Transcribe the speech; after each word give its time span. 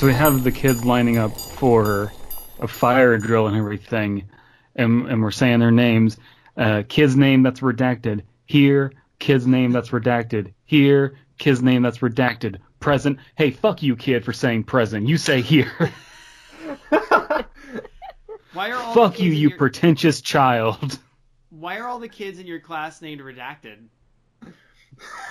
so 0.00 0.06
we 0.06 0.14
have 0.14 0.42
the 0.44 0.50
kids 0.50 0.82
lining 0.82 1.18
up 1.18 1.36
for 1.36 2.10
a 2.58 2.66
fire 2.66 3.18
drill 3.18 3.48
and 3.48 3.54
everything, 3.54 4.30
and, 4.74 5.06
and 5.06 5.20
we're 5.20 5.30
saying 5.30 5.60
their 5.60 5.70
names. 5.70 6.16
Uh, 6.56 6.84
kid's 6.88 7.16
name 7.16 7.42
that's 7.42 7.60
redacted 7.60 8.22
here. 8.46 8.94
Kid's 9.18 9.46
name 9.46 9.72
that's 9.72 9.90
redacted 9.90 10.54
here. 10.64 11.18
Kid's 11.36 11.60
name 11.60 11.82
that's 11.82 11.98
redacted 11.98 12.60
present. 12.78 13.18
Hey, 13.36 13.50
fuck 13.50 13.82
you, 13.82 13.94
kid, 13.94 14.24
for 14.24 14.32
saying 14.32 14.64
present. 14.64 15.06
You 15.06 15.18
say 15.18 15.42
here. 15.42 15.70
Why 18.54 18.70
are 18.70 18.76
all 18.76 18.94
fuck 18.94 19.20
you, 19.20 19.30
you 19.30 19.50
your, 19.50 19.58
pretentious 19.58 20.22
child. 20.22 20.98
Why 21.50 21.76
are 21.76 21.86
all 21.86 21.98
the 21.98 22.08
kids 22.08 22.38
in 22.38 22.46
your 22.46 22.60
class 22.60 23.02
named 23.02 23.20
redacted? 23.20 23.76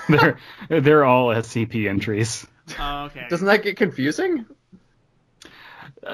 they're 0.09 0.38
they're 0.70 1.06
all 1.06 1.30
SCP 1.30 1.90
entries. 1.90 2.45
Oh, 2.80 3.06
okay. 3.06 3.26
Doesn't 3.31 3.48
that 3.48 3.64
get 3.64 3.76
confusing? 3.76 4.45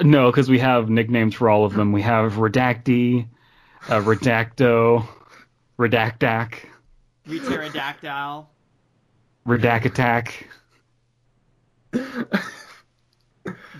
No, 0.01 0.31
because 0.31 0.49
we 0.49 0.59
have 0.59 0.89
nicknames 0.89 1.35
for 1.35 1.49
all 1.49 1.65
of 1.65 1.73
them. 1.73 1.91
We 1.91 2.01
have 2.01 2.33
Redacty, 2.33 3.27
uh, 3.87 3.99
Redacto, 4.01 5.07
Redactac, 5.77 6.65
Pterodactyl. 7.27 8.47
Redact 9.47 9.85
Attack, 9.85 10.47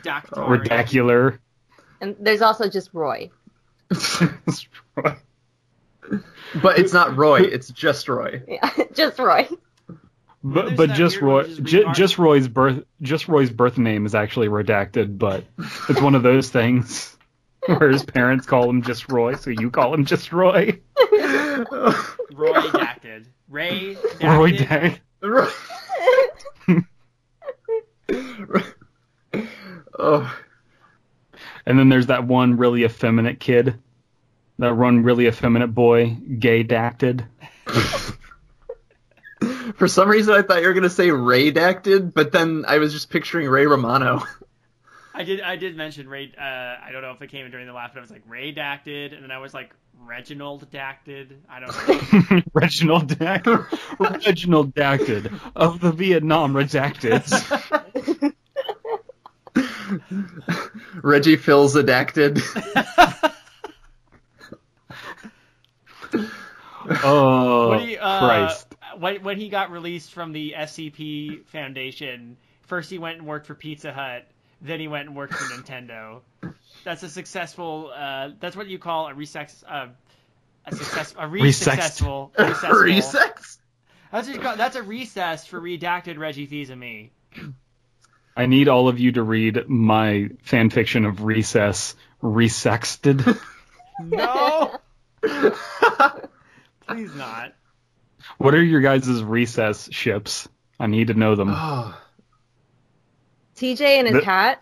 Redacular. 0.03 1.39
And 2.01 2.15
there's 2.19 2.41
also 2.41 2.69
just 2.69 2.91
Roy. 2.93 3.31
But 6.61 6.77
it's 6.77 6.93
not 6.93 7.17
Roy. 7.17 7.41
It's 7.41 7.69
just 7.69 8.07
Roy. 8.07 8.43
Yeah, 8.47 8.69
just 8.93 9.17
Roy. 9.17 9.47
But 10.47 10.75
but 10.75 10.91
just 10.91 11.19
Roy, 11.21 11.39
which 11.39 11.47
is 11.49 11.57
ju- 11.59 11.83
retarded. 11.85 11.95
just 11.95 12.17
Roy's 12.19 12.47
birth, 12.47 12.83
just 13.01 13.27
Roy's 13.27 13.49
birth 13.49 13.79
name 13.79 14.05
is 14.05 14.13
actually 14.13 14.47
redacted, 14.47 15.17
but 15.17 15.43
it's 15.89 15.99
one 15.99 16.13
of 16.13 16.21
those 16.21 16.49
things 16.51 17.17
where 17.65 17.89
his 17.89 18.03
parents 18.03 18.45
call 18.45 18.69
him 18.69 18.83
just 18.83 19.11
Roy, 19.11 19.33
so 19.35 19.49
you 19.49 19.71
call 19.71 19.91
him 19.93 20.05
just 20.05 20.31
Roy. 20.31 20.79
Roy 21.11 22.61
Dacted. 22.73 23.25
Ray 23.49 23.95
Dacted. 24.19 24.23
Roy 24.29 24.51
Dac. 24.51 25.01
Roy- 25.23 25.49
oh, 29.97 30.37
And 31.65 31.79
then 31.79 31.89
there's 31.89 32.07
that 32.07 32.25
one 32.27 32.57
really 32.57 32.83
effeminate 32.83 33.39
kid, 33.39 33.79
that 34.59 34.77
one 34.77 35.03
really 35.03 35.25
effeminate 35.27 35.73
boy, 35.73 36.17
gay 36.39 36.61
dacted. 36.63 37.25
for 39.75 39.87
some 39.87 40.09
reason 40.09 40.33
I 40.33 40.41
thought 40.41 40.61
you 40.61 40.67
were 40.67 40.73
gonna 40.73 40.89
say 40.89 41.11
Ray 41.11 41.51
Dacted, 41.51 42.13
but 42.13 42.31
then 42.31 42.65
I 42.67 42.77
was 42.79 42.93
just 42.93 43.09
picturing 43.09 43.47
Ray 43.49 43.65
Romano. 43.65 44.23
I 45.13 45.23
did. 45.23 45.39
I 45.41 45.55
did 45.55 45.77
mention 45.77 46.09
Ray. 46.09 46.33
Uh, 46.37 46.41
I 46.41 46.89
don't 46.91 47.01
know 47.01 47.11
if 47.11 47.21
it 47.21 47.29
came 47.29 47.45
in 47.45 47.51
during 47.51 47.67
the 47.67 47.73
laugh, 47.73 47.91
but 47.93 47.99
I 47.99 48.01
was 48.01 48.11
like 48.11 48.23
Ray 48.27 48.51
Dacted, 48.51 49.13
and 49.13 49.23
then 49.23 49.31
I 49.31 49.37
was 49.37 49.53
like 49.53 49.73
Reginald 50.03 50.69
Dacted. 50.71 51.41
I 51.49 51.59
don't 51.61 52.31
know. 52.31 52.41
Reginald 52.53 53.17
Dacted. 53.17 53.59
Reginald 53.97 54.73
Dacted 54.73 55.31
of 55.55 55.79
the 55.79 55.91
Vietnam 55.93 56.53
Redacteds. 56.53 58.33
Reggie 61.01 61.37
Phil's 61.37 61.75
Adacted. 61.75 62.41
Oh, 67.03 67.69
When 67.71 67.79
he, 67.79 67.97
uh, 67.97 68.19
Christ. 68.19 68.74
When, 68.99 69.23
when 69.23 69.37
he 69.37 69.49
got 69.49 69.71
released 69.71 70.13
from 70.13 70.31
the 70.31 70.53
SCP 70.57 71.45
Foundation, 71.47 72.37
first 72.63 72.89
he 72.89 72.97
went 72.97 73.17
and 73.17 73.27
worked 73.27 73.47
for 73.47 73.55
Pizza 73.55 73.93
Hut, 73.93 74.27
then 74.61 74.79
he 74.79 74.87
went 74.87 75.07
and 75.07 75.15
worked 75.15 75.33
for 75.33 75.43
Nintendo. 75.53 76.21
That's 76.83 77.03
a 77.03 77.09
successful. 77.09 77.91
Uh, 77.95 78.29
that's 78.39 78.55
what 78.55 78.67
you 78.67 78.79
call 78.79 79.07
a 79.07 79.13
resex. 79.13 79.63
Uh, 79.67 79.87
a 80.65 80.75
success. 80.75 81.13
A 81.17 81.27
re 81.27 81.41
Resexed. 81.41 81.53
successful. 81.63 82.31
Recessful. 82.39 82.69
Resex? 82.69 83.57
That's 84.11 84.27
what 84.27 84.35
you 84.35 84.41
call, 84.41 84.55
That's 84.55 84.75
a 84.75 84.83
recess 84.83 85.45
for 85.45 85.59
redacted 85.59 86.17
Reggie 86.17 86.45
Fils-Aimé. 86.45 87.09
I 88.37 88.45
need 88.45 88.67
all 88.67 88.87
of 88.87 88.99
you 88.99 89.11
to 89.13 89.23
read 89.23 89.67
my 89.67 90.29
fan 90.43 90.69
fiction 90.69 91.05
of 91.05 91.23
Recess, 91.23 91.95
Resexted. 92.21 93.39
No. 94.01 94.75
Please 95.21 97.15
not. 97.15 97.53
What 98.37 98.53
are 98.53 98.63
your 98.63 98.81
guys' 98.81 99.23
Recess 99.23 99.89
ships? 99.91 100.47
I 100.79 100.87
need 100.87 101.07
to 101.07 101.13
know 101.13 101.35
them. 101.35 101.49
oh. 101.51 101.97
TJ 103.55 103.81
and 103.81 104.07
his 104.07 104.17
The- 104.17 104.21
cat. 104.21 104.61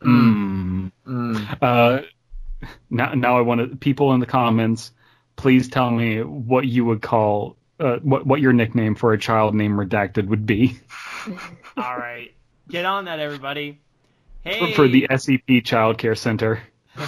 Mm. 0.00 0.92
Mm. 1.06 1.58
Uh, 1.62 2.02
now, 2.90 3.14
now 3.14 3.38
I 3.38 3.40
want 3.40 3.70
to. 3.70 3.76
People 3.76 4.12
in 4.12 4.20
the 4.20 4.26
comments, 4.26 4.92
please 5.36 5.68
tell 5.68 5.90
me 5.90 6.22
what 6.22 6.66
you 6.66 6.84
would 6.84 7.00
call, 7.00 7.56
uh, 7.80 7.96
what 8.02 8.26
what 8.26 8.40
your 8.40 8.52
nickname 8.52 8.94
for 8.94 9.12
a 9.12 9.18
child 9.18 9.54
named 9.54 9.78
Redacted 9.78 10.26
would 10.26 10.44
be 10.44 10.78
All 11.76 11.96
right. 11.96 12.32
Get 12.68 12.84
on 12.84 13.04
that, 13.06 13.20
everybody. 13.20 13.80
Hey. 14.42 14.72
for 14.74 14.86
the 14.86 15.08
SCP 15.10 15.64
Child 15.64 15.98
Care 15.98 16.14
Center. 16.14 16.60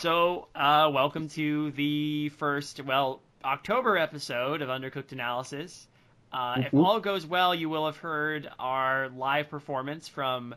so, 0.00 0.48
uh, 0.54 0.90
welcome 0.92 1.28
to 1.30 1.70
the 1.72 2.30
first, 2.30 2.82
well, 2.82 3.20
October 3.44 3.96
episode 3.96 4.62
of 4.62 4.68
Undercooked 4.68 5.12
Analysis. 5.12 5.86
Uh, 6.32 6.56
if 6.58 6.72
Mhm. 6.72 6.84
all 6.84 7.00
goes 7.00 7.26
well, 7.26 7.54
you 7.54 7.68
will 7.68 7.86
have 7.86 7.96
heard 7.96 8.48
our 8.58 9.08
live 9.08 9.48
performance 9.50 10.08
from 10.08 10.54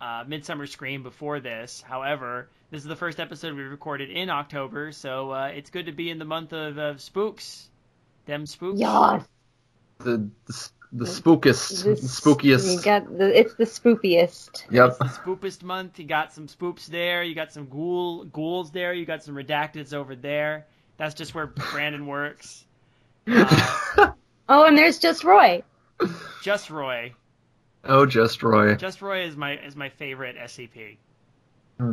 uh, 0.00 0.22
Midsummer 0.28 0.66
Scream 0.66 1.02
before 1.02 1.40
this. 1.40 1.80
However, 1.80 2.48
this 2.70 2.82
is 2.82 2.86
the 2.86 2.94
first 2.94 3.18
episode 3.18 3.56
we 3.56 3.62
recorded 3.62 4.10
in 4.10 4.30
October, 4.30 4.92
so 4.92 5.32
uh, 5.32 5.46
it's 5.46 5.70
good 5.70 5.86
to 5.86 5.92
be 5.92 6.08
in 6.10 6.20
the 6.20 6.24
month 6.24 6.52
of, 6.52 6.78
of 6.78 7.00
spooks. 7.00 7.68
Them 8.26 8.46
spooks. 8.46 8.78
Yes. 8.78 9.26
The, 9.98 10.28
the 10.46 10.70
the 10.92 11.04
spookest, 11.04 11.82
the 11.82 11.90
This- 11.90 12.02
You 12.02 12.08
spookiest. 12.34 12.84
got 12.84 13.18
the, 13.18 13.36
it's 13.38 13.54
the 13.54 13.64
spoopiest. 13.64 14.70
Yep. 14.70 14.88
It's 14.88 14.98
the 14.98 15.04
spoopest 15.06 15.62
month. 15.64 15.98
You 15.98 16.04
got 16.06 16.32
some 16.32 16.46
spoops 16.46 16.86
there. 16.86 17.22
You 17.24 17.34
got 17.34 17.52
some 17.52 17.66
ghoul 17.68 18.24
ghouls 18.24 18.70
there. 18.70 18.92
You 18.94 19.04
got 19.04 19.24
some 19.24 19.34
redacteds 19.34 19.92
over 19.92 20.14
there. 20.14 20.66
That's 20.98 21.14
just 21.14 21.34
where 21.34 21.46
Brandon 21.46 22.06
works. 22.06 22.64
Uh, 23.26 24.10
Oh, 24.50 24.64
and 24.64 24.78
there's 24.78 24.98
just 24.98 25.24
Roy. 25.24 25.62
just 26.42 26.70
Roy. 26.70 27.12
oh, 27.84 28.06
just 28.06 28.42
Roy. 28.42 28.76
Just 28.76 29.02
Roy 29.02 29.24
is 29.24 29.36
my 29.36 29.58
is 29.58 29.76
my 29.76 29.90
favorite 29.90 30.36
SCP. 30.36 30.96
Hmm. 31.78 31.92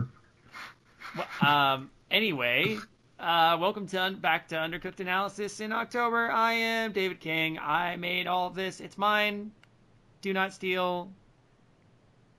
Well, 1.17 1.27
um. 1.51 1.89
Anyway, 2.09 2.77
uh, 3.19 3.57
welcome 3.59 3.87
to 3.87 4.15
back 4.21 4.47
to 4.49 4.55
Undercooked 4.55 5.01
Analysis 5.01 5.59
in 5.59 5.73
October. 5.73 6.31
I 6.31 6.53
am 6.53 6.93
David 6.93 7.19
King. 7.19 7.59
I 7.59 7.97
made 7.97 8.25
all 8.25 8.47
of 8.47 8.55
this. 8.55 8.79
It's 8.79 8.97
mine. 8.97 9.51
Do 10.21 10.31
not 10.31 10.53
steal. 10.53 11.11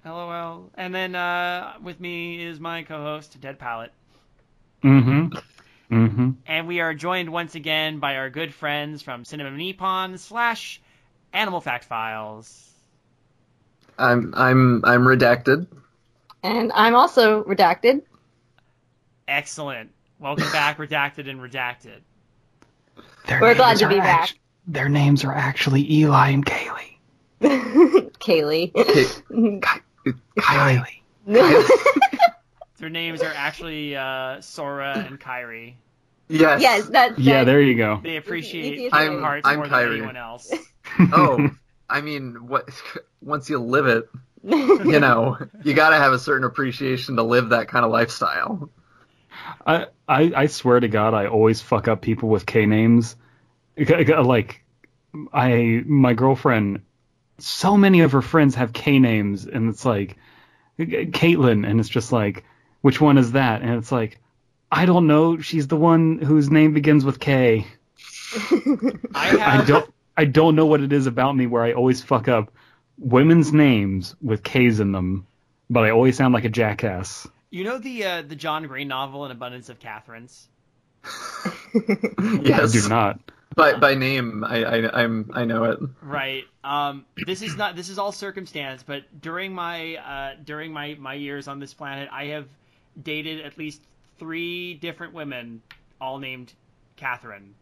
LOL. 0.04 0.70
And 0.76 0.94
then 0.94 1.14
uh, 1.14 1.74
with 1.82 2.00
me 2.00 2.42
is 2.42 2.58
my 2.58 2.84
co-host 2.84 3.38
Dead 3.40 3.58
Palette. 3.58 3.92
Mm-hmm. 4.82 5.36
Mm-hmm. 5.90 6.30
And 6.46 6.66
we 6.66 6.80
are 6.80 6.94
joined 6.94 7.30
once 7.30 7.54
again 7.54 7.98
by 8.00 8.16
our 8.16 8.28
good 8.30 8.52
friends 8.52 9.02
from 9.02 9.24
Cinema 9.24 9.50
Nippon 9.52 10.18
slash 10.18 10.80
Animal 11.32 11.60
Fact 11.60 11.84
Files. 11.84 12.70
I'm 13.98 14.34
I'm 14.36 14.84
I'm 14.84 15.02
redacted. 15.02 15.66
And 16.42 16.72
I'm 16.74 16.94
also 16.94 17.44
redacted. 17.44 18.02
Excellent. 19.28 19.90
Welcome 20.18 20.50
back, 20.52 20.78
Redacted 20.78 21.28
and 21.28 21.40
Redacted. 21.40 22.00
Their 23.26 23.40
We're 23.40 23.54
glad 23.54 23.78
to 23.78 23.88
be 23.88 23.96
are 23.96 23.98
back. 23.98 24.22
act- 24.30 24.38
their 24.66 24.88
names 24.88 25.24
are 25.24 25.32
actually 25.34 25.90
Eli 25.92 26.30
and 26.30 26.44
Kaylee. 26.44 26.96
Kaylee. 28.20 28.72
Kylie. 30.38 32.22
Their 32.78 32.90
names 32.90 33.22
are 33.22 33.32
actually 33.34 33.96
uh, 33.96 34.40
Sora 34.40 35.04
and 35.06 35.18
Kyrie. 35.18 35.76
Yes. 36.28 36.60
yes, 36.60 36.88
that, 36.88 37.18
Yeah, 37.18 37.44
there 37.44 37.60
you 37.60 37.76
go. 37.76 38.00
They 38.02 38.16
appreciate 38.16 38.74
Easiest 38.74 38.94
Kingdom 38.94 39.16
way. 39.16 39.22
Hearts 39.22 39.46
I'm 39.46 39.56
more 39.58 39.66
Kyrie. 39.66 39.84
than 39.84 39.94
anyone 39.98 40.16
else. 40.16 40.52
Oh, 41.12 41.50
I 41.90 42.00
mean, 42.00 42.46
what? 42.46 42.70
Once 43.20 43.50
you 43.50 43.58
live 43.58 43.86
it, 43.86 44.08
you 44.44 45.00
know, 45.00 45.36
you 45.64 45.74
gotta 45.74 45.96
have 45.96 46.12
a 46.12 46.18
certain 46.18 46.44
appreciation 46.44 47.16
to 47.16 47.22
live 47.24 47.50
that 47.50 47.68
kind 47.68 47.84
of 47.84 47.90
lifestyle. 47.90 48.70
I, 49.66 49.86
I 50.08 50.32
I 50.34 50.46
swear 50.46 50.78
to 50.78 50.88
God, 50.88 51.12
I 51.12 51.26
always 51.26 51.60
fuck 51.60 51.88
up 51.88 52.00
people 52.00 52.28
with 52.28 52.46
K 52.46 52.66
names. 52.66 53.16
Like, 53.76 54.62
I 55.32 55.82
my 55.84 56.14
girlfriend, 56.14 56.82
so 57.38 57.76
many 57.76 58.00
of 58.02 58.12
her 58.12 58.22
friends 58.22 58.54
have 58.54 58.72
K 58.72 58.98
names, 59.00 59.44
and 59.44 59.68
it's 59.68 59.84
like 59.84 60.16
Caitlin, 60.78 61.68
and 61.68 61.80
it's 61.80 61.88
just 61.88 62.12
like, 62.12 62.44
which 62.86 63.00
one 63.00 63.18
is 63.18 63.32
that? 63.32 63.62
And 63.62 63.74
it's 63.74 63.90
like, 63.90 64.20
I 64.70 64.86
don't 64.86 65.08
know. 65.08 65.40
She's 65.40 65.66
the 65.66 65.76
one 65.76 66.18
whose 66.18 66.52
name 66.52 66.72
begins 66.72 67.04
with 67.04 67.18
K. 67.18 67.66
I, 69.12 69.26
have 69.26 69.66
don't 69.66 69.92
I 70.16 70.24
don't 70.24 70.54
know 70.54 70.66
what 70.66 70.80
it 70.80 70.92
is 70.92 71.08
about 71.08 71.34
me 71.34 71.48
where 71.48 71.64
I 71.64 71.72
always 71.72 72.00
fuck 72.00 72.28
up 72.28 72.52
women's 72.96 73.52
names 73.52 74.14
with 74.22 74.44
K's 74.44 74.78
in 74.78 74.92
them, 74.92 75.26
but 75.68 75.82
I 75.82 75.90
always 75.90 76.16
sound 76.16 76.32
like 76.32 76.44
a 76.44 76.48
jackass. 76.48 77.26
You 77.50 77.64
know 77.64 77.78
the 77.78 78.04
uh, 78.04 78.22
the 78.22 78.36
John 78.36 78.68
Green 78.68 78.86
novel, 78.86 79.24
An 79.24 79.32
Abundance 79.32 79.68
of 79.68 79.80
Catherines. 79.80 80.46
Yes. 81.74 82.70
I 82.76 82.80
do 82.80 82.88
not. 82.88 83.18
By 83.56 83.74
by 83.74 83.96
name, 83.96 84.44
I, 84.44 84.62
I 84.62 85.02
I'm 85.02 85.32
I 85.34 85.44
know 85.44 85.64
it. 85.64 85.80
Right. 86.02 86.44
Um, 86.62 87.04
this 87.16 87.42
is 87.42 87.56
not. 87.56 87.74
This 87.74 87.88
is 87.88 87.98
all 87.98 88.12
circumstance. 88.12 88.84
But 88.84 89.20
during 89.20 89.52
my 89.52 89.96
uh, 89.96 90.34
during 90.44 90.72
my 90.72 90.94
my 90.94 91.14
years 91.14 91.48
on 91.48 91.58
this 91.58 91.74
planet, 91.74 92.08
I 92.12 92.26
have 92.26 92.46
dated 93.02 93.40
at 93.44 93.58
least 93.58 93.82
three 94.18 94.74
different 94.74 95.12
women, 95.14 95.62
all 96.00 96.18
named 96.18 96.52
Catherine, 96.96 97.54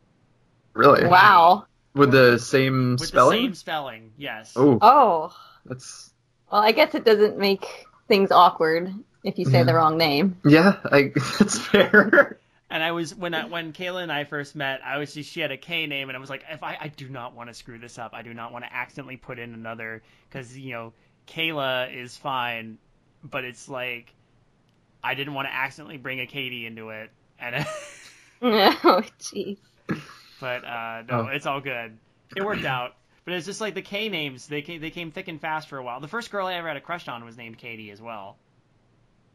Really? 0.75 1.07
wow. 1.07 1.67
With 1.95 2.11
the 2.11 2.39
same 2.39 2.93
with 2.93 3.07
spelling? 3.09 3.37
the 3.43 3.47
same 3.49 3.55
spelling. 3.55 4.13
Yes. 4.17 4.53
Oh, 4.57 4.79
Oh. 4.83 5.37
that's 5.65 6.13
Well, 6.51 6.61
I 6.63 6.73
guess 6.73 6.95
it 6.95 7.05
doesn't 7.05 7.39
make 7.39 7.67
things 8.09 8.31
awkward 8.33 8.93
if 9.23 9.39
you 9.39 9.45
say 9.45 9.59
Yeah. 9.59 9.65
the 9.65 9.75
wrong 9.75 9.97
name. 9.97 10.37
yeah. 10.45 10.77
I 10.85 11.13
that's 11.39 11.59
fair. 11.59 12.39
And 12.71 12.83
I 12.83 12.91
was 12.91 13.15
when 13.15 13.35
I, 13.35 13.45
when 13.47 13.73
Kayla 13.73 14.03
and 14.03 14.11
I 14.11 14.25
first 14.25 14.57
met, 14.57 14.81
I 14.85 14.99
was 14.99 15.15
just 15.15 15.31
she 15.31 15.39
had 15.41 15.53
a 15.53 15.57
K 15.57 15.87
name, 15.87 16.09
and 16.11 16.17
I 16.17 16.21
was 16.21 16.31
like, 16.31 16.43
if 16.51 16.65
I 16.65 16.77
I 16.81 16.89
do 16.89 17.09
not 17.09 17.35
want 17.37 17.49
to 17.49 17.55
screw 17.55 17.79
this 17.79 17.99
up, 17.99 18.13
I 18.15 18.23
do 18.23 18.35
not 18.35 18.53
want 18.53 18.65
to 18.65 18.75
accidentally 18.75 19.17
put 19.17 19.39
in 19.39 19.55
another 19.55 20.03
because 20.29 20.59
you 20.59 20.73
know 20.73 20.93
Kayla 21.29 21.95
is 21.95 22.17
fine, 22.17 22.79
but 23.23 23.45
it's 23.45 23.69
like 23.69 24.13
I 25.05 25.15
didn't 25.15 25.35
want 25.35 25.47
to 25.49 25.55
accidentally 25.55 25.99
bring 25.99 26.21
a 26.21 26.27
Katie 26.27 26.67
into 26.67 26.89
it, 26.91 27.11
and 27.39 27.57
oh, 28.43 29.03
jeez. 29.21 29.59
but 30.41 30.65
uh, 30.65 31.03
no, 31.09 31.21
Oh. 31.21 31.27
it's 31.31 31.47
all 31.47 31.61
good. 31.61 31.97
It 32.35 32.45
worked 32.45 32.65
out. 32.65 32.97
But 33.25 33.35
it's 33.35 33.47
just 33.47 33.61
like 33.61 33.75
the 33.75 33.83
K 33.83 34.09
names, 34.09 34.47
they 34.49 34.61
came, 34.63 34.81
they 34.83 34.91
came 34.91 35.11
thick 35.11 35.29
and 35.29 35.41
fast 35.41 35.69
for 35.69 35.79
a 35.79 35.83
while. 35.83 36.01
The 36.01 36.09
first 36.09 36.31
girl 36.31 36.47
I 36.47 36.55
ever 36.55 36.69
had 36.69 36.77
a 36.77 36.81
crush 36.83 37.09
on 37.09 37.25
was 37.25 37.37
named 37.37 37.57
Katie 37.59 37.91
as 37.91 38.01
well. 38.03 38.37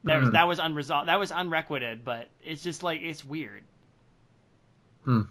That 0.03 0.19
was 0.19 0.27
Hmm. 0.29 0.33
that 0.33 0.47
was 0.47 0.59
unresolved. 0.59 1.07
That 1.07 1.19
was 1.19 1.31
unrequited, 1.31 2.05
but 2.05 2.29
it's 2.43 2.61
just 2.63 2.83
like 2.83 3.01
it's 3.01 3.23
weird. 3.25 3.63
Hmm. 5.05 5.21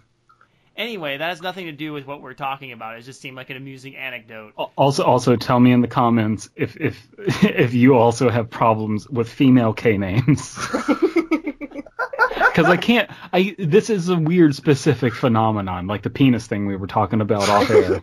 Anyway, 0.78 1.16
that 1.16 1.30
has 1.30 1.42
nothing 1.42 1.66
to 1.66 1.72
do 1.72 1.92
with 1.92 2.06
what 2.06 2.22
we're 2.22 2.34
talking 2.34 2.70
about. 2.70 2.96
It 2.96 3.02
just 3.02 3.20
seemed 3.20 3.36
like 3.36 3.50
an 3.50 3.56
amusing 3.56 3.96
anecdote. 3.96 4.52
Also, 4.76 5.02
also 5.02 5.34
tell 5.34 5.58
me 5.58 5.72
in 5.72 5.80
the 5.80 5.88
comments 5.88 6.48
if 6.54 6.76
if 6.76 7.08
if 7.42 7.75
you 7.75 7.96
also 7.96 8.30
have 8.30 8.48
problems 8.48 9.08
with 9.10 9.28
female 9.28 9.72
K 9.75 9.98
names. 9.98 10.54
Because 10.54 12.66
I 12.66 12.76
can't. 12.76 13.10
I 13.32 13.56
this 13.58 13.90
is 13.90 14.08
a 14.08 14.16
weird 14.16 14.54
specific 14.54 15.14
phenomenon, 15.14 15.88
like 15.88 16.02
the 16.02 16.10
penis 16.10 16.46
thing 16.46 16.66
we 16.66 16.76
were 16.76 16.86
talking 16.86 17.20
about 17.20 17.48
off 17.48 17.69
air, 17.70 18.00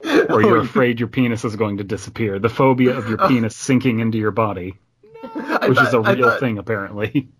where 0.28 0.42
you're 0.42 0.58
Oh, 0.58 0.62
afraid 0.62 1.00
your 1.00 1.08
penis 1.08 1.44
is 1.44 1.56
going 1.56 1.78
to 1.78 1.84
disappear. 1.84 2.38
The 2.38 2.48
phobia 2.48 2.96
of 2.96 3.08
your 3.08 3.20
oh. 3.20 3.26
penis 3.26 3.56
sinking 3.56 3.98
into 3.98 4.16
your 4.16 4.30
body, 4.30 4.78
I 5.24 5.66
which 5.68 5.80
is 5.80 5.92
a 5.92 6.00
real 6.00 6.30
thought- 6.30 6.38
thing 6.40 6.58
apparently. 6.58 7.30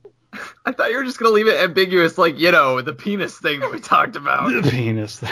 I 0.67 0.73
thought 0.73 0.91
you 0.91 0.97
were 0.97 1.05
just 1.05 1.19
gonna 1.19 1.33
leave 1.35 1.49
it 1.49 1.61
ambiguous, 1.61 2.17
like 2.19 2.39
you 2.39 2.51
know 2.53 2.81
the 2.81 2.93
penis 2.93 3.37
thing 3.39 3.61
that 3.61 3.71
we 3.73 3.81
talked 3.81 4.17
about. 4.17 4.51
the 4.51 4.69
penis. 4.71 5.23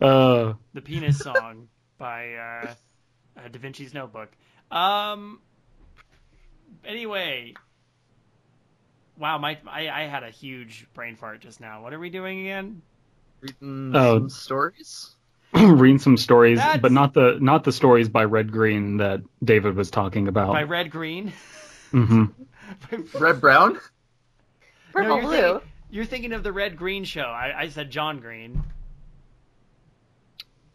uh, 0.00 0.54
The 0.74 0.80
Penis 0.82 1.18
Song 1.18 1.68
by 1.98 2.34
uh, 2.34 2.74
uh, 3.36 3.48
Da 3.50 3.58
Vinci's 3.58 3.94
Notebook. 3.94 4.30
Um. 4.70 5.40
Anyway. 6.84 7.54
Wow, 9.18 9.38
my 9.38 9.58
I, 9.66 9.88
I 9.88 10.02
had 10.04 10.22
a 10.24 10.30
huge 10.30 10.86
brain 10.94 11.16
fart 11.16 11.40
just 11.40 11.60
now. 11.60 11.82
What 11.82 11.92
are 11.92 11.98
we 11.98 12.10
doing 12.10 12.40
again? 12.40 12.82
Reading 13.40 13.92
Oh. 13.94 14.18
some 14.18 14.30
stories. 14.30 15.14
reading 15.54 15.98
some 15.98 16.16
stories, 16.16 16.58
That's- 16.58 16.80
but 16.80 16.92
not 16.92 17.12
the 17.14 17.36
not 17.40 17.62
the 17.64 17.72
stories 17.72 18.08
by 18.08 18.24
Red 18.24 18.50
Green 18.50 18.96
that 18.96 19.20
David 19.44 19.76
was 19.76 19.90
talking 19.90 20.26
about. 20.28 20.52
By 20.52 20.62
Red 20.64 20.90
Green. 20.90 21.32
hmm 21.90 22.24
Red 23.18 23.40
brown. 23.40 23.78
Purple 24.92 25.16
you're 25.16 25.22
blue. 25.22 25.40
Thinking, 25.40 25.68
you're 25.90 26.04
thinking 26.04 26.32
of 26.32 26.42
the 26.42 26.52
Red 26.52 26.76
Green 26.76 27.04
show. 27.04 27.22
I, 27.22 27.52
I 27.62 27.68
said 27.68 27.90
John 27.90 28.20
Green. 28.20 28.62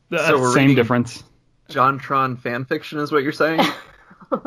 That's 0.10 0.26
So 0.28 0.40
we're 0.40 0.54
same 0.54 0.64
reading- 0.64 0.76
difference. 0.76 1.24
John 1.70 2.00
Tron 2.00 2.38
fan 2.38 2.64
fiction 2.66 3.00
is 3.00 3.12
what 3.12 3.24
you're 3.24 3.32
saying. 3.34 3.60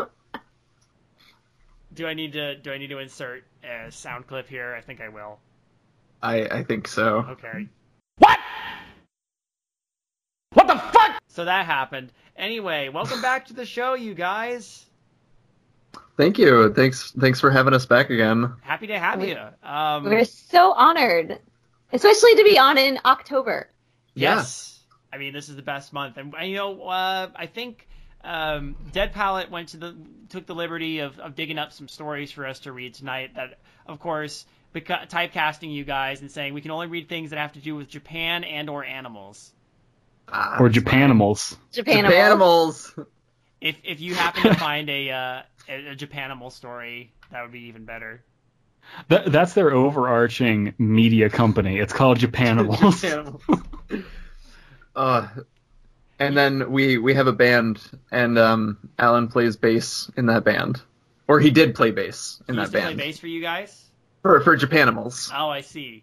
Do 1.92 2.06
I 2.06 2.14
need 2.14 2.32
to 2.34 2.54
do 2.56 2.72
I 2.72 2.78
need 2.78 2.88
to 2.90 2.98
insert 2.98 3.44
a 3.62 3.90
sound 3.92 4.26
clip 4.26 4.48
here? 4.48 4.74
I 4.74 4.80
think 4.80 5.00
I 5.02 5.08
will. 5.10 5.38
I 6.22 6.46
I 6.46 6.62
think 6.64 6.88
so. 6.88 7.26
Okay. 7.30 7.66
What? 8.18 8.38
What 10.54 10.66
the 10.66 10.76
fuck? 10.78 11.18
So 11.28 11.44
that 11.44 11.66
happened. 11.66 12.10
Anyway, 12.36 12.88
welcome 12.88 13.20
back 13.20 13.46
to 13.46 13.52
the 13.54 13.66
show, 13.66 13.94
you 13.94 14.14
guys. 14.14 14.86
Thank 16.16 16.38
you. 16.38 16.72
Thanks 16.74 17.12
thanks 17.12 17.40
for 17.40 17.50
having 17.50 17.72
us 17.74 17.86
back 17.86 18.10
again. 18.10 18.52
Happy 18.60 18.88
to 18.88 18.98
have 18.98 19.24
you. 19.24 19.38
Um, 19.62 20.04
We're 20.04 20.24
so 20.24 20.72
honored, 20.72 21.38
especially 21.92 22.34
to 22.36 22.44
be 22.44 22.58
on 22.58 22.76
in 22.78 22.98
October. 23.04 23.70
Yes. 24.14 24.78
I 25.12 25.18
mean, 25.18 25.32
this 25.32 25.48
is 25.48 25.56
the 25.56 25.62
best 25.62 25.92
month, 25.92 26.18
and, 26.18 26.32
and, 26.38 26.50
you 26.50 26.56
know, 26.56 26.82
uh, 26.82 27.28
I 27.34 27.46
think 27.46 27.88
um, 28.22 28.76
Dead 28.92 29.12
Palette 29.12 29.50
went 29.50 29.70
to 29.70 29.76
the 29.76 29.96
took 30.28 30.46
the 30.46 30.54
liberty 30.54 31.00
of, 31.00 31.18
of 31.18 31.34
digging 31.34 31.58
up 31.58 31.72
some 31.72 31.88
stories 31.88 32.30
for 32.30 32.46
us 32.46 32.60
to 32.60 32.72
read 32.72 32.94
tonight. 32.94 33.34
That, 33.34 33.58
of 33.86 33.98
course, 33.98 34.44
beca- 34.74 35.08
typecasting 35.08 35.72
you 35.74 35.84
guys 35.84 36.20
and 36.20 36.30
saying 36.30 36.54
we 36.54 36.60
can 36.60 36.70
only 36.70 36.86
read 36.86 37.08
things 37.08 37.30
that 37.30 37.38
have 37.38 37.54
to 37.54 37.60
do 37.60 37.74
with 37.74 37.88
Japan 37.88 38.44
and 38.44 38.70
or 38.70 38.84
animals. 38.84 39.52
Ah, 40.28 40.58
Or 40.60 40.68
that's 40.68 40.78
Japanimals. 40.78 41.56
Japan. 41.72 42.04
fine. 42.04 42.12
Japanimals. 42.12 43.06
If 43.60 43.76
if 43.82 44.00
you 44.00 44.14
happen 44.14 44.44
to 44.44 44.54
find 44.54 44.88
a 44.88 45.10
uh, 45.10 45.42
a, 45.70 45.92
a 45.92 45.96
Japanimal 45.96 46.52
story, 46.52 47.12
that 47.30 47.42
would 47.42 47.52
be 47.52 47.60
even 47.68 47.84
better. 47.84 48.22
That, 49.08 49.30
that's 49.30 49.52
their 49.54 49.70
overarching 49.72 50.74
media 50.78 51.28
company. 51.30 51.78
It's 51.78 51.92
called 51.92 52.18
Japanimals. 52.18 52.78
Japanimals. 53.40 54.04
Uh, 54.96 55.28
and 56.18 56.36
then 56.36 56.70
we 56.72 56.98
we 56.98 57.14
have 57.14 57.28
a 57.28 57.32
band, 57.32 57.80
and 58.10 58.36
um, 58.38 58.76
Alan 58.98 59.28
plays 59.28 59.56
bass 59.56 60.10
in 60.16 60.26
that 60.26 60.44
band, 60.44 60.82
or 61.28 61.38
he 61.38 61.50
did 61.50 61.76
play 61.76 61.92
bass 61.92 62.42
in 62.48 62.54
He 62.54 62.60
that 62.60 62.62
used 62.62 62.72
to 62.74 62.80
play 62.80 62.94
bass 62.94 63.18
for 63.18 63.28
you 63.28 63.40
guys. 63.40 63.84
for 64.20 64.40
for 64.40 64.56
Japanimals. 64.58 65.30
Oh, 65.32 65.48
I 65.48 65.60
see. 65.60 66.02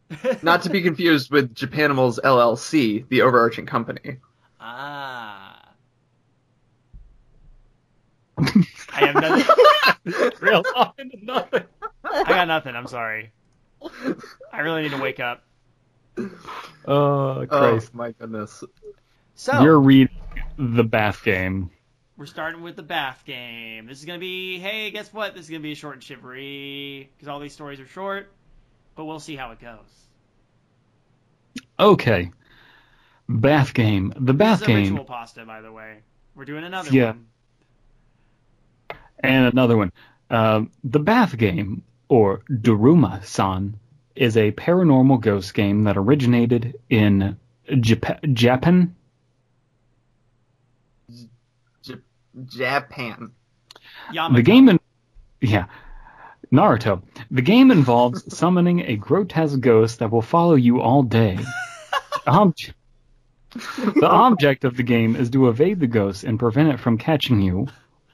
Not 0.42 0.62
to 0.62 0.70
be 0.70 0.80
confused 0.80 1.32
with 1.32 1.52
Japanimals 1.54 2.20
LLC, 2.20 3.06
the 3.08 3.22
overarching 3.22 3.66
company. 3.66 4.18
Ah. 4.60 5.74
I 9.02 9.06
have 9.06 9.14
nothing. 9.14 10.30
Real 10.40 10.62
talk 10.62 10.94
into 10.98 11.24
nothing. 11.24 11.64
I 12.04 12.24
got 12.24 12.48
nothing. 12.48 12.74
I'm 12.74 12.86
sorry. 12.86 13.32
I 14.52 14.60
really 14.60 14.82
need 14.82 14.90
to 14.92 15.00
wake 15.00 15.20
up. 15.20 15.44
Oh, 16.86 17.44
Christ. 17.48 17.90
Oh 17.94 17.96
my 17.96 18.12
goodness! 18.12 18.64
So 19.34 19.62
You're 19.62 19.78
reading 19.80 20.16
the 20.56 20.82
bath 20.82 21.22
game. 21.22 21.70
we're 22.16 22.26
starting 22.26 22.62
with 22.62 22.74
the 22.74 22.82
bath 22.82 23.22
game. 23.24 23.86
This 23.86 23.98
is 24.00 24.04
gonna 24.04 24.18
be. 24.18 24.58
Hey, 24.58 24.90
guess 24.90 25.12
what? 25.12 25.34
This 25.34 25.44
is 25.44 25.50
gonna 25.50 25.60
be 25.62 25.72
a 25.72 25.76
short 25.76 25.94
and 25.94 26.02
shivery 26.02 27.08
because 27.16 27.28
all 27.28 27.38
these 27.38 27.52
stories 27.52 27.78
are 27.78 27.86
short, 27.86 28.32
but 28.96 29.04
we'll 29.04 29.20
see 29.20 29.36
how 29.36 29.52
it 29.52 29.60
goes. 29.60 30.06
Okay. 31.78 32.32
Bath 33.28 33.74
game. 33.74 34.12
The 34.16 34.34
bath 34.34 34.60
this 34.60 34.68
is 34.68 34.74
a 34.74 34.76
game. 34.78 34.90
ritual 34.90 35.04
pasta, 35.04 35.44
by 35.44 35.60
the 35.60 35.70
way. 35.70 35.98
We're 36.34 36.46
doing 36.46 36.64
another 36.64 36.90
Yeah. 36.90 37.10
one. 37.10 37.26
And 39.20 39.46
another 39.46 39.76
one. 39.76 39.92
Um, 40.30 40.70
the 40.84 40.98
Bath 41.00 41.36
Game, 41.36 41.82
or 42.08 42.42
Daruma 42.50 43.24
San, 43.24 43.78
is 44.14 44.36
a 44.36 44.52
paranormal 44.52 45.20
ghost 45.20 45.54
game 45.54 45.84
that 45.84 45.96
originated 45.96 46.78
in 46.90 47.36
Jap- 47.68 48.32
Japan. 48.34 48.94
J- 51.82 51.94
Japan. 52.46 53.32
Yamato. 54.12 54.36
The 54.36 54.42
game, 54.42 54.68
in- 54.68 54.80
yeah, 55.40 55.66
Naruto. 56.52 57.02
The 57.30 57.42
game 57.42 57.70
involves 57.70 58.24
summoning 58.36 58.80
a 58.80 58.96
grotesque 58.96 59.60
ghost 59.60 59.98
that 60.00 60.10
will 60.10 60.22
follow 60.22 60.54
you 60.54 60.80
all 60.80 61.02
day. 61.02 61.38
Obj- 62.26 62.72
the 63.54 64.08
object 64.08 64.64
of 64.64 64.76
the 64.76 64.82
game 64.82 65.16
is 65.16 65.30
to 65.30 65.48
evade 65.48 65.80
the 65.80 65.86
ghost 65.86 66.24
and 66.24 66.38
prevent 66.38 66.68
it 66.68 66.80
from 66.80 66.98
catching 66.98 67.40
you. 67.40 67.66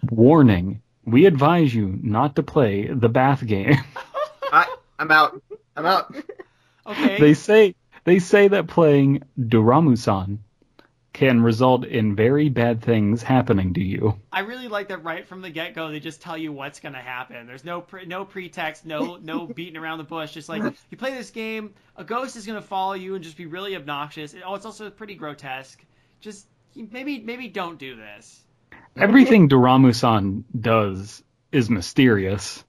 Warning: 0.08 0.80
We 1.06 1.26
advise 1.26 1.74
you 1.74 1.98
not 2.02 2.36
to 2.36 2.42
play 2.42 2.86
the 2.86 3.08
bath 3.08 3.44
game. 3.46 3.76
I 4.52 4.66
I'm 4.98 5.10
out. 5.10 5.40
I'm 5.76 5.86
out. 5.86 6.14
Okay. 6.86 7.18
they 7.18 7.32
say 7.32 7.74
they 8.04 8.18
say 8.18 8.46
that 8.48 8.66
playing 8.66 9.22
Daruma-san 9.40 10.40
can 11.14 11.40
result 11.40 11.86
in 11.86 12.14
very 12.14 12.48
bad 12.50 12.82
things 12.82 13.22
happening 13.22 13.72
to 13.72 13.80
you. 13.80 14.20
I 14.32 14.40
really 14.40 14.68
like 14.68 14.88
that 14.88 15.04
right 15.04 15.26
from 15.26 15.40
the 15.40 15.48
get 15.48 15.72
go. 15.72 15.90
They 15.90 16.00
just 16.00 16.20
tell 16.20 16.36
you 16.36 16.52
what's 16.52 16.80
gonna 16.80 17.00
happen. 17.00 17.46
There's 17.46 17.64
no 17.64 17.80
pre- 17.80 18.04
no 18.04 18.24
pretext, 18.26 18.84
no 18.84 19.16
no 19.16 19.46
beating 19.56 19.78
around 19.78 19.98
the 19.98 20.04
bush. 20.04 20.32
Just 20.32 20.50
like 20.50 20.62
you 20.90 20.98
play 20.98 21.14
this 21.14 21.30
game, 21.30 21.72
a 21.96 22.04
ghost 22.04 22.36
is 22.36 22.44
gonna 22.44 22.60
follow 22.60 22.92
you 22.94 23.14
and 23.14 23.24
just 23.24 23.36
be 23.36 23.46
really 23.46 23.76
obnoxious. 23.76 24.34
Oh, 24.44 24.56
it's 24.56 24.66
also 24.66 24.90
pretty 24.90 25.14
grotesque. 25.14 25.82
Just 26.20 26.46
maybe 26.74 27.20
maybe 27.20 27.48
don't 27.48 27.78
do 27.78 27.96
this. 27.96 28.42
Everything 28.96 29.48
Daruma-san 29.48 30.44
does 30.58 31.22
is 31.50 31.68
mysterious. 31.70 32.64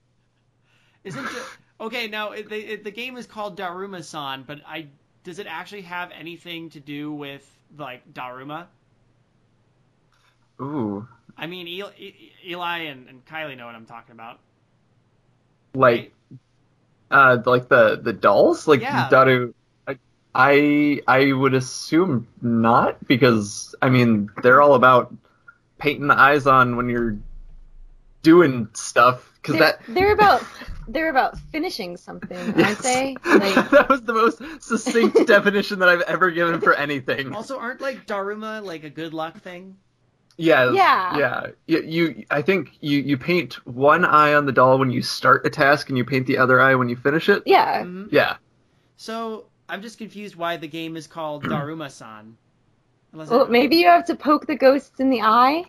Isn't 1.04 1.24
the, 1.24 1.42
okay? 1.80 2.08
Now 2.08 2.32
it, 2.32 2.48
the 2.48 2.56
it, 2.56 2.84
the 2.84 2.90
game 2.90 3.16
is 3.16 3.26
called 3.26 3.56
Daruma-san, 3.58 4.42
but 4.46 4.60
I 4.66 4.88
does 5.24 5.38
it 5.38 5.46
actually 5.48 5.82
have 5.82 6.10
anything 6.18 6.70
to 6.70 6.80
do 6.80 7.12
with 7.12 7.48
like 7.78 8.12
Daruma? 8.12 8.66
Ooh, 10.60 11.06
I 11.36 11.46
mean, 11.46 11.68
Eli, 11.68 11.90
Eli 12.46 12.78
and, 12.84 13.08
and 13.08 13.24
Kylie 13.26 13.56
know 13.56 13.66
what 13.66 13.74
I'm 13.74 13.86
talking 13.86 14.12
about. 14.14 14.40
like, 15.74 16.12
uh, 17.10 17.38
like 17.44 17.68
the 17.68 18.00
the 18.02 18.12
dolls, 18.12 18.66
like 18.66 18.80
Yeah. 18.80 19.08
Daru. 19.10 19.52
I- 19.86 19.98
I 20.34 21.00
I 21.06 21.32
would 21.32 21.54
assume 21.54 22.26
not 22.42 23.06
because 23.06 23.74
I 23.80 23.90
mean 23.90 24.30
they're 24.42 24.60
all 24.60 24.74
about 24.74 25.14
painting 25.78 26.06
the 26.08 26.18
eyes 26.18 26.46
on 26.46 26.76
when 26.76 26.88
you're 26.88 27.16
doing 28.22 28.68
stuff 28.72 29.32
because 29.40 29.54
They're, 29.58 29.78
that 29.78 29.80
they're 29.88 30.12
about 30.14 30.42
they're 30.88 31.10
about 31.10 31.38
finishing 31.52 31.96
something, 31.96 32.36
aren't 32.36 32.56
Yes. 32.58 32.82
they? 32.82 33.16
Like 33.24 33.70
that 33.70 33.86
was 33.88 34.02
the 34.02 34.12
most 34.14 34.40
succinct 34.62 35.26
definition 35.26 35.80
that 35.80 35.88
I've 35.88 36.02
ever 36.02 36.30
given 36.30 36.60
for 36.60 36.74
anything. 36.74 37.34
Also, 37.34 37.58
aren't 37.58 37.80
like 37.80 38.06
Daruma 38.06 38.64
like 38.64 38.84
a 38.84 38.90
good 38.90 39.12
luck 39.14 39.38
thing? 39.40 39.76
Yeah, 40.38 40.70
Yeah. 40.72 41.16
yeah. 41.18 41.46
You, 41.66 41.80
you, 41.82 42.24
I 42.30 42.42
think 42.42 42.76
you 42.80 43.00
you 43.00 43.16
paint 43.16 43.54
one 43.66 44.04
eye 44.04 44.34
on 44.34 44.44
the 44.46 44.52
doll 44.52 44.78
when 44.78 44.90
you 44.90 45.02
start 45.02 45.46
a 45.46 45.50
task, 45.50 45.88
and 45.88 45.96
you 45.98 46.04
paint 46.04 46.26
the 46.26 46.38
other 46.38 46.60
eye 46.60 46.74
when 46.74 46.88
you 46.88 46.96
finish 46.96 47.28
it. 47.28 47.42
yeah. 47.46 47.82
Mhm. 47.82 48.08
Yeah. 48.12 48.36
So 48.96 49.46
I'm 49.68 49.82
just 49.82 49.98
confused 49.98 50.36
why 50.36 50.56
the 50.56 50.68
game 50.68 50.96
is 50.96 51.06
called 51.06 51.44
Daruma-san. 51.48 52.36
Unless 53.16 53.30
Well, 53.30 53.44
it- 53.44 53.50
maybe 53.50 53.76
you 53.76 53.86
have 53.86 54.04
to 54.06 54.14
poke 54.14 54.46
the 54.46 54.56
ghosts 54.56 55.00
in 55.00 55.08
the 55.08 55.22
eye. 55.22 55.64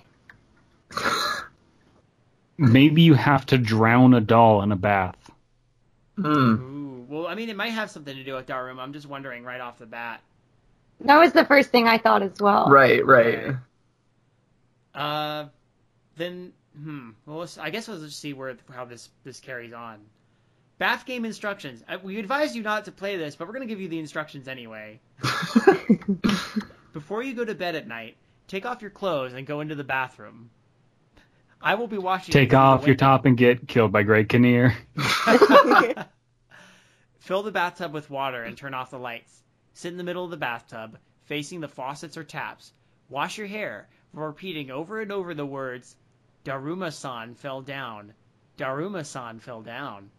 Maybe 2.58 3.04
you 3.04 3.14
have 3.14 3.46
to 3.46 3.58
drown 3.58 4.14
a 4.14 4.20
doll 4.20 4.62
in 4.64 4.74
a 4.74 4.76
bath. 4.76 5.16
Hmm. 6.18 6.26
Ooh, 6.28 7.06
well, 7.08 7.26
I 7.28 7.36
mean, 7.36 7.48
it 7.48 7.56
might 7.56 7.70
have 7.70 7.90
something 7.90 8.14
to 8.14 8.24
do 8.26 8.34
with 8.34 8.48
Daruma. 8.48 8.80
I'm 8.80 8.92
just 8.92 9.08
wondering 9.08 9.46
right 9.46 9.62
off 9.62 9.80
the 9.80 9.86
bat. 9.86 10.20
That 11.00 11.20
was 11.20 11.32
the 11.32 11.46
first 11.46 11.70
thing 11.70 11.88
I 11.88 12.00
thought 12.00 12.22
as 12.22 12.38
well. 12.38 12.70
Right. 12.70 13.06
Right. 13.06 13.36
Okay. 13.38 13.58
Uh, 14.94 15.46
then, 16.18 16.52
hmm. 16.78 17.12
Well, 17.26 17.38
let's, 17.38 17.58
I 17.58 17.70
guess 17.70 17.88
we'll 17.88 18.02
just 18.02 18.20
see 18.20 18.34
where 18.34 18.58
how 18.74 18.84
this 18.84 19.08
this 19.24 19.40
carries 19.40 19.72
on. 19.72 20.00
Bath 20.80 21.06
game 21.06 21.24
instructions. 21.24 21.82
I, 21.88 21.96
we 21.96 22.20
advise 22.20 22.58
you 22.58 22.62
not 22.62 22.86
to 22.86 22.92
play 22.92 23.16
this, 23.16 23.38
but 23.38 23.48
we're 23.48 23.54
gonna 23.54 23.68
give 23.68 23.80
you 23.80 23.88
the 23.88 24.00
instructions 24.00 24.50
anyway. 24.50 25.00
Before 26.98 27.22
you 27.22 27.36
go 27.36 27.46
to 27.46 27.54
bed 27.54 27.76
at 27.76 27.88
night, 27.88 28.18
take 28.48 28.66
off 28.66 28.82
your 28.82 28.90
clothes 28.90 29.34
and 29.34 29.46
go 29.46 29.62
into 29.62 29.76
the 29.76 29.84
bathroom. 29.84 30.50
I 31.62 31.76
will 31.76 31.86
be 31.86 32.00
watching. 32.00 32.30
you 32.30 32.34
Take 32.34 32.50
through 32.50 32.58
the 32.58 32.64
off 32.64 32.88
your 32.88 32.96
top 32.96 33.26
and 33.26 33.38
get 33.38 33.68
killed 33.68 33.92
by 33.92 34.02
Greg 34.02 34.30
Kinnear. 34.30 34.76
Fill 37.20 37.44
the 37.44 37.52
bathtub 37.52 37.94
with 37.94 38.10
water 38.10 38.42
and 38.42 38.58
turn 38.58 38.74
off 38.74 38.90
the 38.90 38.98
lights. 38.98 39.44
Sit 39.76 39.92
in 39.92 40.00
the 40.00 40.04
middle 40.04 40.26
of 40.26 40.32
the 40.32 40.38
bathtub, 40.38 40.98
facing 41.26 41.60
the 41.60 41.68
faucets 41.68 42.18
or 42.18 42.24
taps. 42.24 42.74
Wash 43.10 43.38
your 43.38 43.46
hair, 43.46 43.88
repeating 44.12 44.72
over 44.72 45.00
and 45.00 45.12
over 45.12 45.36
the 45.36 45.46
words, 45.46 45.96
Daruma-san 46.46 47.36
fell 47.36 47.62
down. 47.62 48.16
Daruma-san 48.58 49.40
fell 49.40 49.62
down. 49.62 50.10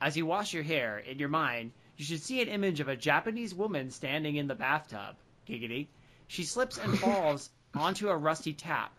As 0.00 0.16
you 0.16 0.26
wash 0.26 0.52
your 0.52 0.64
hair, 0.64 0.98
in 0.98 1.20
your 1.20 1.28
mind, 1.28 1.70
you 1.96 2.04
should 2.04 2.22
see 2.22 2.42
an 2.42 2.48
image 2.48 2.80
of 2.80 2.88
a 2.88 2.96
Japanese 2.96 3.54
woman 3.54 3.92
standing 3.92 4.34
in 4.34 4.48
the 4.48 4.56
bathtub. 4.56 5.14
Giggity. 5.46 5.86
She 6.28 6.44
slips 6.44 6.78
and 6.78 6.98
falls 6.98 7.50
onto 7.74 8.08
a 8.08 8.16
rusty 8.16 8.52
tap. 8.52 8.92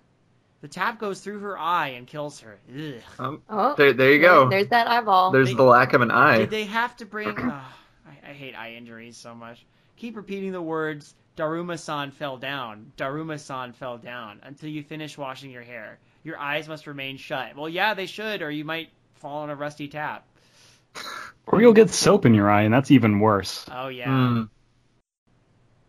The 0.62 0.68
tap 0.68 1.00
goes 1.00 1.22
through 1.22 1.40
her 1.40 1.58
eye 1.58 1.90
and 1.90 2.06
kills 2.06 2.42
her. 2.42 2.58
Ugh. 2.70 3.02
Um, 3.18 3.42
Oh, 3.50 3.76
there, 3.76 3.94
there 3.94 4.12
you 4.12 4.20
go. 4.20 4.50
There's 4.50 4.68
that 4.70 4.88
eyeball. 4.88 5.32
There's 5.32 5.48
They- 5.50 5.54
the 5.56 5.64
lack 5.64 5.94
of 5.94 6.02
an 6.02 6.12
eye. 6.12 6.40
Did 6.40 6.50
they 6.50 6.66
have 6.66 6.98
to 6.98 7.06
bring? 7.06 7.30
Uh, 7.30 7.64
I, 8.06 8.30
I 8.32 8.34
hate 8.34 8.56
eye 8.56 8.74
injuries 8.74 9.16
so 9.16 9.34
much. 9.34 9.66
Keep 9.96 10.18
repeating 10.18 10.52
the 10.52 10.62
words 10.62 11.14
"Daruma-san 11.38 12.12
fell 12.12 12.36
down." 12.38 12.92
Daruma-san 12.98 13.72
fell 13.74 13.98
down 13.98 14.42
until 14.44 14.70
you 14.70 14.84
finish 14.84 15.18
washing 15.18 15.52
your 15.52 15.64
hair. 15.64 15.98
Your 16.26 16.38
eyes 16.38 16.68
must 16.68 16.88
remain 16.88 17.16
shut. 17.18 17.56
Well, 17.56 17.70
yeah, 17.70 17.94
they 17.94 18.06
should, 18.06 18.42
or 18.42 18.52
you 18.52 18.66
might 18.66 18.90
fall 19.16 19.44
on 19.44 19.50
a 19.50 19.56
rusty 19.56 19.88
tap. 19.88 20.26
Or 21.48 21.62
you'll 21.62 21.74
get 21.74 21.90
soap 21.90 22.26
in 22.26 22.34
your 22.34 22.50
eye, 22.50 22.64
and 22.64 22.74
that's 22.74 22.92
even 22.92 23.20
worse. 23.22 23.66
Oh 23.72 23.88
yeah. 23.88 24.10
Hmm. 24.10 24.44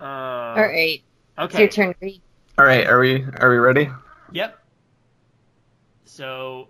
Uh, 0.01 0.05
All 0.05 0.63
right. 0.63 1.03
It's 1.41 1.55
Okay. 1.55 1.63
your 1.65 1.69
turn, 1.71 1.95
Reed. 2.01 2.21
All 2.59 2.65
right. 2.65 2.87
Are 2.87 3.01
we 3.01 3.25
Are 3.41 3.51
we 3.51 3.57
ready? 3.57 3.91
Yep. 4.33 4.59
So, 6.05 6.69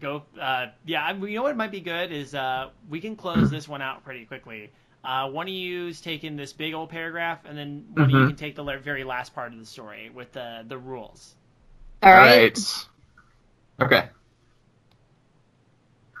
go. 0.00 0.24
Uh, 0.40 0.66
yeah, 0.84 1.04
I, 1.04 1.12
you 1.12 1.36
know 1.36 1.42
what 1.42 1.56
might 1.56 1.70
be 1.70 1.80
good 1.80 2.10
is 2.10 2.34
uh, 2.34 2.70
we 2.88 3.00
can 3.00 3.14
close 3.16 3.50
this 3.50 3.68
one 3.68 3.82
out 3.82 4.04
pretty 4.04 4.24
quickly. 4.24 4.70
Uh, 5.04 5.28
one 5.28 5.46
of 5.46 5.52
you's 5.52 6.00
taking 6.00 6.36
this 6.36 6.52
big 6.52 6.74
old 6.74 6.88
paragraph, 6.88 7.40
and 7.44 7.56
then 7.58 7.84
one 7.92 8.04
of 8.04 8.10
you 8.10 8.16
Mhm. 8.18 8.26
can 8.28 8.36
take 8.36 8.54
the 8.56 8.62
le- 8.62 8.78
very 8.78 9.04
last 9.04 9.34
part 9.34 9.52
of 9.52 9.58
the 9.58 9.66
story 9.66 10.10
with 10.10 10.32
the 10.32 10.64
the 10.68 10.78
rules. 10.78 11.34
All 12.02 12.12
right. 12.12 12.58
Okay. 13.80 14.08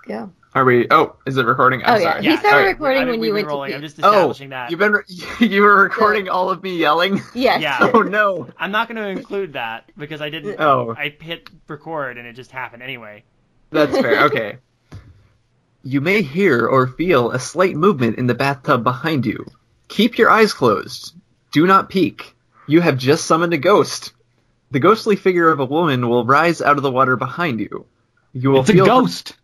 Go. 0.06 0.32
Are 0.54 0.64
we? 0.66 0.86
Oh, 0.90 1.16
is 1.26 1.38
it 1.38 1.46
recording? 1.46 1.82
I'm 1.82 1.94
Oh, 1.94 1.98
yeah. 1.98 2.20
He 2.20 2.36
started 2.36 2.46
All 2.48 2.60
right. 2.60 2.66
recording 2.68 3.06
when 3.08 3.14
you 3.22 3.32
been 3.32 3.46
went 3.46 3.48
to 3.48 3.64
pee. 3.66 3.74
I'm 3.74 3.80
just 3.80 4.00
Oh, 4.02 4.32
that. 4.34 4.70
you've 4.70 4.78
been 4.80 4.92
re- 4.92 5.02
you 5.40 5.62
were 5.62 5.82
recording 5.82 6.28
all 6.28 6.50
of 6.50 6.62
me 6.62 6.76
yelling. 6.76 7.22
Yes. 7.34 7.62
Yeah. 7.62 7.78
Oh 7.94 8.02
no. 8.02 8.48
I'm 8.58 8.70
not 8.70 8.86
going 8.88 8.96
to 8.96 9.08
include 9.08 9.54
that 9.54 9.90
because 9.96 10.20
I 10.20 10.28
didn't. 10.28 10.60
Oh, 10.60 10.94
I 10.96 11.16
hit 11.18 11.48
record 11.68 12.18
and 12.18 12.26
it 12.26 12.34
just 12.34 12.50
happened 12.50 12.82
anyway. 12.82 13.24
that's 13.70 13.96
fair. 13.98 14.20
Okay. 14.26 14.58
You 15.84 16.00
may 16.00 16.22
hear 16.22 16.66
or 16.66 16.86
feel 16.86 17.30
a 17.32 17.40
slight 17.40 17.74
movement 17.74 18.18
in 18.18 18.26
the 18.26 18.34
bathtub 18.34 18.84
behind 18.84 19.26
you. 19.26 19.44
Keep 19.88 20.16
your 20.18 20.30
eyes 20.30 20.52
closed. 20.52 21.14
Do 21.52 21.66
not 21.66 21.88
peek. 21.90 22.34
You 22.68 22.80
have 22.82 22.96
just 22.98 23.24
summoned 23.24 23.52
a 23.52 23.58
ghost. 23.58 24.12
The 24.70 24.78
ghostly 24.80 25.16
figure 25.16 25.50
of 25.50 25.58
a 25.60 25.64
woman 25.64 26.08
will 26.08 26.24
rise 26.24 26.60
out 26.62 26.76
of 26.76 26.82
the 26.82 26.90
water 26.92 27.16
behind 27.16 27.58
you. 27.58 27.86
You 28.32 28.50
will 28.50 28.60
It's 28.60 28.70
a 28.70 28.74
feel 28.74 28.86
ghost. 28.86 29.34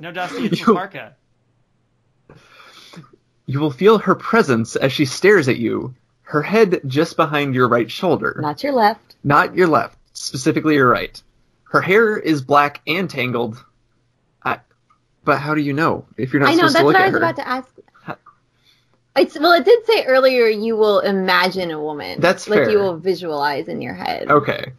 No, 0.00 0.12
Dusty, 0.12 0.46
it's 0.46 0.60
You- 0.66 0.74
Parka. 0.74 1.14
you 3.46 3.60
will 3.60 3.70
feel 3.70 3.98
her 3.98 4.14
presence 4.14 4.76
as 4.76 4.92
she 4.92 5.04
stares 5.04 5.48
at 5.48 5.56
you. 5.58 5.94
Her 6.22 6.42
head 6.42 6.80
just 6.86 7.16
behind 7.16 7.54
your 7.54 7.68
right 7.68 7.90
shoulder. 7.90 8.38
Not 8.40 8.62
your 8.62 8.72
left. 8.72 9.16
Not 9.24 9.56
your 9.56 9.66
left, 9.66 9.98
specifically 10.12 10.74
your 10.76 10.88
right. 10.88 11.20
Her 11.64 11.80
hair 11.80 12.16
is 12.16 12.40
black 12.42 12.80
and 12.86 13.10
tangled. 13.10 13.62
I, 14.44 14.60
but 15.24 15.38
how 15.38 15.54
do 15.54 15.60
you 15.60 15.72
know 15.72 16.06
if 16.16 16.32
you're 16.32 16.40
not 16.40 16.50
I 16.50 16.54
know. 16.54 16.68
supposed 16.68 16.74
That's 16.76 16.82
to 16.82 16.86
look 16.86 16.94
what 16.94 17.02
I 17.02 17.06
was 17.08 17.16
about 17.16 17.36
to 17.36 17.48
ask. 17.48 17.68
It's 19.16 19.36
well. 19.38 19.52
It 19.52 19.64
did 19.64 19.84
say 19.86 20.04
earlier 20.04 20.46
you 20.46 20.76
will 20.76 21.00
imagine 21.00 21.72
a 21.72 21.82
woman. 21.82 22.20
That's 22.20 22.48
like 22.48 22.60
fair. 22.60 22.70
you 22.70 22.78
will 22.78 22.96
visualize 22.96 23.66
in 23.66 23.82
your 23.82 23.92
head. 23.94 24.30
Okay. 24.30 24.72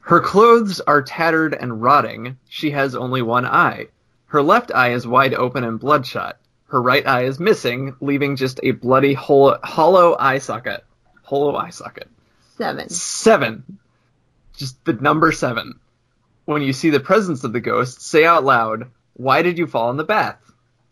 Her 0.00 0.20
clothes 0.20 0.80
are 0.80 1.00
tattered 1.00 1.54
and 1.54 1.82
rotting. 1.82 2.36
She 2.50 2.72
has 2.72 2.94
only 2.94 3.22
one 3.22 3.46
eye. 3.46 3.86
Her 4.32 4.42
left 4.42 4.72
eye 4.74 4.92
is 4.94 5.06
wide 5.06 5.34
open 5.34 5.62
and 5.62 5.78
bloodshot. 5.78 6.38
Her 6.68 6.80
right 6.80 7.06
eye 7.06 7.24
is 7.24 7.38
missing, 7.38 7.94
leaving 8.00 8.36
just 8.36 8.60
a 8.62 8.70
bloody 8.70 9.12
hol- 9.12 9.58
hollow 9.62 10.16
eye 10.18 10.38
socket. 10.38 10.86
Hollow 11.22 11.54
eye 11.54 11.68
socket. 11.68 12.08
Seven. 12.56 12.88
Seven. 12.88 13.78
Just 14.56 14.82
the 14.86 14.94
number 14.94 15.32
seven. 15.32 15.78
When 16.46 16.62
you 16.62 16.72
see 16.72 16.88
the 16.88 16.98
presence 16.98 17.44
of 17.44 17.52
the 17.52 17.60
ghost, 17.60 18.00
say 18.00 18.24
out 18.24 18.42
loud, 18.42 18.90
Why 19.12 19.42
did 19.42 19.58
you 19.58 19.66
fall 19.66 19.90
in 19.90 19.98
the 19.98 20.02
bath? 20.04 20.40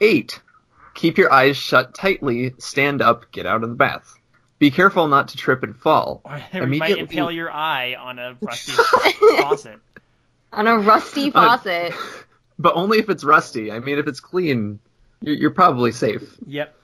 Eight. 0.03 0.39
Keep 0.93 1.17
your 1.17 1.33
eyes 1.33 1.57
shut 1.57 1.95
tightly, 1.95 2.53
stand 2.59 3.01
up, 3.01 3.33
get 3.33 3.47
out 3.47 3.63
of 3.65 3.71
the 3.71 3.75
bath. 3.75 4.19
Be 4.59 4.71
careful 4.71 5.09
not 5.09 5.29
to 5.29 5.39
trip 5.39 5.63
and 5.63 5.75
fall. 5.75 6.21
Or 6.27 6.37
you 6.37 6.43
might 6.53 6.63
Immediately- 6.63 7.01
impale 7.01 7.31
your 7.31 7.51
eye 7.51 7.95
on 7.95 8.19
a 8.19 8.37
rusty 8.43 8.73
faucet. 9.41 9.79
On 10.53 10.67
a 10.67 10.77
rusty 10.79 11.31
faucet. 11.31 11.95
But 12.61 12.77
only 12.77 12.99
if 12.99 13.09
it's 13.09 13.25
rusty. 13.25 13.73
I 13.73 13.79
mean, 13.79 13.99
if 13.99 14.07
it's 14.07 14.21
clean, 14.21 14.81
you're, 15.23 15.35
you're 15.35 15.51
probably 15.51 15.93
safe. 15.93 16.37
Yep. 16.47 16.77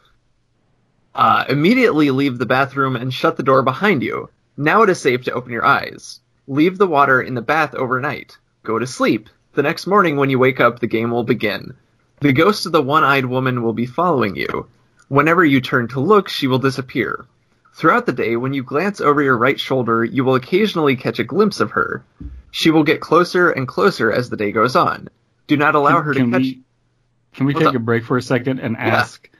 Uh, 1.14 1.45
immediately 1.50 2.11
leave 2.11 2.38
the 2.38 2.47
bathroom 2.47 2.97
and 2.97 3.12
shut 3.12 3.37
the 3.37 3.42
door 3.42 3.62
behind 3.62 4.02
you. 4.02 4.30
Now 4.56 4.83
it 4.83 4.88
is 4.88 4.99
safe 4.99 5.25
to 5.25 5.33
open 5.33 5.52
your 5.52 5.66
eyes. 5.66 6.21
Leave 6.49 6.78
the 6.78 6.87
water 6.87 7.21
in 7.21 7.35
the 7.35 7.42
bath 7.42 7.75
overnight. 7.75 8.38
Go 8.62 8.78
to 8.78 8.87
sleep. 8.87 9.28
The 9.52 9.62
next 9.62 9.87
morning 9.87 10.16
when 10.16 10.30
you 10.30 10.38
wake 10.38 10.61
up, 10.61 10.80
the 10.80 10.87
game 10.87 11.11
will 11.11 11.25
begin. 11.25 11.75
The 12.21 12.33
ghost 12.33 12.64
of 12.64 12.73
the 12.73 12.80
one-eyed 12.80 13.26
woman 13.26 13.62
will 13.62 13.75
be 13.75 13.85
following 13.85 14.35
you. 14.35 14.68
Whenever 15.09 15.45
you 15.45 15.61
turn 15.61 15.88
to 15.88 16.00
look, 16.00 16.30
she 16.30 16.47
will 16.47 16.59
disappear. 16.59 17.26
Throughout 17.75 18.06
the 18.06 18.14
day, 18.14 18.37
when 18.37 18.54
you 18.54 18.62
glance 18.62 19.02
over 19.02 19.21
your 19.21 19.37
right 19.37 19.61
shoulder, 19.61 20.02
you 20.02 20.25
will 20.25 20.37
occasionally 20.37 20.97
catch 20.97 21.18
a 21.18 21.25
glimpse 21.25 21.61
of 21.61 21.73
her. 21.73 22.02
She 22.50 22.71
will 22.71 22.83
get 22.83 23.02
closer 23.02 23.50
and 23.50 23.68
closer 23.68 24.11
as 24.11 24.30
the 24.30 24.38
day 24.38 24.52
goes 24.52 24.75
on. 24.75 25.11
Do 25.47 25.57
not 25.57 25.75
allow 25.75 26.00
her 26.03 26.12
to 26.12 26.19
can 26.21 26.33
catch. 26.33 26.41
we, 26.43 26.62
can 27.35 27.47
we 27.47 27.55
What's 27.55 27.65
take 27.65 27.69
up? 27.71 27.75
a 27.76 27.81
break 27.81 28.05
for 28.05 28.17
a 28.17 28.23
second 28.23 28.59
and 28.61 28.76
ask 28.76 29.31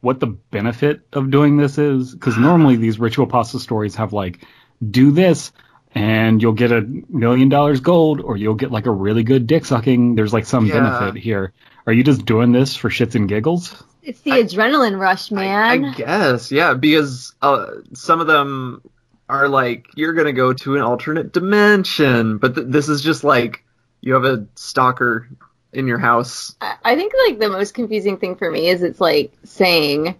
what 0.00 0.18
the 0.20 0.26
benefit 0.26 1.02
of 1.12 1.30
doing 1.30 1.56
this 1.56 1.78
is? 1.78 2.12
Because 2.12 2.36
normally 2.36 2.76
these 2.76 2.98
ritual 2.98 3.26
pasta 3.26 3.58
stories 3.60 3.94
have 3.96 4.12
like 4.12 4.44
do 4.90 5.10
this 5.12 5.52
and 5.94 6.40
you'll 6.42 6.52
get 6.54 6.72
a 6.72 6.80
million 7.08 7.48
dollars 7.48 7.80
gold 7.80 8.20
or 8.20 8.36
you'll 8.36 8.54
get 8.54 8.72
like 8.72 8.86
a 8.86 8.90
really 8.90 9.22
good 9.22 9.46
dick 9.46 9.64
sucking. 9.64 10.14
There's 10.16 10.32
like 10.32 10.46
some 10.46 10.66
Yeah. 10.66 10.80
benefit 10.98 11.20
here. 11.22 11.52
Are 11.86 11.92
you 11.92 12.02
just 12.02 12.24
doing 12.24 12.52
this 12.52 12.74
for 12.74 12.88
shits 12.88 13.14
and 13.14 13.28
giggles? 13.28 13.82
It's 14.02 14.20
the 14.22 14.32
I- 14.32 14.42
adrenaline 14.42 14.98
rush, 14.98 15.30
I, 15.30 15.34
man. 15.36 15.84
I 15.84 15.94
guess, 15.94 16.50
yeah, 16.50 16.74
because 16.74 17.34
uh, 17.42 17.66
some 17.92 18.20
of 18.20 18.26
them 18.26 18.82
are 19.28 19.48
like 19.48 19.86
you're 19.94 20.12
gonna 20.14 20.32
go 20.32 20.52
to 20.52 20.74
an 20.76 20.82
alternate 20.82 21.32
dimension, 21.32 22.38
but 22.38 22.54
th- 22.56 22.66
this 22.68 22.88
is 22.88 23.02
just 23.02 23.22
like 23.22 23.64
you 24.00 24.14
have 24.14 24.24
a 24.24 24.46
stalker 24.56 25.28
in 25.72 25.86
your 25.86 25.98
house. 25.98 26.54
I 26.60 26.76
I 26.84 26.96
think 26.96 27.12
like 27.26 27.38
the 27.38 27.48
most 27.48 27.74
confusing 27.74 28.18
thing 28.18 28.36
for 28.36 28.50
me 28.50 28.68
is 28.68 28.82
it's 28.82 29.00
like 29.00 29.32
saying, 29.44 30.14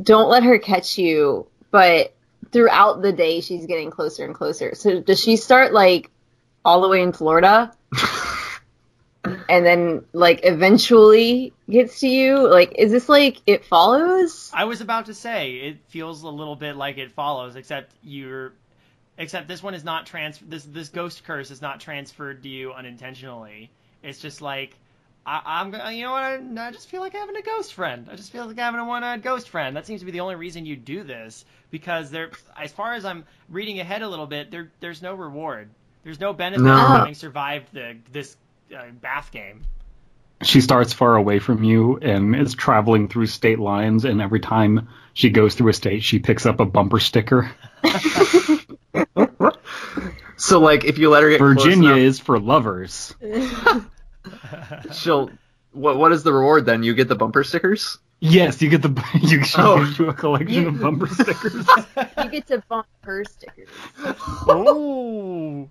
"Don't 0.00 0.28
let 0.28 0.42
her 0.42 0.58
catch 0.58 0.98
you," 0.98 1.46
but 1.70 2.14
throughout 2.52 3.02
the 3.02 3.12
day 3.12 3.40
she's 3.40 3.66
getting 3.66 3.90
closer 3.90 4.24
and 4.24 4.34
closer. 4.34 4.74
So 4.74 5.00
does 5.00 5.20
she 5.20 5.36
start 5.36 5.72
like 5.72 6.10
all 6.64 6.80
the 6.80 6.88
way 6.88 7.02
in 7.02 7.12
Florida, 7.12 7.72
and 9.48 9.64
then 9.64 10.04
like 10.12 10.40
eventually 10.42 11.52
gets 11.70 12.00
to 12.00 12.08
you? 12.08 12.48
Like, 12.48 12.74
is 12.76 12.90
this 12.90 13.08
like 13.08 13.40
it 13.46 13.64
follows? 13.64 14.50
I 14.52 14.64
was 14.64 14.80
about 14.80 15.06
to 15.06 15.14
say 15.14 15.52
it 15.56 15.78
feels 15.88 16.22
a 16.22 16.28
little 16.28 16.56
bit 16.56 16.76
like 16.76 16.98
it 16.98 17.12
follows, 17.12 17.56
except 17.56 17.92
you're, 18.02 18.52
except 19.18 19.48
this 19.48 19.62
one 19.62 19.74
is 19.74 19.84
not 19.84 20.06
trans. 20.06 20.38
This 20.38 20.64
this 20.64 20.88
ghost 20.88 21.24
curse 21.24 21.50
is 21.50 21.62
not 21.62 21.80
transferred 21.80 22.42
to 22.42 22.48
you 22.48 22.72
unintentionally. 22.72 23.70
It's 24.06 24.20
just 24.20 24.40
like 24.40 24.76
I, 25.26 25.42
I'm 25.44 25.72
gonna, 25.72 25.90
you 25.90 26.04
know 26.04 26.12
what? 26.12 26.22
I, 26.22 26.68
I 26.68 26.70
just 26.70 26.88
feel 26.88 27.00
like 27.00 27.12
having 27.12 27.36
a 27.36 27.42
ghost 27.42 27.74
friend. 27.74 28.08
I 28.10 28.14
just 28.14 28.30
feel 28.30 28.46
like 28.46 28.56
having 28.56 28.78
a 28.80 28.84
one-eyed 28.84 29.22
ghost 29.22 29.48
friend. 29.48 29.76
That 29.76 29.84
seems 29.84 30.00
to 30.00 30.06
be 30.06 30.12
the 30.12 30.20
only 30.20 30.36
reason 30.36 30.64
you 30.64 30.76
do 30.76 31.02
this 31.02 31.44
because 31.70 32.10
there, 32.10 32.30
as 32.56 32.70
far 32.72 32.94
as 32.94 33.04
I'm 33.04 33.24
reading 33.48 33.80
ahead 33.80 34.02
a 34.02 34.08
little 34.08 34.26
bit, 34.28 34.52
there 34.52 34.70
there's 34.80 35.02
no 35.02 35.14
reward. 35.14 35.68
There's 36.04 36.20
no 36.20 36.32
benefit 36.32 36.62
No. 36.62 36.70
for 36.76 36.86
having 36.98 37.14
survived 37.14 37.72
the 37.72 37.96
this 38.12 38.36
uh, 38.74 38.84
bath 39.00 39.32
game. 39.32 39.62
She 40.42 40.60
starts 40.60 40.92
far 40.92 41.16
away 41.16 41.40
from 41.40 41.64
you 41.64 41.96
and 41.96 42.36
is 42.36 42.54
traveling 42.54 43.08
through 43.08 43.26
state 43.26 43.58
lines, 43.58 44.04
and 44.04 44.20
every 44.22 44.38
time 44.38 44.88
she 45.14 45.30
goes 45.30 45.54
through 45.54 45.70
a 45.70 45.72
state, 45.72 46.04
she 46.04 46.18
picks 46.20 46.46
up 46.46 46.60
a 46.60 46.64
bumper 46.66 47.00
sticker. 47.00 47.50
So 50.38 50.60
like 50.60 50.84
if 50.84 50.98
you 50.98 51.08
let 51.10 51.22
her 51.22 51.30
get 51.30 51.38
close 51.38 51.54
Virginia 51.54 51.88
enough, 51.92 51.98
is 51.98 52.20
for 52.20 52.38
lovers. 52.38 53.14
she'll. 54.92 55.30
What 55.72 55.98
what 55.98 56.12
is 56.12 56.22
the 56.22 56.32
reward 56.32 56.64
then? 56.66 56.82
You 56.82 56.94
get 56.94 57.08
the 57.08 57.14
bumper 57.16 57.44
stickers. 57.44 57.98
Yes, 58.20 58.62
you 58.62 58.70
get 58.70 58.80
the 58.82 58.88
you 59.22 59.44
she 59.44 59.60
Oh. 59.60 59.78
gives 59.84 59.98
you 59.98 60.08
a 60.08 60.14
collection 60.14 60.66
of 60.68 60.80
bumper 60.80 61.06
stickers. 61.06 61.66
you 62.18 62.30
get 62.30 62.46
to 62.46 62.62
bump 62.68 62.86
her 63.02 63.24
stickers. 63.24 63.68
oh. 64.48 65.68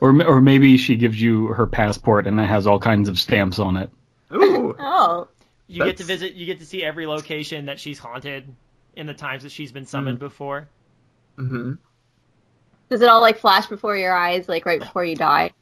or 0.00 0.22
or 0.26 0.40
maybe 0.40 0.76
she 0.76 0.96
gives 0.96 1.20
you 1.20 1.46
her 1.48 1.66
passport 1.66 2.26
and 2.26 2.38
it 2.40 2.44
has 2.46 2.66
all 2.66 2.78
kinds 2.78 3.08
of 3.08 3.18
stamps 3.18 3.58
on 3.58 3.76
it. 3.76 3.90
Ooh, 4.34 4.74
Oh, 4.78 5.28
You 5.68 5.84
get 5.84 5.96
to 5.98 6.04
visit. 6.04 6.34
You 6.34 6.44
get 6.46 6.58
to 6.60 6.66
see 6.66 6.82
every 6.82 7.06
location 7.06 7.66
that 7.66 7.78
she's 7.80 7.98
haunted 7.98 8.52
in 8.96 9.06
the 9.06 9.14
times 9.14 9.44
that 9.44 9.52
she's 9.52 9.72
been 9.72 9.86
summoned 9.86 10.18
before. 10.18 10.68
hmm 11.36 11.74
does 12.90 13.00
it 13.00 13.08
all 13.08 13.22
like 13.22 13.38
flash 13.38 13.66
before 13.66 13.96
your 13.96 14.14
eyes, 14.14 14.46
like 14.46 14.66
right 14.66 14.78
before 14.78 15.04
you 15.06 15.16
die? 15.16 15.52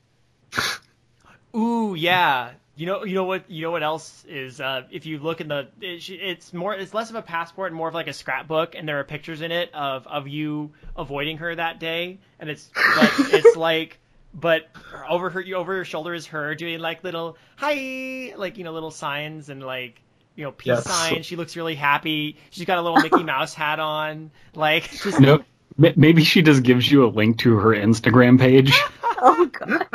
Ooh, 1.54 1.94
yeah. 1.94 2.52
You 2.74 2.86
know, 2.86 3.04
you 3.04 3.14
know 3.14 3.24
what, 3.24 3.50
you 3.50 3.62
know 3.62 3.70
what 3.70 3.82
else 3.82 4.24
is? 4.26 4.58
Uh, 4.60 4.84
if 4.90 5.04
you 5.04 5.18
look 5.18 5.42
in 5.42 5.48
the, 5.48 5.68
it, 5.80 6.08
it's 6.08 6.54
more, 6.54 6.74
it's 6.74 6.94
less 6.94 7.10
of 7.10 7.16
a 7.16 7.22
passport 7.22 7.70
and 7.70 7.76
more 7.76 7.88
of 7.88 7.94
like 7.94 8.06
a 8.08 8.14
scrapbook, 8.14 8.74
and 8.74 8.88
there 8.88 8.98
are 9.00 9.04
pictures 9.04 9.42
in 9.42 9.52
it 9.52 9.72
of 9.74 10.06
of 10.06 10.26
you 10.26 10.72
avoiding 10.96 11.36
her 11.38 11.54
that 11.54 11.78
day, 11.80 12.18
and 12.40 12.48
it's, 12.48 12.70
but 12.94 13.14
it's 13.28 13.54
like, 13.54 13.98
but 14.32 14.62
over 15.06 15.28
her, 15.28 15.44
over 15.54 15.76
her 15.76 15.84
shoulder 15.84 16.14
is 16.14 16.26
her 16.28 16.54
doing 16.54 16.80
like 16.80 17.04
little 17.04 17.36
hi, 17.56 18.32
like 18.36 18.56
you 18.56 18.64
know, 18.64 18.72
little 18.72 18.90
signs 18.90 19.48
and 19.48 19.62
like. 19.62 20.00
You 20.34 20.44
know, 20.44 20.50
peace 20.52 20.66
Yes. 20.66 20.86
signs. 20.86 21.26
She 21.26 21.36
looks 21.36 21.56
really 21.56 21.74
happy. 21.74 22.38
She's 22.48 22.64
got 22.64 22.78
a 22.78 22.80
little 22.80 22.98
Mickey 22.98 23.22
Mouse 23.22 23.52
hat 23.52 23.78
on. 23.78 24.30
Like, 24.54 24.90
just 25.02 25.20
No, 25.20 25.34
m- 25.34 25.44
maybe 25.76 26.24
she 26.24 26.42
just 26.42 26.62
gives 26.62 26.90
you 26.90 27.04
a 27.04 27.08
link 27.08 27.38
to 27.38 27.56
her 27.56 27.70
Instagram 27.70 28.38
page, 28.38 28.72
Oh 29.24 29.46
god. 29.46 29.86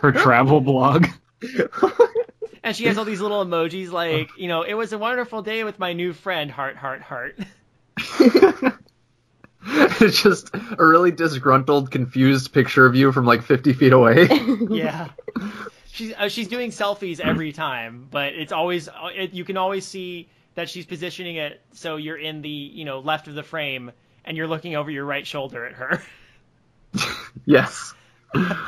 her 0.00 0.12
travel 0.12 0.60
blog. 0.60 1.06
And 2.62 2.74
she 2.74 2.86
has 2.86 2.98
all 2.98 3.04
these 3.04 3.20
little 3.20 3.44
emojis 3.46 3.92
like, 3.92 4.28
you 4.36 4.48
know, 4.48 4.62
it 4.62 4.74
was 4.74 4.92
a 4.92 4.98
wonderful 4.98 5.40
day 5.40 5.62
with 5.62 5.78
my 5.78 5.92
new 5.92 6.12
friend, 6.12 6.50
heart, 6.50 6.74
heart, 6.76 7.00
heart. 7.00 7.38
it's 10.00 10.22
just 10.22 10.50
a 10.52 10.84
really 10.84 11.12
disgruntled, 11.12 11.92
confused 11.92 12.52
picture 12.52 12.84
of 12.84 12.96
you 12.96 13.12
from 13.12 13.24
like 13.24 13.42
50 13.42 13.72
feet 13.72 13.92
away. 13.92 14.26
yeah. 14.68 15.10
She's 15.92 16.12
uh, 16.14 16.28
she's 16.28 16.48
doing 16.48 16.72
selfies 16.72 17.20
every 17.20 17.52
time, 17.52 18.08
but 18.10 18.34
it's 18.34 18.50
always 18.52 18.88
uh, 18.88 19.10
it, 19.14 19.32
you 19.32 19.44
can 19.44 19.56
always 19.56 19.86
see 19.86 20.28
that 20.56 20.68
she's 20.68 20.86
positioning 20.86 21.36
it 21.36 21.60
so 21.72 21.96
you're 21.96 22.18
in 22.18 22.42
the 22.42 22.48
you 22.48 22.84
know 22.84 22.98
left 22.98 23.28
of 23.28 23.34
the 23.34 23.44
frame 23.44 23.92
and 24.26 24.36
you're 24.36 24.48
looking 24.48 24.76
over 24.76 24.90
your 24.90 25.04
right 25.04 25.26
shoulder 25.26 25.64
at 25.66 25.72
her. 25.74 26.02
yes. 27.44 27.94
oh, 28.34 28.66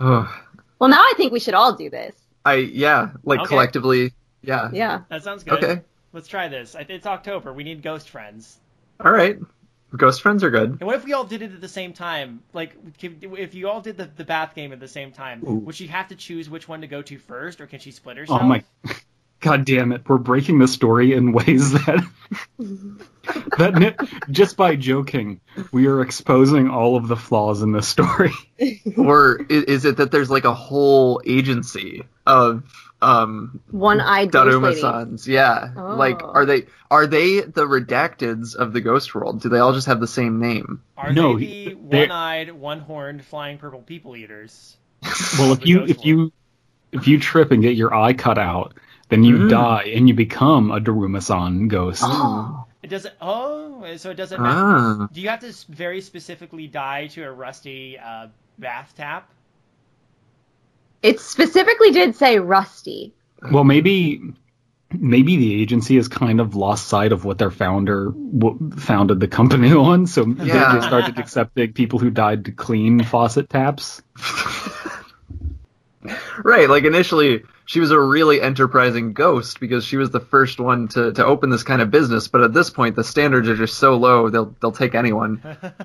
Well, 0.00 0.90
now 0.90 1.00
I 1.00 1.12
think 1.16 1.32
we 1.32 1.40
should 1.40 1.54
all 1.54 1.74
do 1.74 1.90
this. 1.90 2.14
I 2.44 2.54
yeah, 2.54 3.10
like 3.22 3.40
Okay. 3.40 3.48
collectively, 3.48 4.12
yeah. 4.42 4.70
Yeah. 4.72 5.02
that 5.10 5.22
sounds 5.22 5.44
good. 5.44 5.62
Okay. 5.62 5.82
Let's 6.12 6.26
try 6.26 6.48
this. 6.48 6.74
It's 6.88 7.06
October. 7.06 7.52
We 7.52 7.62
need 7.62 7.82
ghost 7.82 8.08
friends. 8.08 8.58
All 8.98 9.12
right. 9.12 9.38
Ghost 9.96 10.22
friends 10.22 10.44
are 10.44 10.50
good. 10.50 10.70
And 10.70 10.82
what 10.82 10.96
if 10.96 11.04
we 11.04 11.12
all 11.12 11.24
did 11.24 11.42
it 11.42 11.52
at 11.52 11.60
the 11.60 11.68
same 11.68 11.92
time? 11.92 12.42
Like, 12.52 12.74
if 13.00 13.54
you 13.54 13.68
all 13.68 13.80
did 13.80 13.96
the, 13.96 14.06
the 14.16 14.24
bath 14.24 14.54
game 14.54 14.72
at 14.72 14.78
the 14.80 14.88
same 14.88 15.10
time, 15.10 15.42
Ooh. 15.46 15.54
would 15.54 15.74
she 15.74 15.88
have 15.88 16.08
to 16.08 16.16
choose 16.16 16.48
which 16.48 16.68
one 16.68 16.80
to 16.82 16.86
go 16.86 17.02
to 17.02 17.18
first, 17.18 17.60
or 17.60 17.66
can 17.66 17.80
she 17.80 17.90
split 17.90 18.16
herself? 18.16 18.40
Oh 18.42 18.46
my 18.46 18.62
God 19.40 19.64
damn 19.64 19.92
it. 19.92 20.02
We're 20.08 20.18
breaking 20.18 20.58
the 20.58 20.68
story 20.68 21.12
in 21.14 21.32
ways 21.32 21.72
that 21.72 22.06
that 23.58 23.74
ni- 23.74 24.06
just 24.30 24.56
by 24.56 24.76
joking, 24.76 25.40
we 25.72 25.86
are 25.86 26.00
exposing 26.02 26.68
all 26.68 26.96
of 26.96 27.08
the 27.08 27.16
flaws 27.16 27.62
in 27.62 27.72
this 27.72 27.88
story. 27.88 28.32
or 28.96 29.40
is 29.48 29.84
it 29.84 29.98
that 29.98 30.10
there's 30.10 30.30
like 30.30 30.44
a 30.44 30.54
whole 30.54 31.20
agency 31.24 32.02
of 32.26 32.64
um 33.02 33.60
One-eyed 33.70 34.30
ghost 34.30 34.46
lady. 34.46 34.58
Daruma-sans? 34.76 35.26
Yeah. 35.28 35.72
Oh. 35.76 35.94
Like 35.96 36.22
are 36.22 36.44
they 36.44 36.66
are 36.90 37.06
they 37.06 37.40
the 37.40 37.66
redacteds 37.66 38.54
of 38.54 38.72
the 38.72 38.80
ghost 38.80 39.14
world? 39.14 39.40
Do 39.40 39.48
they 39.48 39.58
all 39.58 39.72
just 39.72 39.86
have 39.86 40.00
the 40.00 40.06
same 40.06 40.38
name? 40.40 40.82
Are 40.96 41.12
No, 41.12 41.38
they 41.38 41.44
he- 41.44 41.64
the 41.70 41.76
they're- 41.88 42.00
one-eyed, 42.08 42.52
one-horned, 42.52 43.24
flying 43.24 43.58
purple 43.58 43.80
people 43.80 44.16
eaters? 44.16 44.76
Well, 45.38 45.52
if 45.52 45.60
The 45.60 45.66
you 45.68 45.78
ghost 45.80 45.90
if 45.90 46.04
you 46.04 46.32
if 46.92 47.08
you 47.08 47.18
trip 47.20 47.52
and 47.52 47.62
get 47.62 47.76
your 47.76 47.94
eye 47.94 48.12
cut 48.12 48.36
out, 48.38 48.74
then 49.10 49.24
you 49.24 49.36
Mm. 49.36 49.50
die 49.50 49.92
and 49.94 50.08
you 50.08 50.14
become 50.14 50.70
a 50.70 50.80
Daruma-san 50.80 51.68
ghost. 51.68 52.02
Oh. 52.04 52.66
It 52.82 52.88
doesn't. 52.88 53.14
Oh, 53.20 53.84
so 53.98 54.10
it 54.10 54.14
doesn't 54.14 54.40
matter. 54.40 55.02
Ah. 55.02 55.08
Do 55.12 55.20
you 55.20 55.28
have 55.28 55.40
to 55.40 55.52
very 55.68 56.00
specifically 56.00 56.66
die 56.66 57.08
to 57.08 57.22
a 57.24 57.30
rusty 57.30 57.98
uh, 57.98 58.28
bath 58.58 58.94
tap? 58.96 59.28
It 61.02 61.20
specifically 61.20 61.90
did 61.92 62.16
say 62.16 62.38
rusty. 62.38 63.12
Well, 63.52 63.64
maybe 63.64 64.22
maybe 64.92 65.36
the 65.36 65.60
agency 65.62 65.96
has 65.96 66.08
kind 66.08 66.40
of 66.40 66.54
lost 66.56 66.88
sight 66.88 67.12
of 67.12 67.24
what 67.24 67.38
their 67.38 67.50
founder 67.50 68.06
w- 68.10 68.70
founded 68.78 69.20
the 69.20 69.28
company 69.28 69.72
on, 69.88 70.06
so 70.06 70.24
they 70.24 70.46
just 70.46 70.86
started 70.86 71.18
accepting 71.18 71.72
people 71.74 71.98
who 71.98 72.10
died 72.10 72.46
to 72.46 72.52
clean 72.52 73.04
faucet 73.04 73.50
taps. 73.50 74.02
Right, 76.42 76.68
like 76.70 76.84
initially 76.84 77.42
she 77.70 77.78
was 77.78 77.92
a 77.92 78.00
really 78.00 78.40
enterprising 78.42 79.12
ghost 79.12 79.60
because 79.60 79.84
she 79.84 79.96
was 79.96 80.10
the 80.10 80.18
first 80.18 80.58
one 80.58 80.88
to, 80.88 81.12
to 81.12 81.24
open 81.24 81.50
this 81.50 81.62
kind 81.62 81.80
of 81.80 81.88
business, 81.88 82.26
but 82.26 82.40
at 82.40 82.52
this 82.52 82.68
point 82.68 82.96
the 82.96 83.04
standards 83.04 83.48
are 83.48 83.54
just 83.54 83.78
so 83.78 83.94
low 83.96 84.28
they'll 84.28 84.56
they'll 84.60 84.72
take 84.72 84.96
anyone. 84.96 85.40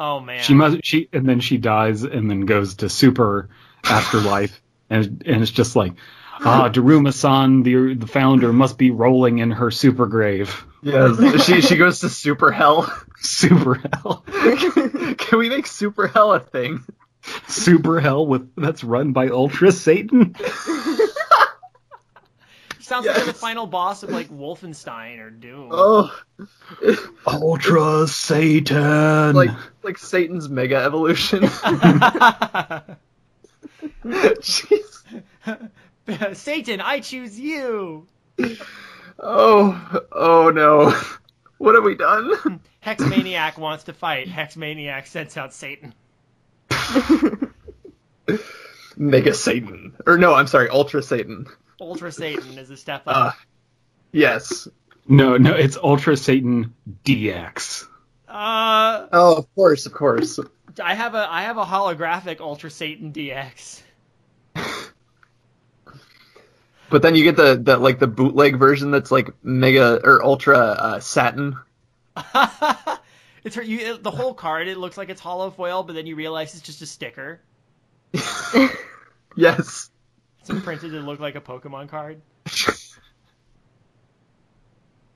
Oh 0.00 0.20
man. 0.20 0.40
She 0.44 0.54
must 0.54 0.84
she 0.84 1.08
and 1.12 1.28
then 1.28 1.40
she 1.40 1.58
dies 1.58 2.04
and 2.04 2.30
then 2.30 2.42
goes 2.42 2.76
to 2.76 2.88
super 2.88 3.48
afterlife 3.82 4.62
and 4.90 5.24
and 5.26 5.42
it's 5.42 5.50
just 5.50 5.74
like 5.74 5.94
ah 6.38 6.70
Daruma-san 6.72 7.64
the 7.64 7.96
the 7.96 8.06
founder 8.06 8.52
must 8.52 8.78
be 8.78 8.92
rolling 8.92 9.38
in 9.38 9.50
her 9.50 9.72
super 9.72 10.06
grave. 10.06 10.64
Yes. 10.82 11.44
she 11.44 11.62
she 11.62 11.76
goes 11.76 11.98
to 12.00 12.08
super 12.08 12.52
hell. 12.52 12.88
Super 13.16 13.82
hell. 13.92 14.24
Can 14.28 15.38
we 15.40 15.48
make 15.48 15.66
super 15.66 16.06
hell 16.06 16.32
a 16.32 16.38
thing? 16.38 16.84
Super 17.46 18.00
hell 18.00 18.26
with 18.26 18.54
that's 18.56 18.84
run 18.84 19.12
by 19.12 19.28
Ultra 19.28 19.72
Satan. 19.72 20.34
Sounds 22.80 23.06
like 23.06 23.26
the 23.26 23.34
final 23.34 23.66
boss 23.66 24.02
of 24.02 24.08
like 24.08 24.30
Wolfenstein 24.30 25.18
or 25.18 25.28
Doom. 25.28 25.68
Oh 25.70 26.10
Ultra 27.26 28.06
Satan. 28.06 29.34
like 29.34 29.50
like 29.82 29.98
Satan's 29.98 30.48
mega 30.48 30.76
evolution. 30.76 31.42
Jeez. 34.04 35.04
Satan, 36.36 36.80
I 36.80 37.00
choose 37.00 37.38
you. 37.38 38.06
Oh 39.18 40.00
oh 40.12 40.50
no. 40.50 40.98
What 41.58 41.74
have 41.74 41.84
we 41.84 41.94
done? 41.94 42.60
Hexmaniac 42.84 43.58
wants 43.58 43.84
to 43.84 43.92
fight. 43.92 44.28
Hexmaniac 44.28 45.06
sends 45.08 45.36
out 45.36 45.52
Satan. 45.52 45.92
Mega 48.96 49.32
Satan. 49.34 49.94
Or 50.06 50.18
no, 50.18 50.34
I'm 50.34 50.46
sorry, 50.46 50.68
Ultra 50.68 51.02
Satan. 51.02 51.46
Ultra 51.80 52.10
Satan 52.12 52.58
is 52.58 52.70
a 52.70 52.76
step 52.76 53.02
Uh, 53.06 53.10
up. 53.10 53.34
yes. 54.12 54.66
No, 55.06 55.36
no, 55.36 55.54
it's 55.54 55.76
Ultra 55.76 56.16
Satan 56.16 56.74
DX. 57.04 57.84
Uh, 58.28 59.06
Oh, 59.12 59.36
of 59.36 59.54
course, 59.54 59.86
of 59.86 59.92
course. 59.92 60.38
I 60.82 60.94
have 60.94 61.14
a 61.14 61.26
I 61.30 61.42
have 61.42 61.56
a 61.56 61.64
holographic 61.64 62.40
Ultra 62.40 62.70
Satan 62.70 63.12
DX. 63.12 63.82
But 66.90 67.02
then 67.02 67.14
you 67.14 67.22
get 67.24 67.36
the, 67.36 67.54
the 67.62 67.76
like 67.76 67.98
the 67.98 68.06
bootleg 68.06 68.58
version 68.58 68.90
that's 68.90 69.10
like 69.10 69.28
mega 69.44 70.00
or 70.02 70.24
ultra 70.24 70.56
uh, 70.58 71.00
satin. 71.00 71.58
it's 73.44 73.56
her, 73.56 73.62
you, 73.62 73.94
it- 73.94 74.02
the 74.02 74.10
whole 74.10 74.34
card. 74.34 74.68
It 74.68 74.78
looks 74.78 74.96
like 74.96 75.08
it's 75.08 75.20
hollow 75.20 75.50
foil, 75.50 75.82
but 75.82 75.94
then 75.94 76.06
you 76.06 76.16
realize 76.16 76.54
it's 76.54 76.62
just 76.62 76.82
a 76.82 76.86
sticker. 76.86 77.40
Yes. 79.36 79.90
It's 80.40 80.50
imprinted 80.50 80.90
to 80.92 81.00
look 81.00 81.20
like 81.20 81.36
a 81.36 81.40
Pokemon 81.40 81.88
card. 81.90 82.20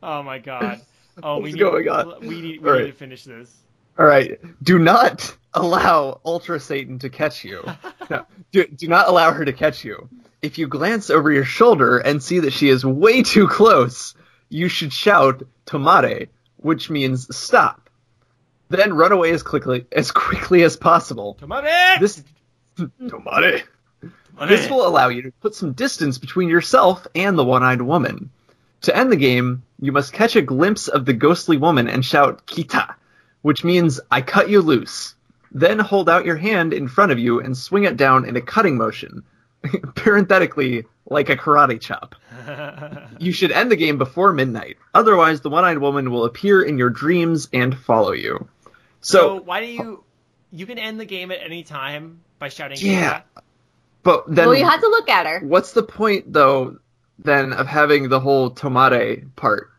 Oh 0.03 0.23
my 0.23 0.39
god. 0.39 0.81
Oh, 1.23 1.39
we 1.41 1.53
need, 1.53 1.61
going 1.61 1.89
on? 1.89 2.21
We 2.21 2.41
need, 2.41 2.61
we 2.63 2.69
All 2.69 2.75
need 2.77 2.83
right. 2.83 2.87
to 2.89 2.93
finish 2.93 3.25
this. 3.25 3.55
All 3.99 4.07
right. 4.07 4.41
Do 4.63 4.79
not 4.79 5.37
allow 5.55 6.21
Ultra 6.25 6.59
Satan 6.59 6.99
to 7.01 7.09
catch 7.11 7.45
you. 7.45 7.63
No, 8.11 8.27
do, 8.51 8.67
do 8.67 8.89
not 8.89 9.09
allow 9.09 9.33
her 9.33 9.45
to 9.45 9.53
catch 9.53 9.85
you. 9.85 10.09
If 10.43 10.59
you 10.59 10.67
glance 10.67 11.09
over 11.09 11.31
your 11.31 11.45
shoulder 11.45 11.99
and 11.99 12.21
see 12.23 12.41
that 12.41 12.53
she 12.53 12.69
is 12.69 12.85
way 12.85 13.23
too 13.23 13.47
close, 13.49 14.15
you 14.51 14.69
should 14.69 14.93
shout 14.93 15.45
"Tomare," 15.67 16.29
which 16.57 16.91
means 16.91 17.35
stop. 17.35 17.82
Then 18.73 18.95
run 18.95 19.13
away 19.13 19.33
as 19.33 19.43
quickly 19.43 19.87
as 19.93 20.11
quickly 20.11 20.63
as 20.63 20.77
possible. 20.77 21.37
This. 22.01 22.23
This 24.49 24.71
will 24.71 24.87
allow 24.87 25.09
you 25.09 25.23
to 25.23 25.31
put 25.43 25.55
some 25.55 25.73
distance 25.73 26.17
between 26.17 26.49
yourself 26.49 27.07
and 27.15 27.39
the 27.39 27.45
one-eyed 27.45 27.83
woman. 27.83 28.31
To 28.83 28.97
end 28.97 29.13
the 29.13 29.17
game, 29.17 29.63
you 29.79 29.93
must 29.93 30.15
catch 30.15 30.37
a 30.37 30.43
glimpse 30.43 30.89
of 30.89 31.05
the 31.05 31.13
ghostly 31.13 31.59
woman 31.59 31.87
and 31.87 32.03
shout 32.03 32.47
"Kita," 32.47 32.95
which 33.43 33.63
means 33.63 34.01
"I 34.11 34.23
cut 34.23 34.49
you 34.49 34.63
loose." 34.63 35.15
Then 35.53 35.79
hold 35.79 36.09
out 36.09 36.25
your 36.25 36.37
hand 36.37 36.73
in 36.73 36.89
front 36.89 37.13
of 37.13 37.19
you 37.19 37.41
and 37.41 37.57
swing 37.57 37.85
it 37.85 37.99
down 37.99 38.25
in 38.25 38.37
a 38.37 38.41
cutting 38.41 38.79
motion, 38.79 39.23
parenthetically 39.95 40.87
like 41.07 41.29
a 41.29 41.37
karate 41.37 41.79
chop. 41.79 42.15
You 43.19 43.33
should 43.33 43.53
end 43.53 43.71
the 43.71 43.77
game 43.77 43.99
before 43.99 44.33
midnight. 44.33 44.79
Otherwise, 44.95 45.43
the 45.43 45.51
one-eyed 45.51 45.79
woman 45.79 46.11
will 46.11 46.25
appear 46.25 46.63
in 46.63 46.79
your 46.79 46.91
dreams 46.91 47.49
and 47.53 47.77
follow 47.77 48.13
you. 48.13 48.49
So 49.03 49.19
So, 49.39 49.43
why 49.43 49.61
do 49.61 49.67
you? 49.67 50.05
You 50.51 50.67
can 50.67 50.79
end 50.79 50.99
the 51.01 51.05
game 51.05 51.31
at 51.31 51.39
any 51.43 51.63
time 51.63 52.21
by 52.39 52.49
shouting. 52.49 52.79
Yeah. 52.81 53.21
"Kita." 53.37 53.43
but 54.03 54.25
then 54.35 54.47
well, 54.49 54.57
you 54.57 54.65
had 54.65 54.81
to 54.81 54.89
look 54.89 55.09
at 55.09 55.27
her. 55.27 55.41
What's 55.47 55.73
the 55.73 55.83
point 55.83 56.33
though 56.33 56.79
then 57.19 57.53
of 57.53 57.67
having 57.67 58.09
the 58.09 58.19
whole 58.21 58.51
tomare 58.51 59.25
part? 59.37 59.71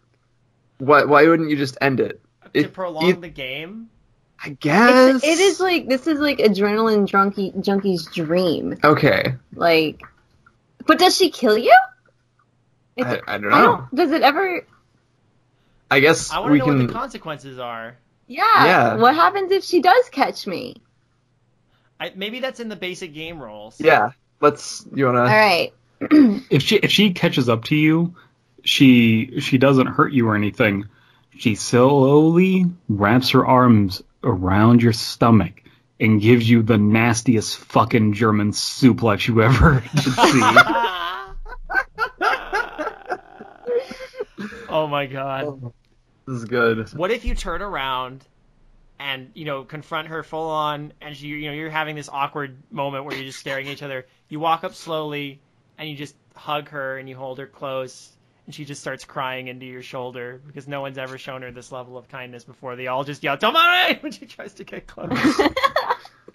Why 0.78 1.04
why 1.06 1.28
wouldn't 1.28 1.50
you 1.50 1.58
just 1.58 1.78
end 1.82 2.00
it? 2.00 2.22
to 2.54 2.60
It- 2.60 2.74
prolong 2.74 3.10
it- 3.10 3.22
the 3.22 3.30
game. 3.30 3.90
I 4.46 4.50
guess 4.50 5.16
It's, 5.16 5.24
it 5.26 5.40
is 5.40 5.60
like 5.62 5.88
this 5.88 6.06
is 6.06 6.20
like 6.20 6.40
adrenaline 6.40 7.06
junkie 7.08 7.54
junkie's 7.62 8.06
dream. 8.08 8.78
okay. 8.84 9.36
Like, 9.56 10.02
but 10.86 11.00
does 11.00 11.16
she 11.16 11.30
kill 11.32 11.58
you? 11.58 11.74
I, 13.00 13.22
I 13.26 13.38
don't 13.38 13.50
know. 13.50 13.56
I 13.56 13.60
I, 13.60 13.62
don't. 13.62 13.96
Does 13.96 14.12
it 14.12 14.22
ever? 14.22 14.66
I 15.90 16.00
guess 16.02 16.30
I 16.32 16.40
want 16.40 16.50
to 16.50 16.52
we 16.54 16.60
know 16.60 16.66
can. 16.66 16.78
what 16.80 16.88
the 16.88 16.94
consequences 16.94 17.58
are. 17.58 17.96
Yeah. 18.28 18.66
Yeah. 18.66 18.96
What 18.96 19.16
happens 19.16 19.52
if 19.52 19.64
she 19.64 19.82
does 19.82 20.10
catch 20.10 20.48
me? 20.48 20.78
I, 22.00 22.12
maybe 22.16 22.40
that's 22.40 22.60
in 22.60 22.70
the 22.70 22.76
basic 22.76 23.14
game 23.14 23.42
rules. 23.42 23.80
yeah, 23.80 24.12
let's. 24.42 24.86
You 24.94 25.06
wanna? 25.06 25.20
All 25.22 25.26
right. 25.26 25.74
If 26.50 26.64
she 26.64 26.76
if 26.78 26.92
she 26.92 27.14
catches 27.14 27.48
up 27.48 27.66
to 27.66 27.76
you, 27.76 28.16
she 28.64 29.40
she 29.40 29.58
doesn't 29.58 29.88
hurt 29.88 30.12
you 30.12 30.28
or 30.28 30.36
anything. 30.36 30.86
She 31.38 31.56
slowly 31.56 32.66
wraps 32.90 33.30
her 33.32 33.46
arms 33.46 34.02
around 34.24 34.84
your 34.84 34.94
stomach 34.94 35.64
and 36.00 36.22
gives 36.22 36.50
you 36.50 36.62
the 36.62 36.78
nastiest 36.78 37.58
fucking 37.58 38.14
German 38.14 38.52
suplex 38.52 39.28
you 39.28 39.42
ever 39.42 39.84
did 39.96 40.04
see. 40.04 40.12
oh 44.70 44.88
my 44.90 45.06
god. 45.06 45.44
Oh. 45.46 45.74
This 46.26 46.38
is 46.38 46.46
good. 46.46 46.90
What 46.94 47.12
if 47.12 47.26
you 47.26 47.36
turn 47.36 47.62
around 47.62 48.26
and 49.00 49.32
you 49.34 49.46
know 49.46 49.64
confront 49.64 50.08
her 50.08 50.24
full 50.24 50.50
on, 50.50 50.94
and 51.02 51.16
she, 51.16 51.28
you 51.28 51.48
know 51.48 51.54
you're 51.54 51.70
having 51.70 51.96
this 51.96 52.10
awkward 52.10 52.58
moment 52.72 53.06
where 53.06 53.16
you're 53.16 53.26
just 53.26 53.40
staring 53.40 53.68
at 53.68 53.74
each 53.74 53.84
other. 53.84 54.06
You 54.30 54.40
walk 54.40 54.64
up 54.64 54.74
slowly 54.74 55.42
and 55.78 55.90
you 55.90 55.96
just 55.96 56.16
hug 56.36 56.70
her 56.70 56.98
and 56.98 57.10
you 57.10 57.16
hold 57.16 57.40
her 57.40 57.48
close, 57.48 58.12
and 58.46 58.56
she 58.56 58.66
just 58.66 58.82
starts 58.82 59.04
crying 59.04 59.48
into 59.48 59.66
your 59.66 59.82
shoulder 59.82 60.42
because 60.46 60.68
no 60.68 60.82
one's 60.82 60.98
ever 60.98 61.18
shown 61.18 61.42
her 61.42 61.52
this 61.52 61.72
level 61.72 61.98
of 61.98 62.08
kindness 62.08 62.44
before. 62.44 62.76
They 62.76 62.88
all 62.88 63.04
just 63.04 63.24
yell 63.24 63.38
"Tomare" 63.38 63.98
when 64.02 64.12
she 64.12 64.26
tries 64.26 64.54
to 64.56 64.64
get 64.64 64.88
close. 64.88 65.10
and 65.40 65.56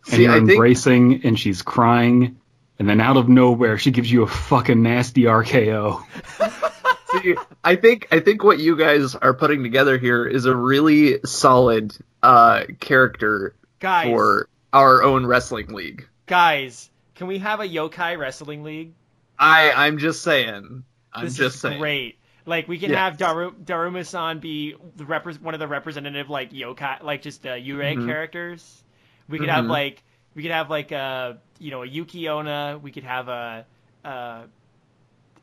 See, 0.05 0.25
you're 0.25 0.33
I 0.33 0.39
think 0.39 0.51
embracing 0.51 1.25
and 1.25 1.39
she's 1.39 1.63
crying 1.63 2.39
and 2.79 2.89
then 2.89 3.01
out 3.01 3.17
of 3.17 3.29
nowhere 3.29 3.79
she 3.79 3.91
gives 3.91 4.11
you 4.11 4.23
a 4.23 4.27
fucking 4.27 4.83
nasty 4.83 5.23
RKO. 5.23 6.05
see, 7.13 7.35
I 7.65 7.77
think 7.77 8.09
I 8.11 8.21
think 8.21 8.43
what 8.45 8.59
you 8.59 8.77
guys 8.77 9.15
are 9.15 9.35
putting 9.35 9.63
together 9.63 9.99
here 9.99 10.27
is 10.27 10.45
a 10.45 10.55
really 10.55 11.21
solid 11.25 11.97
uh 12.23 12.65
character 12.81 13.55
guys, 13.81 14.07
for 14.07 14.49
our 14.73 15.03
own 15.03 15.25
wrestling 15.27 15.69
league. 15.69 16.07
guys, 16.27 16.91
can 17.15 17.27
we 17.27 17.39
have 17.39 17.61
a 17.61 17.65
yokai 17.69 18.19
wrestling 18.19 18.63
league? 18.63 18.93
I 19.39 19.73
I'm 19.73 19.99
just 19.99 20.23
saying. 20.23 20.85
I'm 21.13 21.25
this 21.25 21.37
just 21.37 21.57
is 21.57 21.61
saying. 21.63 21.79
great. 21.79 22.19
Like 22.45 22.67
we 22.69 22.79
can 22.79 22.91
Yes. 22.91 22.99
have 22.99 23.17
Daru- 23.19 23.55
Daruma-san 23.65 24.39
be 24.41 24.75
the 24.97 25.05
repre- 25.05 25.41
one 25.41 25.55
of 25.55 25.61
the 25.61 25.69
representative 25.69 26.31
like 26.31 26.53
yokai, 26.53 27.03
like 27.03 27.23
just 27.23 27.47
uh, 27.47 27.51
Yurei 27.51 27.97
Mhm. 27.97 28.07
characters. 28.07 28.85
We 29.29 29.39
could 29.39 29.49
have 29.51 29.65
Mhm. 29.67 29.71
like 29.71 30.03
we 30.35 30.43
could 30.43 30.51
have 30.53 30.71
like 30.71 30.91
a 30.93 31.39
you 31.59 31.71
know 31.71 31.83
a 31.83 31.87
Yuki 31.87 32.27
Onna. 32.29 32.79
We 32.83 32.91
could 32.91 33.05
have 33.05 33.29
a 33.29 33.67
uh, 34.05 34.43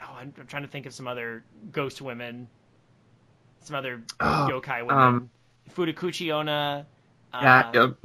oh 0.08 0.14
I'm, 0.20 0.34
I'm 0.40 0.48
trying 0.48 0.64
to 0.64 0.70
think 0.70 0.86
of 0.86 0.94
some 0.94 1.08
other 1.08 1.44
ghost 1.72 2.02
women, 2.02 2.48
some 3.62 3.76
other 3.76 4.04
Oh, 4.20 4.48
yokai 4.52 4.86
women. 4.86 4.98
um, 5.04 5.30
Futakuchi 5.76 6.34
Onna. 6.34 6.86
Yeah, 7.34 7.60
uh, 7.60 7.72
yep. 7.74 7.98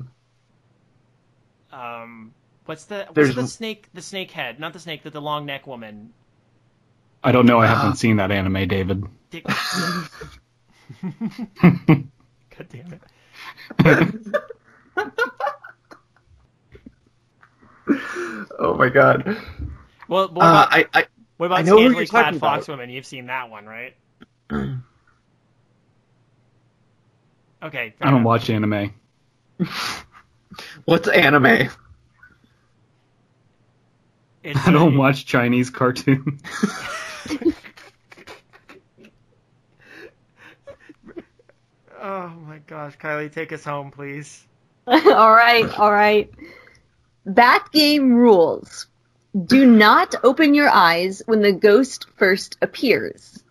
Um, 1.73 2.33
what's 2.65 2.85
the 2.87 2.99
what's 3.05 3.13
There's- 3.15 3.35
the 3.35 3.47
snake? 3.47 3.89
The 3.95 4.03
snake 4.03 4.31
head, 4.33 4.59
not 4.59 4.73
the 4.73 4.81
snake, 4.81 5.03
the, 5.05 5.11
the 5.11 5.21
long 5.23 5.47
neck 5.47 5.67
woman. 5.67 6.13
I 7.23 7.33
don't 7.33 7.45
know, 7.47 7.61
I 7.61 7.67
haven't 7.67 7.97
seen 7.97 8.17
that 8.17 8.31
anime, 8.33 8.67
David. 8.67 9.05
Dick. 9.31 9.45
God 11.63 12.69
damn 12.69 12.95
it. 12.95 13.03
Oh 18.59 18.75
my 18.75 18.89
god. 18.89 19.25
Well, 20.09 20.29
what 20.29 20.45
Uh, 20.45 20.67
about, 20.67 20.73
I, 20.73 20.87
I 20.95 21.07
what 21.41 21.47
about 21.47 21.61
I 21.61 21.63
know 21.63 21.71
who 21.79 21.79
Scantily 21.79 21.97
you're 22.03 22.07
Clad 22.07 22.25
talking 22.25 22.37
about. 22.37 22.61
Foxwomen? 22.61 22.93
You've 22.93 23.07
seen 23.07 23.27
that 23.29 23.49
one, 23.49 23.65
right? 23.65 23.97
Okay. 27.63 27.95
I 28.01 28.05
don't 28.07 28.21
enough. 28.21 28.25
watch 28.27 28.49
anime. 28.51 28.95
what's 30.87 31.09
anime? 31.09 31.69
It's 34.43 34.59
I 34.67 34.71
don't 34.73 34.95
a- 34.95 34.99
watch 34.99 35.25
Chinese 35.27 35.69
cartoons. 35.71 36.43
Oh 42.03 42.29
my 42.47 42.59
gosh, 42.67 42.97
Kylie, 42.97 43.31
take 43.31 43.53
us 43.53 43.63
home, 43.65 43.91
please. 43.91 44.43
all 44.87 45.31
right. 45.31 45.67
All 45.79 45.93
right. 45.93 46.31
That 47.27 47.67
game 47.73 48.15
rules. 48.15 48.87
Do 49.47 49.65
not 49.67 50.15
open 50.25 50.55
your 50.55 50.69
eyes 50.69 51.23
when 51.27 51.41
the 51.43 51.53
ghost 51.53 52.07
first 52.17 52.57
appears. 52.63 53.43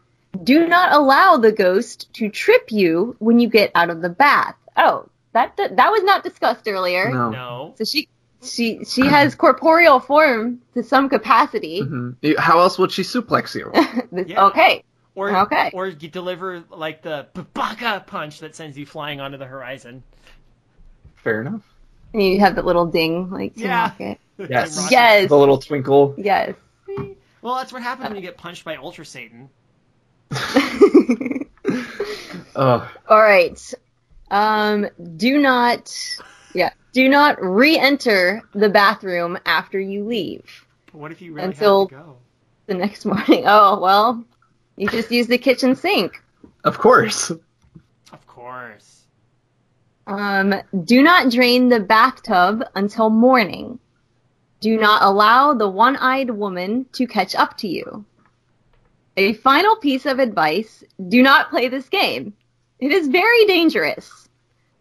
Do 0.43 0.67
not 0.67 0.91
allow 0.91 1.37
the 1.37 1.51
ghost 1.51 2.11
to 2.15 2.29
trip 2.29 2.71
you 2.71 3.15
when 3.19 3.39
you 3.39 3.49
get 3.49 3.71
out 3.75 3.89
of 3.89 4.01
the 4.01 4.09
bath. 4.09 4.55
Oh, 4.77 5.07
that 5.33 5.55
that, 5.57 5.77
that 5.77 5.89
was 5.91 6.03
not 6.03 6.23
discussed 6.23 6.67
earlier. 6.67 7.09
No. 7.11 7.29
No. 7.29 7.73
So 7.77 7.85
she 7.85 8.07
she 8.41 8.83
she 8.85 9.05
has 9.05 9.35
corporeal 9.35 9.99
form 9.99 10.61
to 10.73 10.83
some 10.83 11.09
capacity. 11.09 11.81
Mhm. 11.81 12.37
How 12.37 12.59
else 12.59 12.77
would 12.77 12.91
she 12.91 13.03
suplex 13.03 13.55
you? 13.55 13.71
This- 14.11 14.27
Yeah. 14.27 14.45
Okay. 14.47 14.83
Or 15.15 15.35
Okay. 15.35 15.71
or 15.73 15.87
you 15.87 16.07
deliver 16.09 16.63
like 16.69 17.01
the 17.01 17.27
baka 17.53 18.03
punch 18.05 18.39
that 18.39 18.55
sends 18.55 18.77
you 18.77 18.85
flying 18.85 19.19
onto 19.21 19.37
the 19.37 19.45
horizon. 19.45 20.03
Fair 21.15 21.41
enough. 21.41 21.61
And 22.13 22.23
you 22.23 22.39
have 22.39 22.55
the 22.55 22.63
little 22.63 22.85
ding 22.85 23.29
like 23.29 23.55
to 23.55 23.61
Yeah. 23.61 23.67
knock 23.67 23.99
it. 24.01 24.19
Yes. 24.49 24.87
Yes. 24.91 25.29
The 25.29 25.37
little 25.37 25.57
twinkle. 25.57 26.15
Yes. 26.17 26.55
Well, 27.41 27.55
that's 27.55 27.71
what 27.73 27.81
happens 27.81 28.07
when 28.09 28.15
you 28.15 28.21
get 28.21 28.37
punched 28.37 28.63
by 28.65 28.75
Ultra 28.77 29.05
Satan. 29.05 29.49
Oh, 32.55 32.91
All 33.07 33.21
right. 33.21 33.73
Um, 34.31 34.87
do 35.15 35.37
not, 35.39 35.95
yeah, 36.53 36.71
do 36.93 37.07
not 37.07 37.41
re-enter 37.41 38.41
the 38.53 38.69
bathroom 38.69 39.37
after 39.45 39.79
you 39.79 40.03
leave 40.03 40.65
What 40.91 41.11
if 41.11 41.21
you 41.21 41.33
really 41.33 41.47
Until- 41.49 41.87
have 41.87 41.89
to 41.89 41.95
go? 41.95 42.17
the 42.65 42.73
next 42.73 43.05
morning. 43.05 43.43
Oh 43.47 43.79
well, 43.79 44.23
you 44.75 44.89
just 44.89 45.09
use 45.11 45.27
the 45.27 45.37
kitchen 45.37 45.75
sink. 45.75 46.21
of 46.63 46.77
course. 46.77 47.29
Of 47.29 48.27
course. 48.27 49.03
Um, 50.05 50.53
do 50.83 51.01
not 51.01 51.31
drain 51.31 51.69
the 51.69 51.79
bathtub 51.79 52.63
until 52.75 53.09
morning. 53.09 53.79
Do 54.59 54.77
not 54.77 55.01
allow 55.01 55.53
the 55.53 55.69
one-eyed 55.69 56.29
woman 56.31 56.85
to 56.93 57.07
catch 57.07 57.33
up 57.35 57.57
to 57.57 57.67
you. 57.67 58.05
A 59.17 59.33
final 59.33 59.75
piece 59.77 60.05
of 60.05 60.19
advice, 60.19 60.83
do 61.07 61.21
not 61.21 61.49
play 61.49 61.67
this 61.67 61.89
game. 61.89 62.33
It 62.79 62.91
is 62.91 63.07
very 63.07 63.45
dangerous. 63.45 64.29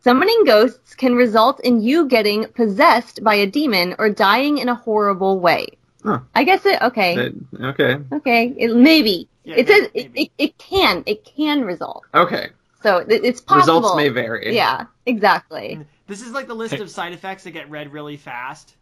Summoning 0.01 0.45
ghosts 0.45 0.95
can 0.95 1.15
result 1.15 1.61
in 1.61 1.81
you 1.81 2.07
getting 2.07 2.47
possessed 2.49 3.23
by 3.25 3.35
a 3.35 3.47
demon 3.47 3.95
or 3.99 4.09
dying 4.11 4.59
in 4.59 4.69
a 4.69 4.75
horrible 4.75 5.41
way. 5.41 5.67
Huh. 6.05 6.21
I 6.35 6.45
guess 6.45 6.65
it, 6.65 6.81
okay, 6.81 7.17
Uh, 7.61 7.67
Okay. 7.67 7.97
okay, 8.13 8.55
it, 8.57 8.77
maybe. 8.77 9.29
Yeah, 9.45 9.57
it 9.57 9.67
says 9.67 9.89
maybe, 9.95 9.99
it, 9.99 10.13
maybe. 10.13 10.23
it, 10.39 10.45
it 10.45 10.59
can, 10.59 11.03
it 11.07 11.25
can 11.25 11.65
result. 11.65 12.05
Okay. 12.15 12.51
So 12.83 12.99
it, 12.99 13.25
it's 13.25 13.41
possible. 13.41 13.79
Results 13.81 13.97
may 13.97 14.09
vary. 14.09 14.55
Yeah, 14.55 14.87
exactly. 15.07 15.81
This 16.07 16.23
is 16.23 16.33
like 16.33 16.47
the 16.47 16.55
list 16.55 16.75
of 16.75 16.89
side 16.89 17.13
effects 17.13 17.45
that 17.45 17.51
get 17.51 17.69
read 17.69 17.93
really 17.93 18.17
fast. 18.17 18.77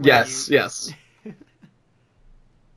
Yes. 0.00 0.48
you- 0.48 0.56
Yes. 0.56 0.92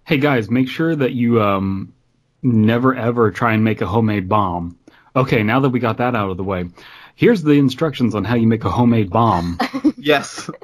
Hey 0.06 0.18
guys, 0.18 0.52
make 0.52 0.68
sure 0.68 0.94
that 0.96 1.14
you 1.14 1.42
um 1.42 1.94
never 2.42 2.94
ever 2.94 3.32
try 3.32 3.54
and 3.54 3.64
make 3.64 3.80
a 3.82 3.86
homemade 3.88 4.28
bomb. 4.28 4.78
Okay, 5.16 5.44
now 5.44 5.60
that 5.62 5.70
we 5.70 5.80
got 5.80 5.98
that 5.98 6.14
out 6.16 6.30
of 6.30 6.36
the 6.38 6.44
way, 6.44 6.66
here's 7.16 7.42
the 7.42 7.52
instructions 7.54 8.14
on 8.16 8.26
how 8.26 8.36
you 8.36 8.46
make 8.48 8.66
a 8.66 8.70
homemade 8.70 9.10
bomb. 9.10 9.58
yes. 9.98 10.50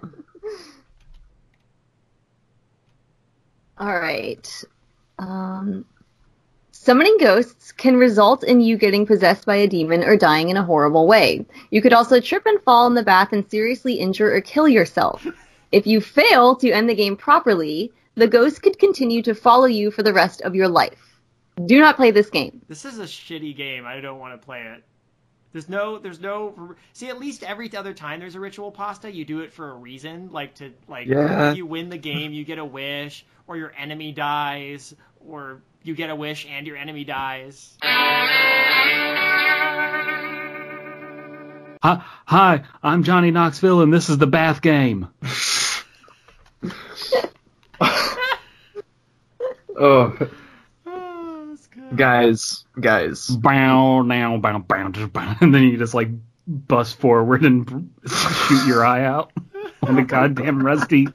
All 3.78 3.98
right. 3.98 4.64
Um, 5.20 5.86
summoning 6.72 7.18
ghosts 7.20 7.72
can 7.72 7.96
result 7.96 8.44
in 8.44 8.60
you 8.60 8.76
getting 8.78 9.06
possessed 9.06 9.46
by 9.46 9.56
a 9.56 9.68
demon 9.68 10.04
or 10.04 10.18
dying 10.18 10.50
in 10.50 10.58
a 10.58 10.64
horrible 10.64 11.08
way. 11.08 11.46
You 11.72 11.82
could 11.82 11.94
also 11.94 12.20
trip 12.20 12.44
and 12.46 12.62
fall 12.64 12.88
in 12.88 12.94
the 12.96 13.04
bath 13.04 13.32
and 13.32 13.50
seriously 13.50 13.94
injure 13.94 14.34
or 14.36 14.42
kill 14.42 14.68
yourself. 14.68 15.26
If 15.72 15.86
you 15.88 16.02
fail 16.02 16.56
to 16.58 16.72
end 16.72 16.90
the 16.90 16.96
game 16.96 17.16
properly, 17.16 17.92
the 18.16 18.28
ghost 18.28 18.62
could 18.62 18.80
continue 18.80 19.22
to 19.24 19.36
follow 19.36 19.66
you 19.66 19.92
for 19.92 20.04
the 20.04 20.14
rest 20.14 20.42
of 20.42 20.56
your 20.56 20.68
life. 20.68 21.20
Do 21.66 21.80
not 21.80 21.96
play 21.96 22.12
this 22.12 22.30
game. 22.30 22.62
This 22.68 22.86
is 22.86 23.00
a 23.00 23.04
shitty 23.04 23.56
game. 23.56 23.86
I 23.86 24.00
don't 24.00 24.20
want 24.20 24.40
to 24.40 24.44
play 24.46 24.62
it. 24.64 24.84
There's 25.52 25.68
no, 25.68 25.98
there's 25.98 26.20
no. 26.20 26.76
See, 26.94 27.08
at 27.10 27.20
least 27.20 27.44
every 27.44 27.76
other 27.76 27.94
time 27.94 28.20
there's 28.20 28.36
a 28.36 28.40
ritual 28.40 28.72
pasta, 28.72 29.12
you 29.12 29.26
do 29.26 29.40
it 29.40 29.52
for 29.52 29.72
a 29.72 29.74
reason, 29.74 30.30
like 30.32 30.56
to 30.56 30.72
like 30.88 31.08
Yeah. 31.08 31.54
you 31.54 31.66
win 31.66 31.90
the 31.90 31.98
game, 31.98 32.34
you 32.34 32.46
get 32.46 32.60
a 32.60 32.66
wish, 32.66 33.26
or 33.48 33.58
your 33.58 33.74
enemy 33.78 34.12
dies, 34.12 34.96
or 35.28 35.62
you 35.84 35.96
get 35.96 36.12
a 36.12 36.16
wish 36.16 36.46
and 36.48 36.68
your 36.68 36.78
enemy 36.78 37.04
dies. 37.04 37.78
Hi, 41.82 42.04
hi, 42.26 42.64
I'm 42.84 43.04
Johnny 43.04 43.32
Knoxville, 43.32 43.82
and 43.82 43.94
this 43.94 44.10
is 44.10 44.18
the 44.18 44.28
bath 44.28 44.62
game. 44.62 45.08
Oh, 49.82 50.14
Oh, 50.86 51.46
that's 51.48 51.68
good. 51.68 51.96
guys, 51.96 52.66
guys. 52.78 53.28
Bow 53.28 54.02
now, 54.02 54.38
bow, 54.38 54.58
bow, 54.60 54.90
bow, 55.08 55.36
and 55.42 55.56
then 55.56 55.64
you 55.64 55.78
just 55.78 55.94
like 55.94 56.10
bust 56.46 57.00
forward 57.00 57.46
and 57.46 57.90
shoot 58.06 58.68
your 58.68 58.86
eye 58.86 59.06
out 59.06 59.32
on 59.84 59.96
the 59.96 60.02
goddamn 60.02 60.66
rusty, 60.66 61.08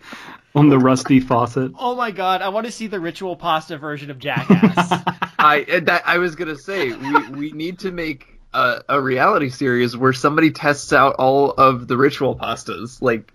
on 0.54 0.70
the 0.70 0.78
rusty 0.78 1.20
faucet. 1.20 1.72
Oh 1.78 1.94
my 1.94 2.10
god, 2.10 2.40
I 2.40 2.48
want 2.48 2.64
to 2.64 2.72
see 2.72 2.86
the 2.86 3.00
ritual 3.00 3.36
pasta 3.36 3.76
version 3.76 4.10
of 4.10 4.18
Jackass. 4.18 4.92
I 5.38 5.66
uh, 5.70 5.80
that 5.80 6.02
I 6.06 6.16
was 6.16 6.34
gonna 6.34 6.56
say 6.56 6.92
we 6.92 7.28
we 7.32 7.52
need 7.52 7.80
to 7.80 7.90
make 7.90 8.33
a, 8.54 8.82
a 8.88 9.00
reality 9.00 9.50
series 9.50 9.96
where 9.96 10.12
somebody 10.12 10.50
tests 10.50 10.92
out 10.92 11.16
all 11.16 11.50
of 11.50 11.86
the 11.88 11.96
ritual 11.96 12.36
pastas, 12.36 13.02
like 13.02 13.32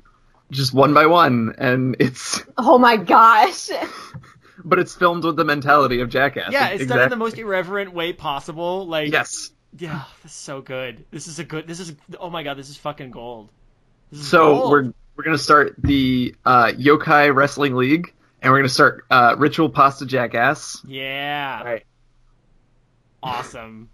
just 0.51 0.73
one 0.73 0.93
by 0.93 1.05
one, 1.05 1.53
and 1.57 1.95
it's 1.99 2.41
Oh 2.57 2.77
my 2.79 2.97
gosh. 2.97 3.69
but 4.65 4.79
it's 4.79 4.95
filmed 4.95 5.23
with 5.23 5.35
the 5.35 5.45
mentality 5.45 5.99
of 6.01 6.09
Jackass. 6.09 6.51
yeah, 6.51 6.69
it's 6.69 6.85
done 6.85 7.01
in 7.01 7.09
the 7.09 7.15
most 7.15 7.37
irreverent 7.37 7.93
way 7.93 8.13
possible. 8.13 8.87
Like, 8.87 9.11
Yes. 9.11 9.51
yeah, 9.77 10.03
this 10.23 10.31
is 10.31 10.37
so 10.37 10.61
good. 10.61 11.05
This 11.11 11.27
is 11.27 11.39
a 11.39 11.43
good. 11.43 11.67
This 11.67 11.79
is. 11.79 11.93
Oh 12.19 12.29
my 12.29 12.43
god, 12.43 12.57
this 12.57 12.69
is 12.69 12.77
fucking 12.77 13.11
gold. 13.11 13.49
This 14.11 14.21
is 14.21 14.27
So 14.27 14.55
gold. 14.55 14.71
we're 14.71 14.93
we're 15.15 15.23
gonna 15.25 15.37
start 15.37 15.75
the 15.77 16.33
uh, 16.45 16.71
Yokai 16.75 17.33
Wrestling 17.35 17.75
League, 17.75 18.13
and 18.41 18.51
we're 18.51 18.59
gonna 18.59 18.69
start 18.69 19.05
uh, 19.11 19.35
Ritual 19.37 19.69
Pasta 19.69 20.05
Jackass. 20.05 20.81
Yeah. 20.87 21.61
Right. 21.63 21.85
Awesome. 23.21 23.89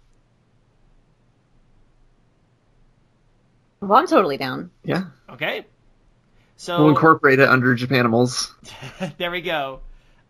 Well, 3.80 3.98
I'm 3.98 4.06
totally 4.06 4.36
down. 4.36 4.70
Yeah. 4.84 5.04
Okay. 5.30 5.66
So 6.56 6.78
we'll 6.80 6.90
incorporate 6.90 7.38
it 7.38 7.48
under 7.48 7.74
Japanimals. 7.76 8.50
there 9.18 9.30
we 9.30 9.42
go. 9.42 9.80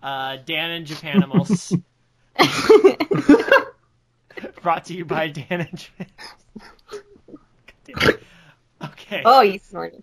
Uh, 0.02 0.36
Dan 0.44 0.70
and 0.72 0.86
Japanimals. 0.86 1.80
Brought 4.62 4.86
to 4.86 4.94
you 4.94 5.04
by 5.04 5.28
Dan 5.28 5.60
and 5.60 5.78
Japan. 5.78 6.06
Okay. 8.82 9.22
oh, 9.24 9.40
you 9.40 9.58
snorted. 9.58 10.02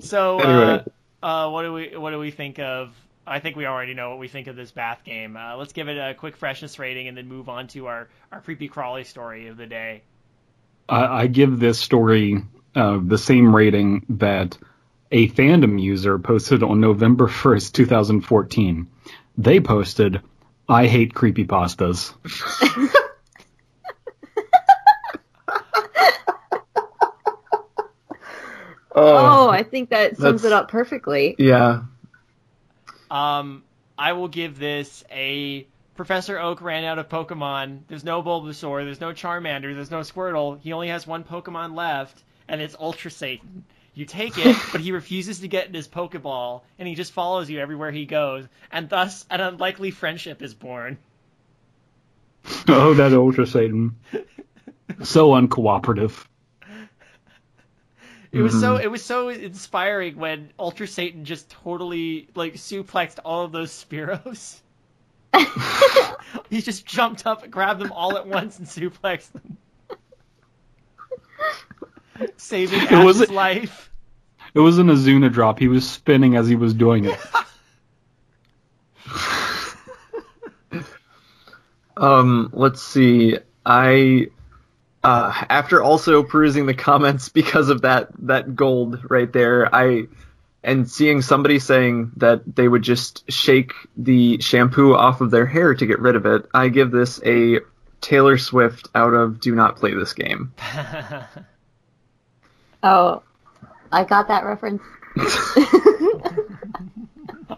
So, 0.00 0.38
Anyway. 0.40 0.84
uh, 1.22 1.26
uh, 1.26 1.50
what 1.50 1.62
do 1.62 1.72
we 1.72 1.96
what 1.96 2.10
do 2.10 2.18
we 2.18 2.30
think 2.30 2.58
of? 2.58 2.94
I 3.26 3.40
think 3.40 3.56
we 3.56 3.66
already 3.66 3.94
know 3.94 4.10
what 4.10 4.18
we 4.18 4.28
think 4.28 4.46
of 4.46 4.56
this 4.56 4.70
bath 4.70 5.02
game. 5.04 5.36
Uh, 5.36 5.56
let's 5.56 5.72
give 5.72 5.88
it 5.88 5.98
a 5.98 6.14
quick 6.14 6.36
freshness 6.36 6.78
rating 6.78 7.08
and 7.08 7.16
then 7.16 7.28
move 7.28 7.48
on 7.48 7.66
to 7.68 7.86
our 7.86 8.08
our 8.32 8.40
creepy 8.40 8.68
crawly 8.68 9.04
story 9.04 9.48
of 9.48 9.56
the 9.56 9.66
day. 9.66 10.02
I, 10.88 11.22
I 11.22 11.26
give 11.26 11.58
this 11.58 11.78
story 11.78 12.42
uh, 12.74 12.98
the 13.02 13.18
same 13.18 13.54
rating 13.54 14.06
that 14.10 14.56
a 15.10 15.28
fandom 15.30 15.80
user 15.80 16.18
posted 16.18 16.62
on 16.62 16.80
November 16.80 17.28
1st, 17.28 17.72
2014. 17.72 18.88
They 19.36 19.60
posted, 19.60 20.20
I 20.68 20.86
hate 20.86 21.14
creepypastas. 21.14 22.14
Oh, 29.00 29.48
I 29.48 29.62
think 29.62 29.90
that 29.90 30.16
sums 30.16 30.44
it 30.44 30.52
up 30.52 30.70
perfectly. 30.70 31.36
Yeah. 31.38 31.82
Um, 33.10 33.62
I 33.96 34.12
will 34.12 34.28
give 34.28 34.58
this 34.58 35.04
a 35.10 35.66
Professor 35.98 36.38
Oak 36.38 36.62
ran 36.62 36.84
out 36.84 37.00
of 37.00 37.08
Pokemon. 37.08 37.80
There's 37.88 38.04
no 38.04 38.22
Bulbasaur. 38.22 38.84
There's 38.84 39.00
no 39.00 39.08
Charmander. 39.08 39.74
There's 39.74 39.90
no 39.90 40.02
Squirtle. 40.02 40.60
He 40.60 40.72
only 40.72 40.90
has 40.90 41.08
one 41.08 41.24
Pokemon 41.24 41.74
left, 41.74 42.22
and 42.46 42.60
it's 42.60 42.76
Ultra 42.78 43.10
Satan. 43.10 43.64
You 43.94 44.04
take 44.04 44.38
it, 44.38 44.56
but 44.72 44.80
he 44.80 44.92
refuses 44.92 45.40
to 45.40 45.48
get 45.48 45.66
in 45.66 45.74
his 45.74 45.88
Pokeball, 45.88 46.62
and 46.78 46.86
he 46.86 46.94
just 46.94 47.10
follows 47.10 47.50
you 47.50 47.58
everywhere 47.58 47.90
he 47.90 48.06
goes, 48.06 48.46
and 48.70 48.88
thus 48.88 49.26
an 49.28 49.40
unlikely 49.40 49.90
friendship 49.90 50.40
is 50.40 50.54
born. 50.54 50.98
oh, 52.68 52.94
that 52.94 53.12
Ultra 53.12 53.46
Satan. 53.46 53.96
So 55.02 55.32
uncooperative. 55.32 56.24
It 58.32 58.40
was 58.40 58.58
so 58.58 58.74
mm-hmm. 58.74 58.84
it 58.84 58.90
was 58.90 59.04
so 59.04 59.28
inspiring 59.28 60.16
when 60.16 60.50
Ultra 60.58 60.86
Satan 60.86 61.24
just 61.24 61.50
totally 61.50 62.28
like 62.34 62.54
suplexed 62.54 63.18
all 63.24 63.44
of 63.44 63.52
those 63.52 63.70
Spearows. 63.70 64.60
he 66.50 66.60
just 66.62 66.86
jumped 66.86 67.26
up, 67.26 67.48
grabbed 67.50 67.80
them 67.80 67.92
all 67.92 68.16
at 68.16 68.26
once, 68.26 68.58
and 68.58 68.66
suplexed 68.66 69.32
them, 69.32 69.56
saving 72.36 72.80
It 72.82 73.04
was- 73.04 73.20
Ash's 73.22 73.30
life. 73.32 73.84
It 74.54 74.60
was 74.60 74.78
an 74.78 74.86
Izuna 74.88 75.30
drop. 75.32 75.58
He 75.58 75.68
was 75.68 75.88
spinning 75.88 76.34
as 76.34 76.48
he 76.48 76.56
was 76.56 76.72
doing 76.72 77.04
it. 77.04 77.18
Um, 81.98 82.50
let's 82.52 82.80
see. 82.80 83.38
I 83.66 84.28
uh, 85.02 85.44
after 85.50 85.82
also 85.82 86.22
perusing 86.22 86.66
the 86.66 86.74
comments 86.74 87.28
because 87.40 87.68
of 87.68 87.82
that 87.82 88.08
that 88.26 88.54
gold 88.54 89.00
right 89.10 89.32
there, 89.32 89.74
I 89.74 90.04
and 90.62 90.90
seeing 90.90 91.22
somebody 91.22 91.58
saying 91.58 92.12
that 92.16 92.42
they 92.56 92.66
would 92.66 92.82
just 92.82 93.30
shake 93.30 93.72
the 93.96 94.40
shampoo 94.40 94.94
off 94.94 95.20
of 95.20 95.30
their 95.30 95.46
hair 95.46 95.74
to 95.74 95.86
get 95.86 96.00
rid 96.00 96.16
of 96.16 96.26
it, 96.26 96.46
I 96.52 96.68
give 96.68 96.90
this 96.90 97.20
a 97.24 97.60
Taylor 98.00 98.38
Swift 98.38 98.88
out 98.94 99.14
of 99.14 99.40
Do 99.40 99.54
Not 99.54 99.76
Play 99.76 99.94
This 99.94 100.12
Game. 100.12 100.52
Oh, 102.82 103.22
I 103.90 104.04
got 104.04 104.28
that 104.28 104.44
reference. 104.44 104.82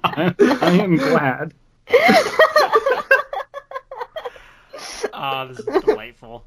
I, 0.03 0.35
I 0.63 0.71
am 0.71 0.97
glad. 0.97 1.53
Oh, 5.13 5.49
this 5.49 5.59
is 5.59 5.83
delightful. 5.85 6.45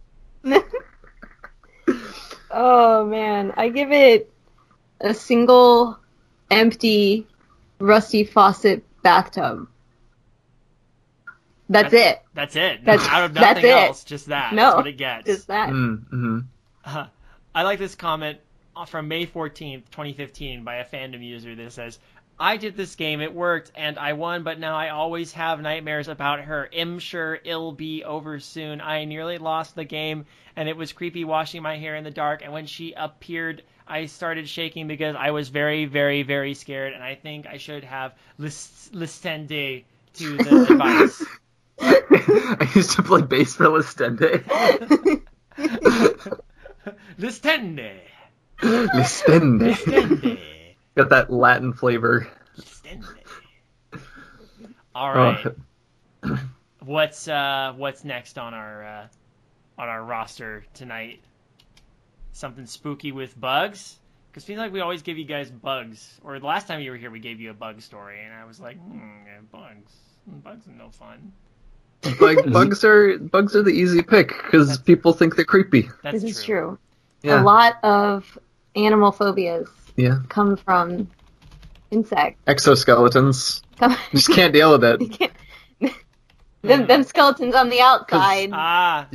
oh 2.50 3.06
man, 3.06 3.54
I 3.56 3.70
give 3.70 3.92
it 3.92 4.32
a 5.00 5.14
single 5.14 6.00
empty 6.54 7.28
rusty 7.80 8.24
faucet 8.24 8.84
bathtub. 9.02 9.68
That's 11.70 11.94
it. 11.94 12.22
That's 12.34 12.56
it. 12.56 12.84
That's- 12.86 13.08
out 13.10 13.24
of 13.24 13.34
that's 13.34 13.56
nothing 13.58 13.70
it. 13.70 13.88
else, 13.88 14.04
just 14.04 14.28
that. 14.28 14.54
No, 14.54 14.64
That's 14.64 14.76
what 14.76 14.88
it 14.88 14.98
gets. 14.98 15.26
Just 15.26 15.48
that. 15.48 15.70
Mm-hmm. 15.70 16.40
Uh, 16.86 17.08
I 17.56 17.64
like 17.64 17.80
this 17.80 17.96
comment 17.96 18.40
from 18.88 19.08
May 19.08 19.26
14th, 19.26 19.84
2015, 19.92 20.64
by 20.64 20.76
a 20.76 20.86
fandom 20.86 21.24
user 21.24 21.56
that 21.56 21.72
says, 21.72 22.00
I 22.40 22.58
did 22.58 22.76
this 22.76 22.96
game, 22.96 23.22
it 23.22 23.34
worked, 23.34 23.72
and 23.76 23.98
I 24.00 24.14
won, 24.14 24.44
but 24.44 24.60
now 24.60 24.76
I 24.76 24.90
always 24.90 25.32
have 25.34 25.62
nightmares 25.62 26.08
about 26.08 26.42
her. 26.42 26.70
I'm 26.76 27.00
sure 27.00 27.40
it'll 27.44 27.72
be 27.72 28.04
over 28.04 28.40
soon. 28.40 28.82
I 28.82 29.06
nearly 29.06 29.38
lost 29.38 29.76
the 29.76 29.86
game, 29.86 30.26
and 30.56 30.68
it 30.68 30.76
was 30.76 30.92
creepy 30.94 31.24
washing 31.26 31.62
my 31.62 31.78
hair 31.78 31.96
in 31.96 32.04
the 32.04 32.12
dark, 32.12 32.42
and 32.44 32.52
when 32.52 32.66
she 32.66 32.94
appeared, 32.94 33.62
I 33.88 34.06
started 34.06 34.48
shaking 34.48 34.88
because 34.88 35.16
I 35.18 35.32
was 35.32 35.50
very, 35.50 35.86
very, 35.86 36.24
very 36.24 36.54
scared, 36.54 36.94
and 36.94 37.04
I 37.04 37.16
think 37.16 37.46
I 37.48 37.58
should 37.58 37.84
have 37.84 38.14
lis- 38.38 38.90
listened 38.94 39.50
to 39.50 39.84
the 40.16 40.68
advice. 40.70 41.24
I 41.80 42.72
used 42.76 42.92
to 42.92 43.04
play 43.04 43.22
bass 43.22 43.56
for 43.56 43.66
Listende. 43.66 44.44
Listende. 47.18 48.00
Listende. 48.62 49.74
Listende. 49.76 50.40
Got 50.96 51.10
that 51.10 51.32
Latin 51.32 51.74
flavor. 51.74 52.28
Listende. 52.58 53.06
All 54.96 55.14
right. 55.14 55.48
Oh, 56.24 56.40
What's 56.80 57.28
uh 57.28 57.74
what's 57.78 58.04
next 58.04 58.38
on 58.38 58.54
our 58.54 58.86
uh, 58.86 59.08
on 59.78 59.88
our 59.90 60.04
roster 60.04 60.66
tonight? 60.74 61.22
Something 62.34 62.66
spooky 62.66 63.12
with 63.12 63.40
bugs? 63.40 63.98
Because 64.32 64.44
feels 64.44 64.58
like 64.58 64.74
we 64.74 64.82
always 64.82 65.04
give 65.04 65.18
you 65.18 65.26
guys 65.26 65.50
bugs. 65.50 66.20
Or 66.24 66.40
the 66.40 66.46
last 66.46 66.68
time 66.68 66.82
you 66.82 66.92
were 66.92 66.98
here, 66.98 67.12
we 67.12 67.20
gave 67.20 67.40
you 67.40 67.52
a 67.52 67.54
bug 67.54 67.82
story, 67.82 68.18
and 68.24 68.34
I 68.34 68.46
was 68.46 68.60
like, 68.60 68.78
hmm, 68.78 68.98
yeah, 69.28 69.40
bugs. 69.52 69.92
Bugs 70.26 70.68
are 70.68 70.72
no 70.72 70.90
fun. 70.90 71.32
Bug, 72.20 72.52
bugs 72.52 72.84
are 72.84 73.18
bugs 73.20 73.56
are 73.56 73.62
the 73.64 73.70
easy 73.72 74.02
pick 74.02 74.30
because 74.30 74.78
people 74.80 75.14
think 75.14 75.36
they're 75.36 75.46
creepy. 75.46 75.90
That's 76.02 76.22
this 76.22 76.38
is 76.38 76.44
true. 76.44 76.78
Yeah. 77.22 77.42
A 77.42 77.44
lot 77.44 77.76
of 77.84 78.38
animal 78.76 79.12
phobias 79.12 79.70
Yeah. 79.96 80.20
come 80.30 80.58
from 80.58 81.10
insects. 81.92 82.42
Exoskeletons. 82.48 83.62
Come- 83.78 83.96
Just 84.12 84.32
can't 84.32 84.54
deal 84.54 84.78
with 84.78 84.84
it. 84.84 85.32
them, 86.62 86.88
them 86.88 87.04
skeletons 87.04 87.56
on 87.56 87.70
the 87.70 87.82
outside. 87.82 88.50
Ah, 88.54 89.08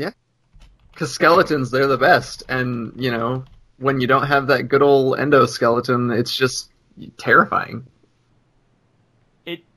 Because 0.99 1.13
skeletons, 1.13 1.71
they're 1.71 1.87
the 1.87 1.97
best. 1.97 2.43
And, 2.49 2.93
you 2.97 3.13
know, 3.13 3.45
when 3.77 4.01
you 4.01 4.09
don't 4.09 4.27
have 4.27 4.49
that 4.49 4.65
good 4.65 4.83
old 4.83 5.17
endoskeleton, 5.17 6.19
it's 6.19 6.35
just 6.35 6.73
terrifying. 7.17 7.87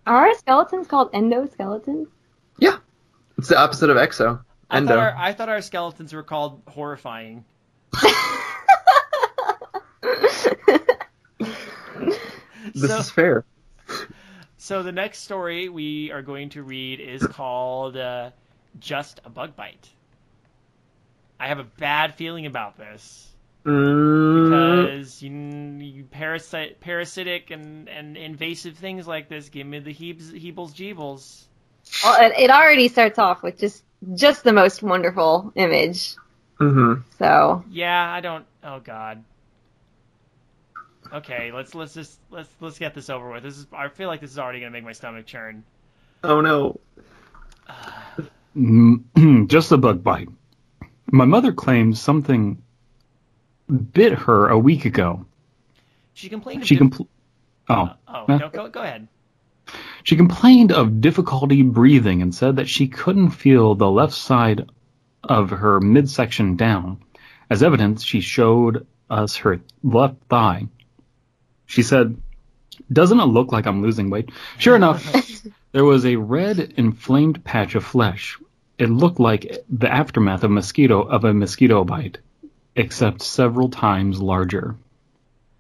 Are 0.08 0.26
our 0.26 0.34
skeletons 0.34 0.88
called 0.88 1.14
endoskeletons? 1.14 2.08
Yeah. 2.58 2.78
It's 3.38 3.50
the 3.50 3.60
opposite 3.60 3.92
of 3.92 3.98
exo. 3.98 4.44
I 4.72 4.78
Endo. 4.78 4.96
thought, 4.96 4.98
our, 4.98 5.16
I 5.16 5.34
thought 5.34 5.50
our 5.50 5.62
skeletons 5.62 6.12
were 6.12 6.24
called 6.24 6.64
horrifying. 6.68 7.46
This 12.74 12.90
so, 12.90 12.98
is 13.00 13.10
fair. 13.12 13.46
so 14.58 14.82
the 14.82 14.94
next 14.94 15.20
story 15.20 15.68
we 15.68 16.10
are 16.12 16.22
going 16.22 16.50
to 16.52 16.64
read 16.64 17.02
is 17.02 17.22
called 17.28 17.98
uh, 17.98 18.32
"Just 18.80 19.20
a 19.26 19.30
Bug 19.30 19.56
Bite." 19.58 19.90
I 21.42 21.48
have 21.48 21.58
a 21.60 21.64
bad 21.64 22.14
feeling 22.16 22.46
about 22.46 22.78
this 22.78 23.28
Mm, 23.66 24.44
because 24.44 25.22
you, 25.24 25.32
you 25.32 26.04
parasite, 26.04 26.80
parasitic 26.82 27.50
and, 27.52 27.90
and 27.90 28.16
invasive 28.18 28.78
things 28.78 29.08
like 29.08 29.28
this 29.28 29.50
give 29.50 29.66
me 29.66 29.80
the 29.80 29.94
heebs, 29.94 30.32
heebles 30.32 30.72
jeebles. 30.74 31.44
well, 32.04 32.22
it, 32.24 32.34
it 32.38 32.50
already 32.52 32.88
starts 32.88 33.18
off 33.20 33.42
with 33.44 33.58
just 33.60 33.84
just 34.16 34.44
the 34.44 34.54
most 34.54 34.84
wonderful 34.84 35.52
image. 35.56 36.16
mhm. 36.60 37.04
So 37.18 37.64
Yeah, 37.70 38.12
I 38.12 38.22
don't. 38.22 38.46
Oh 38.64 38.80
God. 38.80 39.24
Okay, 41.14 41.52
let's 41.52 41.76
let's 41.76 41.94
just 41.94 42.20
let's 42.30 42.50
let's 42.60 42.80
get 42.80 42.94
this 42.94 43.10
over 43.10 43.32
with. 43.32 43.44
This 43.44 43.58
is 43.58 43.68
I 43.74 43.88
feel 43.90 44.08
like 44.08 44.22
this 44.22 44.32
is 44.32 44.40
already 44.40 44.60
gonna 44.60 44.72
make 44.72 44.84
my 44.84 44.94
stomach 44.94 45.26
churn. 45.26 45.64
Oh 46.24 46.42
no. 46.42 46.80
Mm, 48.58 49.48
Just 49.48 49.72
a 49.72 49.78
bug 49.78 50.04
bite. 50.04 50.28
My 51.12 51.26
mother 51.26 51.52
claims 51.52 52.00
something 52.02 52.62
bit 53.94 54.14
her 54.14 54.48
a 54.50 54.58
week 54.58 54.86
ago. 54.86 55.26
She 56.14 56.30
complained. 56.30 56.66
She 56.66 56.78
compl- 56.78 57.08
oh, 57.70 57.74
uh, 57.74 57.94
oh 58.08 58.26
Huh? 58.28 58.38
no, 58.38 58.50
go 58.50 58.70
go 58.70 58.82
ahead. 58.82 59.08
she 60.04 60.16
complained 60.16 60.72
of 60.72 61.02
difficulty 61.02 61.62
breathing 61.62 62.22
and 62.22 62.34
said 62.34 62.56
that 62.56 62.68
she 62.70 62.88
couldn't 62.88 63.32
feel 63.32 63.76
the 63.76 63.90
left 63.90 64.14
side 64.14 64.70
of 65.24 65.50
her 65.50 65.80
midsection 65.80 66.56
down. 66.56 66.98
As 67.50 67.62
evidence, 67.64 68.04
she 68.04 68.22
showed 68.22 68.88
us 69.10 69.36
her 69.38 69.60
left 69.84 70.16
thigh. 70.30 70.68
She 71.66 71.84
said, 71.84 72.16
"Doesn't 72.92 73.20
it 73.20 73.26
look 73.26 73.52
like 73.52 73.68
I'm 73.68 73.82
losing 73.82 74.10
weight?" 74.10 74.32
Sure 74.58 74.76
enough, 74.76 75.04
there 75.74 75.86
was 75.86 76.06
a 76.06 76.16
red 76.16 76.74
inflamed 76.78 77.44
patch 77.44 77.76
of 77.76 77.84
flesh. 77.86 78.38
It 78.82 78.90
looked 78.90 79.20
like 79.20 79.64
the 79.70 79.88
aftermath 79.88 80.44
of 80.44 80.50
mosquito 80.50 81.04
of 81.04 81.24
a 81.24 81.36
mosquito 81.36 81.84
bite, 81.84 82.18
except 82.76 83.22
several 83.22 83.70
times 83.70 84.20
larger. 84.20 84.76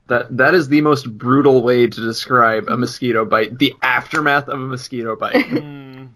That 0.07 0.35
that 0.37 0.55
is 0.55 0.69
the 0.69 0.81
most 0.81 1.05
brutal 1.19 1.61
way 1.61 1.85
to 1.85 2.01
describe 2.01 2.67
a 2.67 2.75
mosquito 2.75 3.23
bite. 3.23 3.59
The 3.59 3.75
aftermath 3.83 4.47
of 4.47 4.59
a 4.59 4.65
mosquito 4.65 5.15
bite. 5.15 5.45
Hmm. 5.51 6.07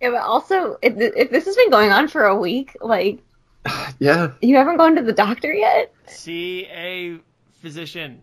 yeah, 0.00 0.10
but 0.12 0.22
also 0.22 0.78
if, 0.80 0.94
if 0.96 1.30
this 1.30 1.44
has 1.44 1.54
been 1.56 1.68
going 1.68 1.92
on 1.92 2.08
for 2.08 2.24
a 2.24 2.38
week, 2.38 2.74
like 2.80 3.18
yeah. 3.98 4.32
you 4.40 4.56
haven't 4.56 4.78
gone 4.78 4.96
to 4.96 5.02
the 5.02 5.12
doctor 5.12 5.52
yet. 5.52 5.92
See 6.06 6.64
a 6.68 7.18
physician, 7.60 8.22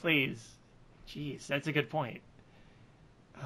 please. 0.00 0.48
Jeez, 1.06 1.46
that's 1.46 1.68
a 1.68 1.72
good 1.72 1.90
point. 1.90 2.22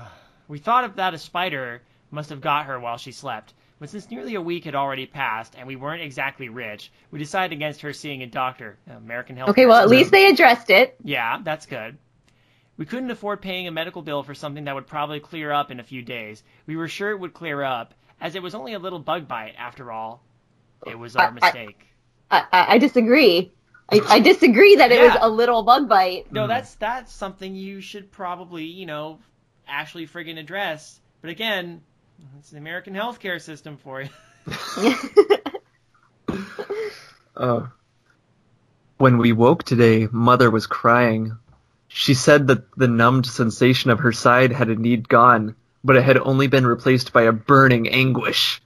We 0.46 0.58
thought 0.58 0.84
of 0.84 0.96
that 0.96 1.14
a 1.14 1.18
spider 1.18 1.80
must 2.14 2.30
have 2.30 2.40
got 2.40 2.66
her 2.66 2.80
while 2.80 2.96
she 2.96 3.12
slept, 3.12 3.54
but 3.78 3.90
since 3.90 4.10
nearly 4.10 4.34
a 4.34 4.40
week 4.40 4.64
had 4.64 4.74
already 4.74 5.06
passed 5.06 5.54
and 5.56 5.66
we 5.66 5.76
weren't 5.76 6.02
exactly 6.02 6.48
rich, 6.48 6.90
we 7.10 7.18
decided 7.18 7.54
against 7.54 7.82
her 7.82 7.92
seeing 7.92 8.22
a 8.22 8.26
doctor. 8.26 8.78
American 8.88 9.36
Health. 9.36 9.50
Okay, 9.50 9.66
well 9.66 9.82
at 9.82 9.88
least 9.88 10.10
they 10.10 10.28
addressed 10.28 10.70
it. 10.70 10.96
Yeah, 11.02 11.40
that's 11.42 11.66
good. 11.66 11.98
We 12.76 12.86
couldn't 12.86 13.10
afford 13.10 13.40
paying 13.42 13.68
a 13.68 13.72
medical 13.72 14.02
bill 14.02 14.22
for 14.22 14.34
something 14.34 14.64
that 14.64 14.74
would 14.74 14.86
probably 14.86 15.20
clear 15.20 15.52
up 15.52 15.70
in 15.70 15.78
a 15.78 15.84
few 15.84 16.02
days. 16.02 16.42
We 16.66 16.76
were 16.76 16.88
sure 16.88 17.10
it 17.10 17.20
would 17.20 17.34
clear 17.34 17.62
up, 17.62 17.94
as 18.20 18.34
it 18.34 18.42
was 18.42 18.54
only 18.54 18.72
a 18.72 18.78
little 18.78 18.98
bug 18.98 19.28
bite 19.28 19.54
after 19.58 19.92
all. 19.92 20.22
It 20.86 20.98
was 20.98 21.14
our 21.16 21.28
I- 21.28 21.30
mistake. 21.30 21.86
I, 22.30 22.44
I, 22.52 22.74
I 22.74 22.78
disagree. 22.78 23.52
I, 23.90 24.00
I 24.08 24.20
disagree 24.20 24.76
that 24.76 24.90
it 24.90 25.00
was 25.00 25.16
a 25.20 25.28
little 25.28 25.62
bug 25.62 25.88
bite. 25.88 26.32
No, 26.32 26.46
that's 26.46 26.74
that's 26.76 27.12
something 27.12 27.54
you 27.54 27.82
should 27.82 28.10
probably, 28.10 28.64
you 28.64 28.86
know, 28.86 29.18
actually 29.68 30.06
friggin' 30.06 30.38
address. 30.38 31.00
But 31.20 31.30
again, 31.30 31.82
it's 32.38 32.50
the 32.50 32.58
American 32.58 32.94
healthcare 32.94 33.40
system 33.40 33.76
for 33.76 34.02
you. 34.02 34.08
Uh, 37.36 37.66
when 38.98 39.18
we 39.18 39.32
woke 39.32 39.64
today, 39.64 40.08
Mother 40.10 40.50
was 40.50 40.66
crying. 40.66 41.36
She 41.88 42.14
said 42.14 42.48
that 42.48 42.70
the 42.76 42.88
numbed 42.88 43.26
sensation 43.26 43.90
of 43.90 44.00
her 44.00 44.12
side 44.12 44.52
had 44.52 44.68
indeed 44.68 45.08
gone, 45.08 45.54
but 45.82 45.96
it 45.96 46.02
had 46.02 46.18
only 46.18 46.46
been 46.46 46.66
replaced 46.66 47.12
by 47.12 47.22
a 47.22 47.32
burning 47.32 47.88
anguish. 47.88 48.60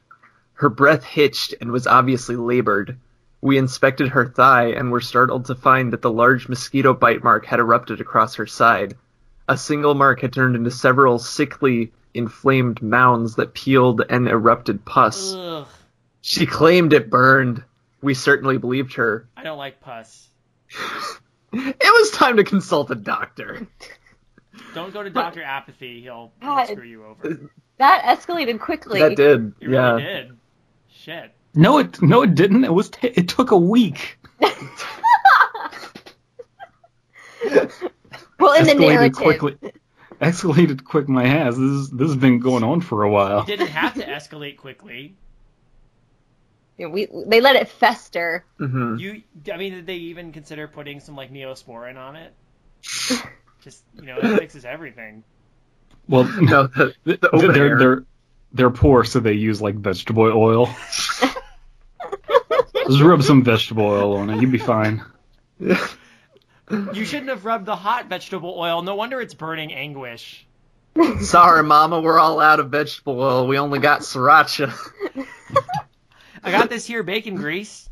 Her 0.55 0.69
breath 0.69 1.05
hitched 1.05 1.55
and 1.61 1.71
was 1.71 1.87
obviously 1.87 2.37
labored. 2.37 2.99
We 3.41 3.59
inspected 3.59 4.09
her 4.09 4.27
thigh 4.27 4.71
and 4.71 4.91
were 4.91 5.01
startled 5.01 5.45
to 5.47 5.55
find 5.55 5.93
that 5.93 6.03
the 6.03 6.11
large 6.11 6.49
mosquito 6.49 6.95
bite 6.95 7.23
mark 7.23 7.47
had 7.47 7.61
erupted 7.61 8.01
across 8.01 8.35
her 8.35 8.47
side. 8.47 8.97
A 9.49 9.57
single 9.57 9.95
mark 9.95 10.21
had 10.21 10.33
turned 10.33 10.57
into 10.57 10.71
several 10.71 11.19
sickly, 11.19 11.93
inflamed 12.19 12.83
mounds 12.83 13.37
that 13.37 13.55
peeled 13.55 14.03
and 14.11 14.29
erupted 14.29 14.85
pus. 14.85 15.33
Ugh, 15.35 15.67
She 16.21 16.45
claimed 16.47 16.93
it 16.93 17.09
burned. 17.09 17.65
We 18.03 18.15
certainly 18.15 18.59
believed 18.59 18.95
her. 18.95 19.29
I 19.37 19.43
don't 19.45 19.59
like 19.59 19.81
pus. 19.81 20.29
It 21.51 21.77
was 21.81 22.11
time 22.11 22.37
to 22.37 22.45
consult 22.45 22.91
a 22.91 22.95
doctor. 22.95 23.67
Don't 24.75 24.93
go 24.93 25.03
to 25.03 25.09
Doctor 25.09 25.43
Apathy. 25.43 26.03
He'll, 26.03 26.31
he'll 26.43 26.51
God. 26.57 26.67
screw 26.69 26.85
you 26.85 27.07
over. 27.07 27.51
that 27.79 28.03
escalated 28.05 28.61
quickly. 28.61 29.01
That 29.01 29.17
did, 29.17 29.55
It 29.61 29.71
yeah. 29.71 29.93
really 29.93 30.03
did. 30.03 30.39
Shit. 30.91 31.35
No, 31.55 31.79
it 31.79 32.03
no, 32.03 32.21
it 32.23 32.35
didn't. 32.35 32.65
It 32.65 32.75
was 32.75 32.91
t- 32.91 33.09
it 33.09 33.29
took 33.29 33.51
a 33.51 33.57
week. 33.57 34.19
well, 34.41 34.53
in 38.59 38.67
the 38.67 38.73
escalated 38.75 38.79
narrative, 38.79 39.17
quickly. 39.17 39.57
Escalated 40.21 40.85
quick, 40.85 41.09
my 41.09 41.25
ass. 41.25 41.55
This 41.55 41.63
is, 41.71 41.91
this 41.91 42.09
has 42.09 42.17
been 42.17 42.41
going 42.41 42.65
on 42.65 42.81
for 42.81 43.03
a 43.05 43.11
while. 43.11 43.43
It 43.43 43.47
didn't 43.47 43.69
have 43.69 43.95
to 43.95 44.05
escalate 44.05 44.57
quickly. 44.57 45.15
you 46.77 46.87
know, 46.87 46.93
we 46.93 47.09
they 47.27 47.41
let 47.41 47.57
it 47.57 47.69
fester. 47.69 48.45
hmm 48.59 48.97
You, 48.99 49.23
I 49.53 49.57
mean, 49.57 49.75
did 49.75 49.87
they 49.87 49.97
even 49.97 50.33
consider 50.33 50.67
putting 50.69 51.01
some 51.01 51.15
like 51.17 51.33
neosporin 51.33 51.97
on 51.97 52.17
it? 52.17 52.35
Just 53.63 53.85
you 53.97 54.07
know, 54.07 54.19
it 54.19 54.39
fixes 54.39 54.65
everything. 54.65 55.23
Well, 56.09 56.25
No, 56.41 56.67
the, 56.69 56.95
the 57.05 57.31
open 57.33 57.53
they're 57.53 57.67
air. 57.69 57.79
they're 57.79 58.05
they're 58.53 58.71
poor, 58.71 59.05
so 59.05 59.21
they 59.21 59.35
use 59.35 59.61
like 59.63 59.75
vegetable 59.77 60.25
oil. 60.25 60.67
Just 62.89 63.03
rub 63.03 63.23
some 63.23 63.45
vegetable 63.45 63.85
oil 63.85 64.17
on 64.17 64.31
it, 64.31 64.41
you'd 64.41 64.51
be 64.51 64.59
fine. 64.59 65.05
You 66.71 67.05
shouldn't 67.05 67.31
have 67.31 67.45
rubbed 67.45 67.67
the 67.67 67.77
hot 67.77 68.07
vegetable 68.07 68.55
oil. 68.57 68.83
No 68.83 68.95
wonder 68.95 69.21
it's 69.21 69.35
burning 69.35 69.73
anguish. 69.73 70.47
Sorry, 71.21 71.63
Mama, 71.63 72.01
we're 72.01 72.19
all 72.19 72.41
out 72.41 72.61
of 72.61 72.71
vegetable 72.71 73.21
oil. 73.21 73.47
We 73.47 73.59
only 73.59 73.79
got 73.79 74.01
sriracha. 74.01 74.75
I 76.43 76.51
got 76.51 76.69
this 76.69 76.87
here 76.87 77.03
bacon 77.03 77.37
grease. 77.37 77.89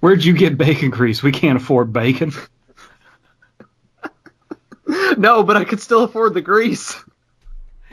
Where'd 0.00 0.24
you 0.24 0.32
get 0.32 0.58
bacon 0.58 0.90
grease? 0.90 1.22
We 1.22 1.30
can't 1.30 1.56
afford 1.56 1.92
bacon. 1.92 2.32
no, 5.16 5.44
but 5.44 5.56
I 5.56 5.64
could 5.64 5.80
still 5.80 6.02
afford 6.02 6.34
the 6.34 6.40
grease. 6.40 6.96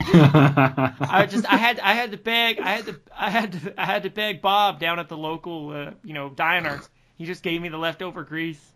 I 0.00 1.28
just 1.30 1.50
I 1.50 1.56
had 1.56 1.78
I 1.78 1.92
had 1.92 2.10
to 2.12 2.16
beg 2.16 2.58
I 2.58 2.70
had 2.70 2.86
to 2.86 3.00
I 3.16 3.30
had 3.30 3.52
to 3.52 3.80
I 3.80 3.84
had 3.84 4.02
to 4.04 4.10
beg 4.10 4.40
Bob 4.42 4.80
down 4.80 4.98
at 4.98 5.08
the 5.08 5.16
local 5.16 5.70
uh, 5.70 5.90
you 6.02 6.14
know 6.14 6.30
diner. 6.30 6.80
He 7.20 7.26
just 7.26 7.42
gave 7.42 7.60
me 7.60 7.68
the 7.68 7.76
leftover 7.76 8.24
grease. 8.24 8.72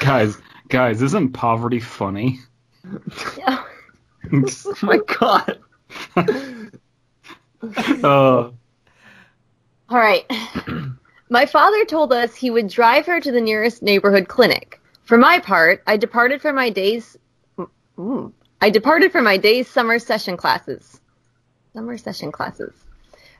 guys, 0.00 0.36
guys, 0.68 1.00
isn't 1.02 1.32
poverty 1.32 1.78
funny? 1.78 2.40
Oh 4.32 4.74
my 4.82 4.98
god. 5.18 5.58
uh, 8.04 8.50
All 8.50 8.54
right. 9.88 10.30
My 11.30 11.46
father 11.46 11.84
told 11.84 12.12
us 12.12 12.34
he 12.34 12.50
would 12.50 12.68
drive 12.68 13.06
her 13.06 13.20
to 13.20 13.32
the 13.32 13.40
nearest 13.40 13.82
neighborhood 13.82 14.28
clinic. 14.28 14.80
For 15.04 15.16
my 15.16 15.38
part, 15.38 15.82
I 15.86 15.96
departed 15.96 16.42
for 16.42 16.52
my 16.52 16.70
days. 16.70 17.16
Ooh, 17.98 18.34
I 18.60 18.68
departed 18.68 19.10
for 19.12 19.22
my 19.22 19.36
day's 19.36 19.68
summer 19.68 19.98
session 19.98 20.36
classes. 20.36 21.00
Summer 21.72 21.96
session 21.96 22.30
classes. 22.30 22.74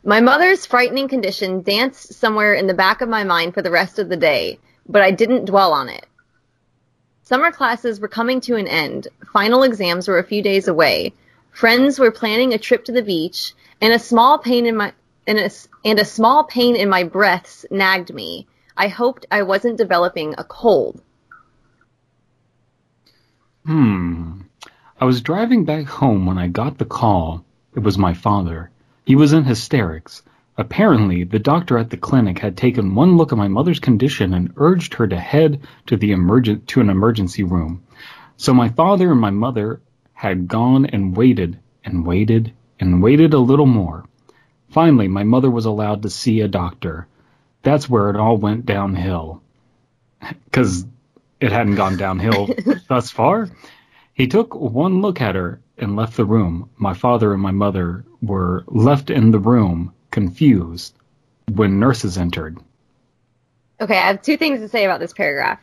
My 0.03 0.21
mother's 0.21 0.65
frightening 0.65 1.09
condition 1.09 1.61
danced 1.61 2.15
somewhere 2.15 2.55
in 2.55 2.67
the 2.67 2.75
back 2.75 3.03
of 3.03 3.09
my 3.09 3.23
mind 3.23 3.53
for 3.53 3.61
the 3.61 3.71
rest 3.71 3.99
of 3.99 4.09
the 4.09 4.17
day, 4.17 4.59
but 4.89 5.03
I 5.03 5.11
didn't 5.11 5.45
dwell 5.45 5.75
on 5.75 5.91
it. 5.91 6.07
Summer 7.23 7.53
classes 7.53 8.01
were 8.01 8.09
coming 8.09 8.41
to 8.43 8.57
an 8.57 8.67
end. 8.67 9.09
Final 9.33 9.63
exams 9.63 10.09
were 10.09 10.19
a 10.19 10.25
few 10.25 10.43
days 10.43 10.69
away. 10.69 11.13
Friends 11.53 11.99
were 11.99 12.11
planning 12.11 12.55
a 12.55 12.59
trip 12.59 12.85
to 12.87 12.93
the 12.93 13.03
beach, 13.03 13.53
and 13.83 13.93
a 13.93 13.99
small 13.99 14.39
pain 14.39 14.65
in 14.65 14.77
my 14.77 14.93
and 15.27 15.39
a, 15.39 15.51
and 15.85 15.99
a 15.99 16.05
small 16.05 16.45
pain 16.45 16.77
in 16.77 16.89
my 16.89 17.05
breaths 17.05 17.67
nagged 17.71 18.13
me. 18.15 18.47
I 18.77 18.89
hoped 18.89 19.27
I 19.31 19.43
wasn't 19.43 19.77
developing 19.77 20.35
a 20.39 20.45
cold. 20.45 21.03
hmm. 23.67 24.41
I 24.99 25.05
was 25.05 25.21
driving 25.21 25.65
back 25.67 25.87
home 25.87 26.25
when 26.25 26.39
I 26.39 26.49
got 26.49 26.79
the 26.79 26.85
call. 26.87 27.45
It 27.75 27.81
was 27.81 27.99
my 27.99 28.15
father. 28.15 28.71
He 29.11 29.17
was 29.17 29.33
in 29.33 29.43
hysterics. 29.43 30.23
Apparently, 30.57 31.25
the 31.25 31.41
doctor 31.41 31.77
at 31.79 31.91
the 31.91 31.97
clinic 31.97 32.39
had 32.39 32.57
taken 32.57 32.95
one 32.95 33.17
look 33.17 33.33
at 33.33 33.39
my 33.39 33.49
mother's 33.49 33.81
condition 33.81 34.33
and 34.33 34.53
urged 34.57 34.95
her 34.95 35.09
to 35.09 35.19
head 35.19 35.63
to 35.87 35.97
the 35.97 36.13
emergent 36.13 36.69
to 36.69 36.81
an 36.81 36.89
emergency 36.89 37.43
room. 37.43 37.83
So 38.37 38.55
my 38.55 38.69
father 38.69 39.11
and 39.11 39.21
my 39.21 39.31
mother 39.31 39.81
had 40.13 40.47
gone 40.47 40.87
and 40.87 41.17
waited 41.17 41.59
and 41.85 42.07
waited 42.07 42.53
and 42.79 43.03
waited 43.03 43.35
a 43.35 43.41
little 43.41 43.67
more. 43.67 44.05
Finally, 44.69 45.09
my 45.09 45.25
mother 45.25 45.51
was 45.51 45.65
allowed 45.65 46.03
to 46.03 46.09
see 46.09 46.41
a 46.41 46.47
doctor. 46.47 47.09
That's 47.63 47.91
where 47.91 48.11
it 48.11 48.17
all 48.17 48.37
went 48.37 48.65
downhill. 48.65 49.43
Because 50.45 50.87
it 51.41 51.51
hadn't 51.51 51.75
gone 51.75 51.97
downhill 51.97 52.49
thus 52.89 53.11
far. 53.11 53.49
He 54.15 54.29
took 54.29 54.55
one 54.55 55.03
look 55.03 55.21
at 55.21 55.35
her 55.35 55.61
and 55.81 55.97
left 55.97 56.17
the 56.17 56.25
room. 56.25 56.71
My 56.77 56.95
father 56.95 57.33
and 57.33 57.43
my 57.43 57.51
mother 57.51 58.05
were 58.23 58.65
left 58.69 59.11
in 59.11 59.31
the 59.31 59.39
room, 59.39 59.93
confused, 60.11 60.95
when 61.53 61.81
nurses 61.81 62.19
entered. 62.19 62.59
Okay, 63.81 63.97
I 63.97 64.07
have 64.09 64.23
two 64.23 64.37
things 64.37 64.61
to 64.61 64.69
say 64.69 64.85
about 64.85 65.01
this 65.01 65.13
paragraph. 65.13 65.61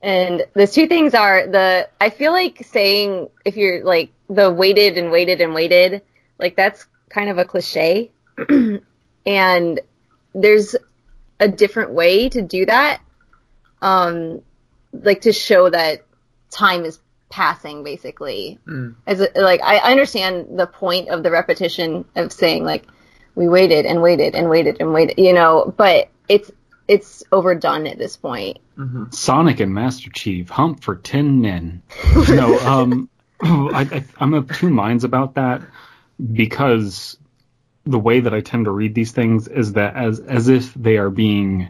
And 0.00 0.44
the 0.54 0.66
two 0.66 0.86
things 0.86 1.14
are 1.14 1.46
the 1.46 1.88
I 2.00 2.10
feel 2.10 2.32
like 2.32 2.64
saying 2.64 3.28
if 3.44 3.56
you're 3.56 3.84
like 3.84 4.12
the 4.28 4.50
waited 4.50 4.98
and 4.98 5.10
waited 5.10 5.40
and 5.40 5.52
waited, 5.52 6.02
like 6.38 6.54
that's 6.54 6.86
kind 7.08 7.28
of 7.28 7.38
a 7.38 7.44
cliche. 7.44 8.12
and 9.26 9.80
there's 10.34 10.76
a 11.40 11.48
different 11.48 11.90
way 11.92 12.28
to 12.28 12.42
do 12.42 12.66
that. 12.66 13.00
Um 13.82 14.42
like 14.92 15.22
to 15.22 15.32
show 15.32 15.70
that 15.70 16.04
time 16.50 16.84
is 16.84 17.00
passing 17.36 17.84
basically. 17.84 18.58
Mm. 18.66 18.94
As 19.06 19.20
a, 19.20 19.28
like 19.34 19.60
I 19.62 19.76
understand 19.90 20.58
the 20.58 20.66
point 20.66 21.10
of 21.10 21.22
the 21.22 21.30
repetition 21.30 22.06
of 22.16 22.32
saying 22.32 22.64
like 22.64 22.86
we 23.34 23.46
waited 23.46 23.84
and 23.84 24.00
waited 24.00 24.34
and 24.34 24.48
waited 24.48 24.78
and 24.80 24.94
waited, 24.94 25.18
you 25.18 25.34
know, 25.34 25.72
but 25.76 26.08
it's 26.30 26.50
it's 26.88 27.24
overdone 27.30 27.86
at 27.86 27.98
this 27.98 28.16
point. 28.16 28.58
hmm 28.76 29.10
Sonic 29.10 29.60
and 29.60 29.74
Master 29.74 30.08
Chief 30.10 30.48
hump 30.48 30.82
for 30.82 30.96
ten 30.96 31.42
men 31.42 31.82
no, 32.30 32.58
um, 32.60 33.10
I, 33.42 33.86
I, 33.92 34.04
I'm 34.16 34.32
of 34.32 34.50
two 34.56 34.70
minds 34.70 35.04
about 35.04 35.34
that 35.34 35.60
because 36.32 37.18
the 37.84 37.98
way 37.98 38.20
that 38.20 38.32
I 38.32 38.40
tend 38.40 38.64
to 38.64 38.70
read 38.70 38.94
these 38.94 39.12
things 39.12 39.46
is 39.46 39.74
that 39.74 39.94
as 39.94 40.20
as 40.20 40.48
if 40.48 40.72
they 40.72 40.96
are 40.96 41.10
being 41.10 41.68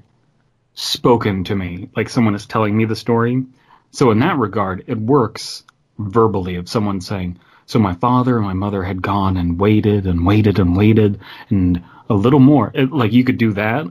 spoken 0.74 1.42
to 1.44 1.56
me, 1.56 1.90
like 1.96 2.08
someone 2.08 2.36
is 2.36 2.46
telling 2.46 2.76
me 2.76 2.84
the 2.84 2.94
story. 2.94 3.46
So 3.90 4.10
in 4.10 4.18
that 4.20 4.38
regard, 4.38 4.84
it 4.86 4.98
works 4.98 5.64
verbally 5.98 6.56
of 6.56 6.68
someone 6.68 7.00
saying, 7.00 7.38
"So 7.66 7.78
my 7.78 7.94
father 7.94 8.36
and 8.36 8.44
my 8.46 8.52
mother 8.52 8.82
had 8.82 9.00
gone 9.02 9.36
and 9.36 9.58
waited 9.58 10.06
and 10.06 10.26
waited 10.26 10.58
and 10.58 10.76
waited 10.76 11.20
and 11.48 11.82
a 12.10 12.14
little 12.14 12.40
more." 12.40 12.70
It, 12.74 12.92
like 12.92 13.12
you 13.12 13.24
could 13.24 13.38
do 13.38 13.52
that, 13.54 13.86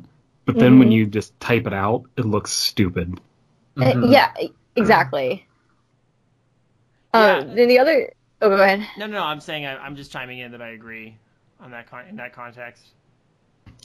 but 0.46 0.58
then 0.58 0.78
when 0.80 0.90
Mhm. 0.90 0.94
you 0.94 1.06
just 1.08 1.38
type 1.40 1.66
it 1.68 1.74
out, 1.74 2.04
it 2.18 2.26
looks 2.26 2.52
stupid. 2.52 3.20
Uh, 3.78 3.82
Mhm. 3.86 4.12
yeah, 4.12 4.32
exactly. 4.76 5.46
Yeah. 7.14 7.38
Um, 7.38 7.56
then 7.56 7.68
the 7.68 7.80
other. 7.80 8.12
Oh, 8.42 8.50
go 8.50 8.62
ahead. 8.62 8.88
No, 8.98 9.08
no, 9.08 9.14
no. 9.14 9.24
I'm 9.24 9.40
saying 9.40 9.66
I, 9.66 9.78
I'm 9.78 9.96
just 9.96 10.12
chiming 10.12 10.40
in 10.40 10.52
that 10.52 10.62
I 10.62 10.70
agree 10.70 11.18
on 11.60 11.72
that 11.72 11.90
con- 11.90 12.06
in 12.08 12.18
that 12.18 12.34
context. 12.34 12.84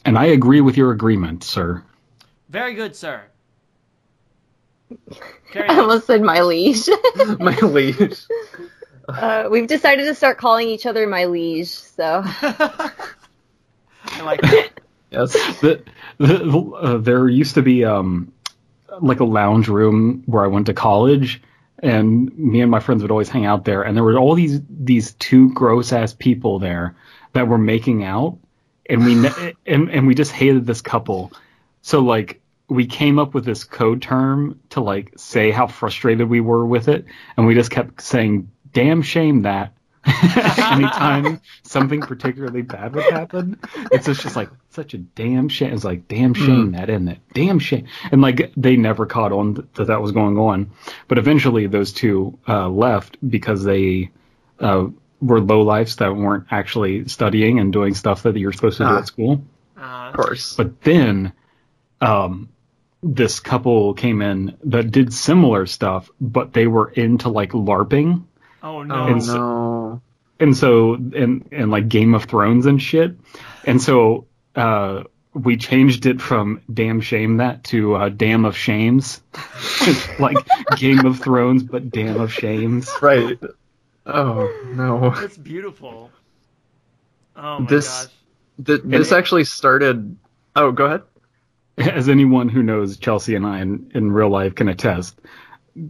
And 0.05 0.19
I 0.19 0.27
agree 0.27 0.61
with 0.61 0.77
your 0.77 0.91
agreement, 0.93 1.45
sir. 1.45 1.83
Very 2.49 2.75
good, 2.75 2.97
sir. 2.97 3.23
Carry 5.53 5.69
I 5.69 5.75
on. 5.75 5.81
almost 5.81 6.07
said 6.07 6.23
my 6.23 6.41
liege. 6.43 6.89
My 7.39 7.57
liege. 7.59 8.19
uh, 9.09 9.49
we've 9.51 9.67
decided 9.67 10.05
to 10.05 10.15
start 10.15 10.39
calling 10.39 10.69
each 10.69 10.87
other 10.87 11.07
my 11.07 11.25
liege. 11.27 11.69
So 11.69 12.23
I 12.25 12.93
like 14.23 14.41
that. 14.43 14.71
Yes. 15.11 15.33
The, 15.61 15.83
the, 16.19 16.73
uh, 16.81 16.99
there 16.99 17.27
used 17.29 17.55
to 17.57 17.63
be 17.63 17.85
um, 17.85 18.33
like 19.01 19.19
a 19.19 19.25
lounge 19.25 19.67
room 19.67 20.23
where 20.27 20.45
I 20.45 20.47
went 20.47 20.67
to 20.67 20.73
college, 20.73 21.43
and 21.81 22.33
me 22.39 22.61
and 22.61 22.71
my 22.71 22.79
friends 22.79 23.03
would 23.03 23.11
always 23.11 23.29
hang 23.29 23.45
out 23.45 23.65
there. 23.65 23.83
And 23.83 23.97
there 23.97 24.05
were 24.05 24.17
all 24.17 24.37
these 24.37 24.61
these 24.71 25.15
two 25.15 25.53
gross 25.53 25.93
ass 25.93 26.13
people 26.15 26.61
there 26.61 26.95
that 27.33 27.49
were 27.49 27.59
making 27.59 28.05
out, 28.05 28.39
and 28.89 29.05
we 29.05 29.17
ne- 29.17 29.55
and 29.67 29.91
and 29.91 30.07
we 30.07 30.15
just 30.15 30.31
hated 30.31 30.65
this 30.65 30.81
couple. 30.81 31.33
So 31.83 31.99
like 31.99 32.41
we 32.71 32.87
came 32.87 33.19
up 33.19 33.35
with 33.35 33.45
this 33.45 33.65
code 33.65 34.01
term 34.01 34.61
to 34.71 34.81
like 34.81 35.13
say 35.17 35.51
how 35.51 35.67
frustrated 35.67 36.29
we 36.29 36.41
were 36.41 36.65
with 36.65 36.89
it, 36.89 37.05
and 37.37 37.47
we 37.47 37.55
just 37.55 37.71
kept 37.71 38.01
saying 38.01 38.51
"damn 38.73 39.03
shame 39.03 39.43
that." 39.43 39.75
Anytime 40.59 41.41
something 41.63 42.01
particularly 42.01 42.63
bad 42.63 42.95
would 42.95 43.05
happen, 43.13 43.59
it's 43.93 44.07
just, 44.07 44.23
just 44.23 44.35
like 44.37 44.49
such 44.71 44.95
a 44.95 44.99
damn 44.99 45.49
shame. 45.49 45.73
It's 45.75 45.85
like 45.85 46.09
damn 46.09 46.33
shame 46.35 46.73
that, 46.73 46.89
isn't 46.89 47.09
it? 47.09 47.19
Damn 47.35 47.59
shame. 47.59 47.87
And 48.11 48.23
like 48.23 48.53
they 48.57 48.77
never 48.77 49.05
caught 49.07 49.33
on 49.33 49.57
th- 49.57 49.67
that 49.75 49.89
that 49.89 50.01
was 50.01 50.13
going 50.13 50.39
on, 50.39 50.71
but 51.09 51.19
eventually 51.19 51.67
those 51.67 51.93
two 51.93 52.39
uh, 52.49 52.69
left 52.69 53.19
because 53.29 53.63
they 53.65 54.11
uh, 54.59 54.87
were 55.21 55.41
low 55.41 55.63
lifes 55.63 55.97
that 55.97 56.17
weren't 56.17 56.47
actually 56.51 57.07
studying 57.09 57.59
and 57.59 57.73
doing 57.73 57.95
stuff 57.95 58.23
that 58.23 58.37
you're 58.37 58.53
supposed 58.53 58.79
to 58.79 58.85
do 58.85 58.89
Ah. 58.91 58.99
at 58.99 59.07
school. 59.07 59.43
Uh, 59.77 59.81
Of 59.83 60.15
course. 60.15 60.55
But 60.57 60.81
then, 60.83 61.33
um, 62.01 62.49
this 63.03 63.41
couple 63.41 63.95
came 63.95 64.21
in 64.23 64.57
that 64.65 64.91
did 64.91 65.13
similar 65.13 65.67
stuff, 65.67 66.11
but 66.21 66.53
they 66.53 66.67
were 66.67 66.91
into 66.91 67.29
like 67.29 67.51
LARPing. 67.53 68.25
oh 68.63 68.83
no. 68.83 68.95
Oh 68.95 69.07
And 69.07 69.23
so- 69.25 69.37
no. 69.37 70.03
and 70.39 70.57
so 70.57 70.95
and 70.95 71.49
and 71.53 71.71
like 71.71 71.89
Game 71.89 72.15
of 72.15 72.25
Thrones 72.25 72.67
and 72.67 72.81
shit. 72.81 73.17
And 73.65 73.81
so 73.81 74.27
uh 74.55 75.05
we 75.33 75.57
changed 75.57 76.07
it 76.07 76.21
from 76.21 76.61
damn 76.73 77.01
shame 77.01 77.37
that 77.37 77.63
to 77.65 77.95
uh, 77.95 78.09
damn 78.09 78.45
of 78.45 78.57
shames. 78.57 79.21
Like 80.19 80.37
Game 80.77 81.07
of 81.07 81.21
Thrones 81.21 81.63
but 81.63 81.91
damn 81.91 82.21
of 82.21 82.33
shames. 82.33 82.91
Right. 83.01 83.39
Oh 84.05 84.65
no. 84.75 85.11
That's 85.11 85.39
beautiful. 85.39 86.11
Oh 87.37 87.61
my 87.61 87.67
This- 87.67 87.89
gosh. 88.05 88.13
Th- 88.67 88.81
this 88.85 89.11
actually 89.13 89.45
started. 89.45 90.19
Oh, 90.55 90.71
go 90.73 90.85
ahead. 90.85 91.03
As 91.93 92.09
anyone 92.09 92.49
who 92.49 92.63
knows 92.63 92.97
Chelsea 92.97 93.35
and 93.35 93.47
I 93.47 93.61
in, 93.61 93.91
in 93.95 94.13
real 94.13 94.29
life 94.29 94.55
can 94.55 94.69
attest, 94.69 95.19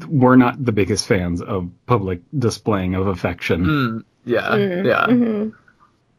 we're 0.09 0.37
not 0.37 0.63
the 0.65 0.73
biggest 0.73 1.07
fans 1.07 1.41
of 1.43 1.71
public 1.87 2.21
displaying 2.39 2.95
of 2.95 3.07
affection. 3.07 3.65
Mm, 3.65 4.05
yeah, 4.25 4.49
Mhm, 4.51 4.87
yeah. 4.87 5.07
mhm. 5.07 5.55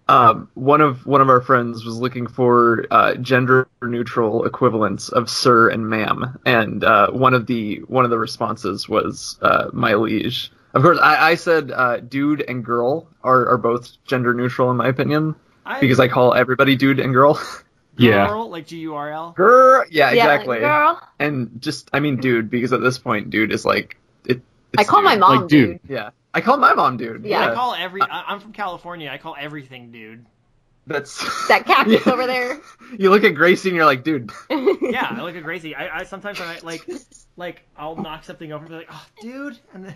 Um, 0.10 0.50
one 0.56 0.82
of 0.82 1.06
one 1.06 1.22
of 1.22 1.30
our 1.30 1.40
friends 1.40 1.86
was 1.86 1.98
looking 1.98 2.28
for 2.28 2.86
uh, 2.92 3.16
gender 3.16 3.70
neutral 3.82 4.44
equivalents 4.46 5.08
of 5.08 5.30
sir 5.30 5.70
and 5.70 5.90
ma'am, 5.90 6.38
and 6.46 6.84
uh, 6.84 7.12
one 7.12 7.34
of 7.34 7.46
the 7.48 7.78
one 7.88 8.04
of 8.04 8.12
the 8.12 8.18
responses 8.20 8.90
was 8.90 9.38
uh, 9.42 9.70
my 9.72 9.94
liege. 9.94 10.52
Of 10.74 10.82
course, 10.82 11.00
I, 11.02 11.32
I 11.32 11.36
said 11.36 11.72
uh, 11.72 11.98
dude 12.02 12.42
and 12.46 12.64
girl 12.66 13.08
are, 13.24 13.48
are 13.50 13.58
both 13.58 14.04
gender 14.06 14.34
neutral 14.34 14.70
in 14.72 14.78
my 14.78 14.88
opinion 14.88 15.36
I, 15.66 15.80
because 15.80 16.00
I 16.00 16.08
call 16.10 16.34
everybody 16.34 16.76
dude 16.76 17.00
and 17.00 17.14
girl. 17.14 17.40
Yeah. 17.98 18.28
Girl, 18.28 18.50
like 18.50 18.68
G 18.68 18.78
U 18.80 18.96
R 18.96 19.12
L. 19.12 19.32
Girl, 19.32 19.84
yeah, 19.90 20.12
Yeah, 20.12 20.24
exactly. 20.34 20.60
girl. 20.60 21.02
And 21.20 21.62
just 21.62 21.90
I 21.94 22.00
mean 22.00 22.18
dude 22.18 22.50
because 22.50 22.74
at 22.74 22.82
this 22.82 22.98
point 22.98 23.30
dude 23.30 23.52
is 23.52 23.66
like 23.66 23.98
it. 24.26 24.42
I 24.78 24.82
it's 24.82 24.90
call 24.90 25.02
my 25.02 25.16
mom 25.18 25.42
Like, 25.42 25.50
dude. 25.50 25.82
dude. 25.82 25.92
Yeah, 25.92 26.10
I 26.34 26.42
call 26.42 26.58
my 26.58 26.74
mom 26.74 26.98
dude. 26.98 27.26
Yeah. 27.26 27.52
I 27.52 27.54
call 27.54 27.76
every. 27.76 28.02
Uh, 28.02 28.08
I, 28.10 28.24
I'm 28.28 28.40
from 28.40 28.54
California. 28.54 29.10
I 29.12 29.18
call 29.18 29.36
everything 29.38 29.92
dude. 29.92 30.26
that's 30.88 31.20
That 31.48 31.66
cactus 31.66 32.06
Yeah. 32.06 32.14
over 32.14 32.26
there. 32.28 32.60
You 32.98 33.10
look 33.10 33.24
at 33.24 33.36
Gracie 33.36 33.70
and 33.70 33.76
you're 33.76 33.86
like, 33.86 34.04
dude. 34.04 34.32
Yeah, 34.50 35.08
I 35.10 35.22
look 35.22 35.36
at 35.36 35.44
Gracie. 35.44 35.76
I, 35.76 36.00
I 36.00 36.04
sometimes 36.04 36.40
when 36.40 36.50
I 36.50 36.60
like 36.64 36.88
like 37.38 37.62
I'll 37.78 37.96
knock 37.96 38.24
something 38.24 38.52
over 38.52 38.64
and 38.66 38.70
be 38.70 38.76
like, 38.78 38.90
oh, 38.92 39.06
dude, 39.22 39.58
and 39.74 39.86
then 39.86 39.96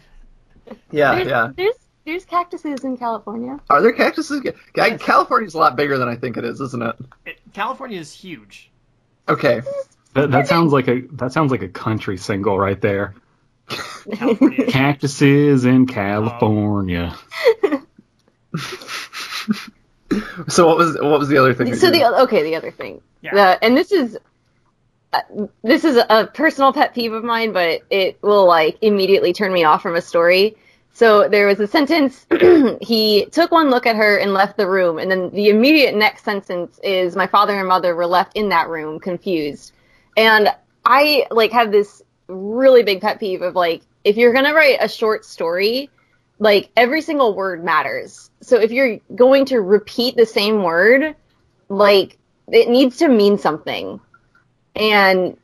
Yeah, 0.91 1.15
there's, 1.15 1.27
yeah. 1.27 1.49
There's 1.55 1.75
there's 2.05 2.25
cactuses 2.25 2.83
in 2.83 2.97
California. 2.97 3.59
Are 3.69 3.81
there 3.81 3.91
cactuses? 3.93 4.41
Yes. 4.75 5.01
California's 5.01 5.53
a 5.53 5.57
lot 5.57 5.75
bigger 5.75 5.97
than 5.97 6.07
I 6.07 6.15
think 6.15 6.37
it 6.37 6.45
is, 6.45 6.61
isn't 6.61 6.81
it? 6.83 6.95
it, 7.25 7.39
California 7.53 7.99
is 7.99 8.11
huge. 8.13 8.71
Okay. 9.27 9.61
That, 10.13 10.31
that 10.31 10.47
sounds 10.47 10.71
like 10.71 10.87
a 10.87 11.01
that 11.13 11.33
sounds 11.33 11.51
like 11.51 11.61
a 11.61 11.67
country 11.67 12.17
single 12.17 12.57
right 12.57 12.79
there. 12.79 13.15
Cactuses 14.69 15.65
in 15.65 15.87
California. 15.87 17.15
So 20.47 20.67
what 20.67 20.77
was 20.77 20.93
what 20.95 21.19
was 21.19 21.27
the 21.29 21.37
other 21.37 21.53
thing? 21.53 21.75
so 21.75 21.89
the 21.89 22.03
oth- 22.03 22.27
okay, 22.27 22.43
the 22.43 22.55
other 22.55 22.71
thing, 22.71 23.01
Yeah. 23.21 23.33
the, 23.33 23.63
and 23.63 23.75
this 23.75 23.91
is 23.91 24.17
uh, 25.11 25.19
this 25.63 25.83
is 25.83 25.97
a 25.97 26.29
personal 26.33 26.71
pet 26.73 26.93
peeve 26.93 27.11
of 27.11 27.23
mine, 27.23 27.51
but 27.53 27.81
it 27.89 28.19
will 28.21 28.45
like 28.45 28.77
immediately 28.81 29.33
turn 29.33 29.51
me 29.51 29.63
off 29.63 29.81
from 29.81 29.95
a 29.95 30.01
story. 30.01 30.55
So 30.95 31.27
there 31.27 31.45
was 31.45 31.59
a 31.59 31.67
sentence. 31.67 32.25
he 32.81 33.25
took 33.25 33.51
one 33.51 33.69
look 33.69 33.85
at 33.85 33.97
her 33.97 34.15
and 34.15 34.33
left 34.33 34.55
the 34.55 34.65
room, 34.65 34.97
and 34.97 35.11
then 35.11 35.29
the 35.31 35.49
immediate 35.49 35.93
next 35.93 36.23
sentence 36.23 36.79
is, 36.81 37.17
"My 37.17 37.27
father 37.27 37.59
and 37.59 37.67
mother 37.67 37.93
were 37.93 38.07
left 38.07 38.37
in 38.37 38.47
that 38.49 38.69
room, 38.69 39.01
confused." 39.01 39.73
And 40.15 40.55
I 40.85 41.27
like 41.31 41.51
have 41.51 41.73
this 41.73 42.01
really 42.29 42.81
big 42.81 43.01
pet 43.01 43.19
peeve 43.19 43.41
of 43.41 43.55
like, 43.55 43.81
if 44.05 44.15
you're 44.15 44.31
gonna 44.31 44.53
write 44.53 44.77
a 44.79 44.87
short 44.87 45.25
story, 45.25 45.89
like 46.39 46.69
every 46.77 47.01
single 47.01 47.35
word 47.35 47.61
matters. 47.61 48.31
So 48.39 48.57
if 48.57 48.71
you're 48.71 48.99
going 49.13 49.43
to 49.47 49.59
repeat 49.59 50.15
the 50.15 50.25
same 50.25 50.63
word, 50.63 51.13
like 51.67 52.17
it 52.47 52.69
needs 52.69 52.95
to 52.99 53.09
mean 53.09 53.37
something. 53.37 53.99
And 54.77 55.35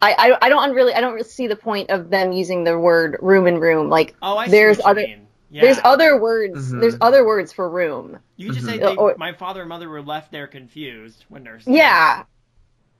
I, 0.00 0.12
I, 0.12 0.46
I 0.46 0.48
don't 0.48 0.74
really, 0.74 0.94
I 0.94 1.00
don't 1.00 1.14
really 1.14 1.28
see 1.28 1.46
the 1.48 1.56
point 1.56 1.90
of 1.90 2.08
them 2.10 2.32
using 2.32 2.64
the 2.64 2.78
word 2.78 3.16
room 3.20 3.46
and 3.46 3.60
room. 3.60 3.88
Like 3.88 4.14
Oh, 4.22 4.36
I 4.36 4.46
see 4.46 4.52
there's 4.52 4.78
what 4.78 4.84
you 4.84 4.90
other, 4.90 5.00
mean. 5.02 5.26
Yeah. 5.50 5.62
there's 5.62 5.78
other 5.84 6.20
words, 6.20 6.72
Mhm. 6.72 6.80
there's 6.80 6.96
other 7.00 7.26
words 7.26 7.52
for 7.52 7.68
room. 7.68 8.18
You 8.36 8.46
could 8.48 8.54
just 8.56 8.66
say 8.66 8.78
Mhm. 8.78 8.82
they, 8.82 8.96
Or- 8.96 9.14
my 9.18 9.32
father 9.32 9.60
and 9.62 9.68
mother 9.68 9.88
were 9.88 10.02
left 10.02 10.30
there 10.30 10.46
confused 10.46 11.24
when 11.28 11.42
they're 11.42 11.58
Yeah. 11.66 12.24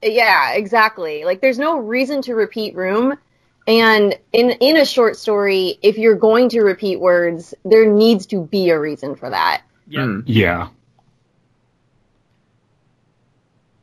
Yeah, 0.02 0.52
exactly. 0.54 1.24
Like 1.24 1.40
there's 1.40 1.58
no 1.58 1.78
reason 1.78 2.22
to 2.22 2.34
repeat 2.34 2.74
room. 2.74 3.16
And 3.66 4.18
in 4.32 4.50
in 4.52 4.76
a 4.78 4.84
short 4.86 5.16
story, 5.16 5.78
if 5.82 5.98
you're 5.98 6.14
going 6.16 6.48
to 6.50 6.62
repeat 6.62 6.98
words, 7.00 7.52
there 7.64 7.84
needs 7.86 8.26
to 8.26 8.40
be 8.40 8.70
a 8.70 8.78
reason 8.80 9.14
for 9.14 9.28
that. 9.28 9.62
Yep. 9.88 10.04
Hmm. 10.04 10.20
Yeah. 10.26 10.68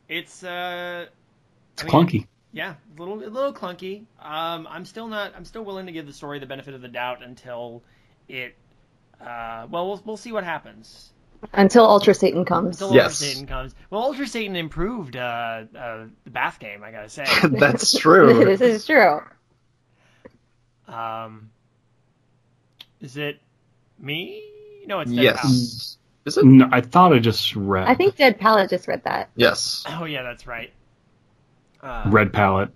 It's 0.10 0.44
uh. 0.44 1.06
It's 1.74 1.84
I 1.84 1.86
mean, 1.86 1.94
clunky. 1.94 2.28
Yeah, 2.54 2.76
a 2.96 3.00
little 3.00 3.20
a 3.20 3.30
little 3.30 3.54
clunky. 3.54 4.06
Um, 4.22 4.68
I'm 4.70 4.86
still 4.86 5.08
not. 5.08 5.34
I'm 5.36 5.46
still 5.46 5.64
willing 5.64 5.86
to 5.88 5.92
give 5.92 6.06
the 6.06 6.14
story 6.14 6.40
the 6.40 6.46
benefit 6.46 6.74
of 6.74 6.82
the 6.82 6.88
doubt 6.88 7.24
until 7.24 7.84
it. 8.28 8.56
Uh, 9.20 9.68
well, 9.70 9.88
we'll 9.88 10.02
we'll 10.06 10.18
see 10.18 10.32
what 10.34 10.44
happens 10.44 11.12
Until 11.54 11.86
Ultra 11.86 12.14
Satan 12.14 12.44
comes. 12.44 12.82
until 12.82 12.94
Yes. 12.96 13.22
Ultra 13.22 13.28
Satan 13.28 13.48
comes. 13.48 13.76
Well, 13.90 14.02
Ultra 14.04 14.28
Satan 14.28 14.56
improved 14.56 15.16
uh, 15.16 15.64
uh, 15.78 16.06
the 16.26 16.30
bath 16.30 16.60
game. 16.60 16.84
I 16.84 16.92
gotta 16.92 17.10
say. 17.10 17.26
That's 17.50 17.98
true. 17.98 18.44
this 18.58 18.62
is 18.62 18.86
true. 18.86 19.22
um, 20.88 21.50
is 23.02 23.18
it 23.18 23.40
me? 24.00 24.44
No, 24.86 25.00
it's 25.00 25.12
Dead 25.12 25.36
Pal. 25.38 25.50
yes. 25.52 25.98
Is 26.26 26.38
it? 26.38 26.46
No, 26.46 26.68
I 26.72 26.82
thought 26.82 27.14
I 27.14 27.20
just 27.20 27.56
read. 27.56 27.88
I 27.88 27.96
think 27.96 28.16
Dead 28.16 28.40
Palette 28.40 28.70
just 28.70 28.88
read 28.88 29.04
that. 29.04 29.30
Yes. 29.36 29.84
Oh 29.88 30.06
yeah, 30.06 30.24
that's 30.24 30.48
right. 30.48 30.72
Uh, 31.82 32.04
Red 32.08 32.34
palette. 32.34 32.70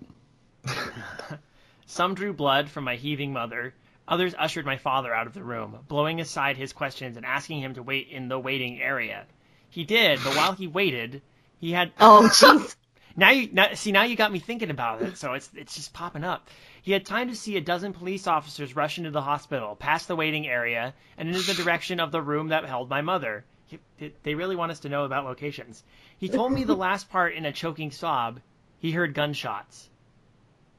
Some 1.86 2.14
drew 2.14 2.32
blood 2.32 2.68
from 2.68 2.84
my 2.84 2.96
heaving 2.96 3.32
mother. 3.32 3.74
Others 4.08 4.34
ushered 4.38 4.66
my 4.66 4.76
father 4.76 5.14
out 5.14 5.26
of 5.26 5.34
the 5.34 5.42
room, 5.42 5.78
blowing 5.88 6.20
aside 6.20 6.56
his 6.56 6.72
questions 6.72 7.16
and 7.16 7.24
asking 7.26 7.60
him 7.60 7.74
to 7.74 7.82
wait 7.82 8.08
in 8.08 8.28
the 8.28 8.38
waiting 8.38 8.80
area. 8.80 9.24
He 9.68 9.84
did, 9.84 10.18
but 10.24 10.36
while 10.36 10.52
he 10.52 10.66
waited, 10.66 11.22
he 11.58 11.70
had 11.72 11.92
Oh, 12.00 12.28
jeez. 12.32 12.74
now 13.16 13.30
you 13.30 13.48
now, 13.52 13.74
see 13.74 13.92
now 13.92 14.02
you 14.02 14.16
got 14.16 14.32
me 14.32 14.40
thinking 14.40 14.70
about 14.70 15.02
it. 15.02 15.16
So 15.16 15.34
it's 15.34 15.48
it's 15.54 15.76
just 15.76 15.92
popping 15.92 16.24
up. 16.24 16.48
He 16.82 16.90
had 16.92 17.04
time 17.06 17.28
to 17.28 17.36
see 17.36 17.56
a 17.56 17.60
dozen 17.60 17.92
police 17.92 18.26
officers 18.26 18.74
rush 18.74 18.98
into 18.98 19.10
the 19.12 19.22
hospital, 19.22 19.76
past 19.76 20.08
the 20.08 20.16
waiting 20.16 20.48
area, 20.48 20.94
and 21.16 21.28
into 21.28 21.42
the 21.42 21.54
direction 21.62 22.00
of 22.00 22.10
the 22.10 22.22
room 22.22 22.48
that 22.48 22.64
held 22.64 22.88
my 22.90 23.02
mother. 23.02 23.44
He- 23.66 24.12
They 24.24 24.34
really 24.34 24.56
want 24.56 24.72
us 24.72 24.80
to 24.80 24.88
know 24.88 25.04
about 25.04 25.24
locations. 25.24 25.84
He 26.18 26.28
told 26.28 26.50
me 26.52 26.64
the 26.64 26.74
last 26.76 27.10
part 27.10 27.34
in 27.34 27.46
a 27.46 27.52
choking 27.52 27.92
sob. 27.92 28.40
He 28.80 28.90
heard 28.90 29.14
gunshots. 29.14 29.88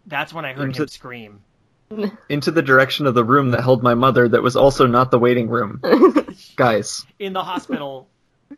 That's 0.05 0.33
when 0.33 0.45
I 0.45 0.53
heard 0.53 0.67
Into- 0.69 0.83
him 0.83 0.87
scream. 0.87 1.41
Into 2.29 2.51
the 2.51 2.61
direction 2.61 3.05
of 3.05 3.13
the 3.15 3.23
room 3.23 3.51
that 3.51 3.61
held 3.61 3.83
my 3.83 3.93
mother 3.95 4.27
that 4.29 4.41
was 4.41 4.55
also 4.55 4.87
not 4.87 5.11
the 5.11 5.19
waiting 5.19 5.49
room. 5.49 5.81
Guys. 6.55 7.05
in 7.19 7.33
the 7.33 7.43
hospital 7.43 8.07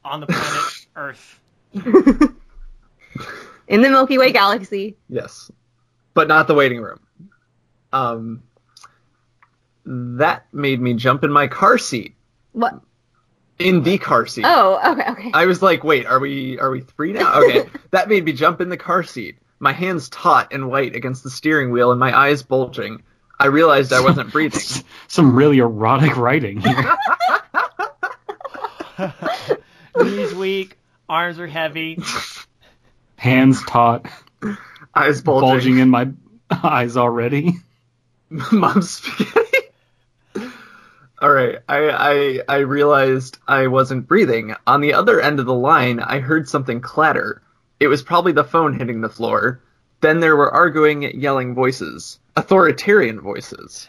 on 0.06 0.20
the 0.20 0.28
planet 0.28 0.88
Earth. 0.96 1.40
In 3.68 3.82
the 3.82 3.90
Milky 3.90 4.18
Way 4.18 4.32
galaxy. 4.32 4.96
Yes. 5.10 5.52
But 6.14 6.28
not 6.28 6.48
the 6.48 6.54
waiting 6.54 6.82
room. 6.82 7.00
Um 7.92 8.44
that 9.86 10.46
made 10.54 10.80
me 10.80 10.94
jump 10.94 11.24
in 11.24 11.32
my 11.32 11.48
car 11.48 11.78
seat. 11.78 12.16
What? 12.54 12.80
In 13.60 13.84
the 13.84 13.98
car 13.98 14.26
seat. 14.26 14.46
Oh, 14.48 14.80
okay, 14.94 15.12
okay. 15.12 15.32
I 15.34 15.46
was 15.46 15.62
like, 15.62 15.84
wait, 15.84 16.06
are 16.06 16.20
we 16.20 16.60
are 16.60 16.70
we 16.72 16.82
three 16.82 17.14
now? 17.14 17.42
Okay. 17.42 17.68
that 17.92 18.10
made 18.10 18.26
me 18.26 18.34
jump 18.34 18.62
in 18.62 18.70
the 18.70 18.78
car 18.78 19.04
seat. 19.04 19.38
My 19.64 19.72
hands 19.72 20.10
taut 20.10 20.52
and 20.52 20.68
white 20.70 20.94
against 20.94 21.24
the 21.24 21.30
steering 21.30 21.72
wheel 21.72 21.92
and 21.92 21.98
my 21.98 22.14
eyes 22.14 22.44
bulging. 22.44 23.02
I 23.40 23.46
realized 23.46 23.94
I 23.94 24.02
wasn't 24.02 24.30
breathing. 24.34 24.84
Some 25.08 25.34
really 25.38 25.60
erotic 25.60 26.18
writing 26.18 26.60
here. 26.60 26.98
Knees 29.98 30.36
weak, 30.36 30.78
arms 31.08 31.40
are 31.40 31.48
heavy. 31.48 31.98
Hands 33.16 33.58
taut, 33.66 34.06
Eyes 34.94 35.22
bulging. 35.22 35.50
bulging 35.50 35.78
in 35.80 35.90
my 35.90 36.10
eyes 36.52 36.98
already. 36.98 37.54
Mom's 38.30 38.90
spaghetti. 38.90 40.50
All 41.22 41.32
right, 41.32 41.60
I, 41.70 41.90
I 41.90 42.42
I 42.50 42.58
realized 42.58 43.38
I 43.48 43.68
wasn't 43.68 44.10
breathing. 44.10 44.56
On 44.68 44.82
the 44.82 44.96
other 44.96 45.22
end 45.22 45.40
of 45.40 45.46
the 45.46 45.54
line, 45.54 46.02
I 46.02 46.20
heard 46.20 46.50
something 46.50 46.82
clatter. 46.82 47.42
It 47.80 47.88
was 47.88 48.02
probably 48.04 48.32
the 48.32 48.44
phone 48.44 48.78
hitting 48.78 49.02
the 49.02 49.10
floor. 49.10 49.62
Then 50.02 50.20
there 50.20 50.36
were 50.36 50.52
arguing, 50.52 51.04
yelling 51.20 51.56
voices, 51.56 52.20
authoritarian 52.36 53.20
voices. 53.22 53.88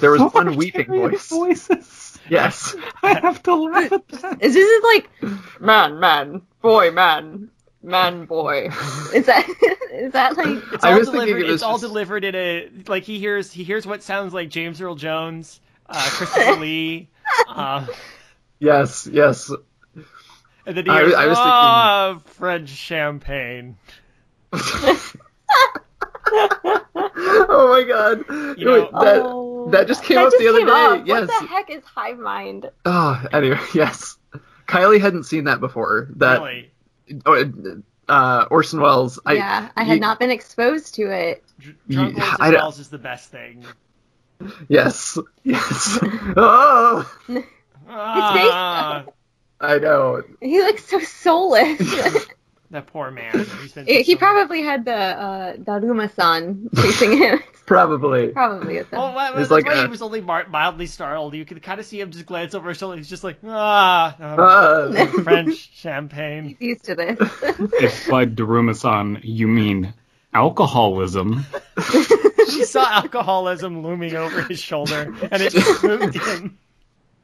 There 0.00 0.10
was 0.12 0.22
one 0.32 0.56
weeping 0.56 0.86
voice. 0.86 1.28
Voices. 1.28 2.18
Yes, 2.30 2.74
I 3.02 3.18
have 3.20 3.42
to 3.44 3.54
laugh 3.54 3.92
at 3.92 4.08
that. 4.08 4.42
Is 4.42 4.54
this 4.54 4.84
like 4.84 5.10
man, 5.60 6.00
man, 6.00 6.42
boy, 6.62 6.90
man, 6.92 7.50
man, 7.82 8.24
boy? 8.24 8.70
Is 9.14 9.26
that 9.26 9.46
is 9.92 10.12
that 10.12 10.36
like? 10.36 10.62
It's 10.72 10.82
I 10.84 10.92
all 10.92 10.98
was 10.98 11.08
thinking 11.10 11.26
delivered. 11.26 11.40
it 11.42 11.44
was 11.46 11.54
It's 11.54 11.62
all 11.62 11.74
just- 11.74 11.82
delivered 11.82 12.24
in 12.24 12.34
a 12.34 12.68
like 12.88 13.04
he 13.04 13.18
hears 13.18 13.52
he 13.52 13.64
hears 13.64 13.86
what 13.86 14.02
sounds 14.02 14.32
like 14.34 14.48
James 14.50 14.80
Earl 14.80 14.94
Jones, 14.96 15.60
uh, 15.88 16.08
Christopher 16.10 16.56
Lee, 16.60 17.08
uh, 17.48 17.86
yes, 18.58 19.06
yes. 19.12 19.52
And 20.66 20.76
then 20.76 20.84
he 20.84 20.90
I- 20.90 21.00
hears 21.00 21.14
I 21.14 21.26
was 21.26 21.38
thinking- 21.38 21.52
"Ah, 21.52 22.18
French 22.26 22.68
champagne. 22.70 23.76
oh 26.28 27.68
my 27.70 27.84
god, 27.86 28.24
You 28.58 28.64
know- 28.64 28.90
that 29.00 29.22
oh, 29.24 29.70
that 29.70 29.86
just 29.88 30.02
came 30.04 30.16
that 30.16 30.26
up 30.26 30.32
just 30.32 30.40
the 30.42 30.48
other 30.48 30.58
came 30.58 30.66
day. 30.68 30.72
up. 30.72 31.06
Yes. 31.06 31.28
What 31.28 31.40
the 31.40 31.46
heck 31.46 31.70
is 31.70 31.82
hive 31.84 32.18
mind? 32.18 32.70
Oh, 32.84 33.22
anyway, 33.32 33.58
yes. 33.74 34.16
Kylie 34.66 35.00
hadn't 35.00 35.24
seen 35.24 35.44
that 35.44 35.60
before. 35.60 36.08
That 36.16 36.40
really. 36.42 36.70
oh, 37.24 37.82
uh, 38.08 38.46
Orson 38.50 38.80
Welles. 38.80 39.18
I, 39.26 39.34
yeah, 39.34 39.68
I 39.76 39.84
had 39.84 39.94
you- 39.94 40.00
not 40.00 40.18
been 40.18 40.30
exposed 40.30 40.94
to 40.96 41.10
it. 41.10 41.42
Dr- 41.60 41.76
Drunk 41.88 42.18
Orson 42.18 42.52
Welles 42.54 42.78
is 42.78 42.88
the 42.88 42.98
best 42.98 43.30
thing. 43.30 43.64
Yes, 44.68 45.16
yes. 45.44 45.98
oh, 46.36 47.10
Ah, 47.88 49.04
I 49.60 49.78
know. 49.78 50.22
He 50.40 50.58
looks 50.60 50.84
so 50.86 50.98
soulless. 51.00 51.78
that 52.70 52.86
poor 52.88 53.10
man. 53.10 53.32
He's 53.62 53.74
he 53.74 54.04
so- 54.04 54.16
probably 54.18 54.62
had 54.62 54.84
the 54.84 54.92
uh, 54.94 55.56
Daruma-san 55.56 56.68
chasing 56.76 57.16
him. 57.18 57.40
Probably. 57.64 58.28
probably 58.28 58.76
with 58.76 58.90
them. 58.90 59.00
Well, 59.00 59.12
why, 59.14 59.28
It's 59.30 59.36
that's 59.38 59.50
like 59.50 59.66
why 59.66 59.82
he 59.82 59.88
was 59.88 60.00
only 60.00 60.20
mildly 60.20 60.86
startled. 60.86 61.34
You 61.34 61.44
could 61.44 61.60
kind 61.64 61.80
of 61.80 61.86
see 61.86 62.00
him 62.00 62.12
just 62.12 62.24
glance 62.26 62.54
over 62.54 62.68
his 62.68 62.78
shoulder. 62.78 62.96
He's 62.96 63.08
just 63.08 63.24
like, 63.24 63.38
ah, 63.44 64.16
Uh, 64.20 65.06
French 65.24 65.72
champagne. 65.74 66.56
He's 66.60 66.68
used 66.68 66.84
to 66.84 66.94
this. 66.94 67.18
If 67.82 68.08
by 68.08 68.26
Daruma-san 68.26 69.18
you 69.24 69.48
mean 69.48 69.94
alcoholism, 70.32 71.44
She 72.50 72.64
saw 72.64 72.86
alcoholism 72.88 73.82
looming 73.82 74.14
over 74.14 74.42
his 74.42 74.60
shoulder, 74.60 75.12
and 75.30 75.42
it 75.42 75.52
spooked 75.52 76.14
him. 76.14 76.58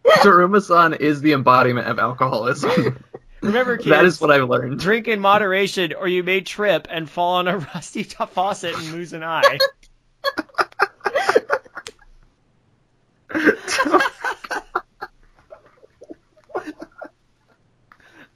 Daruma-san 0.07 0.95
is 0.95 1.21
the 1.21 1.33
embodiment 1.33 1.87
of 1.89 1.99
alcoholism. 1.99 3.03
Remember, 3.43 3.77
kids, 3.77 3.89
that 3.89 4.05
is 4.05 4.21
what 4.21 4.31
I've 4.31 4.49
learned. 4.49 4.79
drink 4.79 5.09
in 5.09 5.19
moderation, 5.19 5.95
or 5.95 6.07
you 6.07 6.23
may 6.23 6.41
trip 6.43 6.87
and 6.89 7.11
fall 7.11 7.37
on 7.37 7.49
a 7.49 7.59
rusty 7.75 8.05
faucet 8.05 8.77
and 8.77 8.93
lose 8.93 9.13
an 9.13 9.25
eye. 9.25 9.59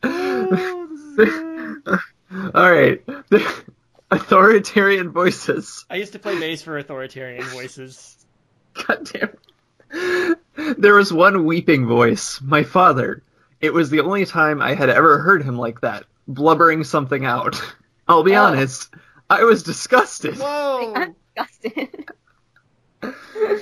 Oh, 0.02 0.86
this 0.90 1.00
is 1.00 1.16
good. 1.84 1.98
All 2.54 2.70
right. 2.70 3.02
Authoritarian 4.10 5.10
voices. 5.10 5.84
I 5.90 5.96
used 5.96 6.12
to 6.12 6.18
play 6.18 6.38
bass 6.38 6.62
for 6.62 6.78
authoritarian 6.78 7.44
voices. 7.44 8.16
God 8.74 9.10
damn. 9.12 10.36
There 10.78 10.94
was 10.94 11.12
one 11.12 11.44
weeping 11.44 11.86
voice, 11.86 12.40
my 12.42 12.62
father. 12.64 13.22
It 13.60 13.72
was 13.72 13.90
the 13.90 14.00
only 14.00 14.24
time 14.26 14.60
I 14.62 14.74
had 14.74 14.88
ever 14.90 15.18
heard 15.18 15.42
him 15.42 15.58
like 15.58 15.80
that, 15.82 16.04
blubbering 16.28 16.84
something 16.84 17.24
out. 17.24 17.60
I'll 18.08 18.22
be 18.22 18.34
Oh. 18.36 18.42
honest, 18.44 18.88
I 19.28 19.44
was 19.44 19.62
disgusted. 19.62 20.36
Whoa! 20.38 20.92
I'm 20.96 21.14
disgusted. 21.34 22.08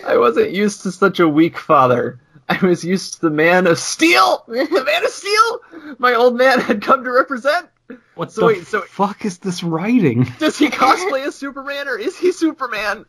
I 0.07 0.16
wasn't 0.18 0.51
used 0.53 0.82
to 0.82 0.92
such 0.92 1.20
a 1.20 1.28
weak 1.28 1.59
father. 1.59 2.20
I 2.49 2.59
was 2.64 2.84
used 2.84 3.14
to 3.14 3.20
the 3.22 3.30
man 3.30 3.66
of 3.66 3.78
steel! 3.78 4.45
The 4.47 4.82
man 4.84 5.05
of 5.05 5.11
steel! 5.11 5.97
My 5.99 6.14
old 6.14 6.36
man 6.36 6.61
had 6.61 6.82
come 6.82 7.03
to 7.05 7.11
represent! 7.11 7.68
what 8.14 8.32
So 8.32 8.42
the 8.42 8.47
wait, 8.47 8.66
so- 8.66 8.82
fuck 8.82 9.24
is 9.24 9.38
this 9.38 9.62
writing? 9.62 10.30
Does 10.38 10.57
he 10.59 10.68
cosplay 10.68 11.26
as 11.26 11.34
Superman 11.34 11.88
or 11.88 11.99
is 11.99 12.16
he 12.16 12.32
Superman? 12.32 13.07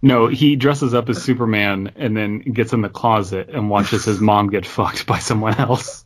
No, 0.00 0.28
he 0.28 0.56
dresses 0.56 0.94
up 0.94 1.08
as 1.08 1.22
Superman 1.22 1.92
and 1.96 2.16
then 2.16 2.38
gets 2.38 2.72
in 2.72 2.82
the 2.82 2.88
closet 2.88 3.48
and 3.48 3.68
watches 3.68 4.04
his 4.04 4.20
mom 4.20 4.48
get 4.48 4.64
fucked 4.64 5.06
by 5.06 5.18
someone 5.18 5.54
else. 5.58 6.04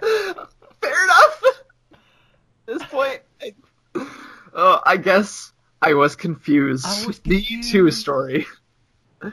Fair 0.00 1.04
enough! 1.04 1.42
At 2.68 2.78
this 2.78 2.84
point, 2.84 3.22
I, 3.40 3.54
oh, 4.54 4.80
I 4.84 4.96
guess 4.96 5.52
I 5.80 5.94
was 5.94 6.14
confused. 6.16 6.86
I 6.86 7.06
was 7.06 7.18
The 7.20 7.42
confused. 7.42 7.74
U2 7.74 7.92
story. 7.92 8.46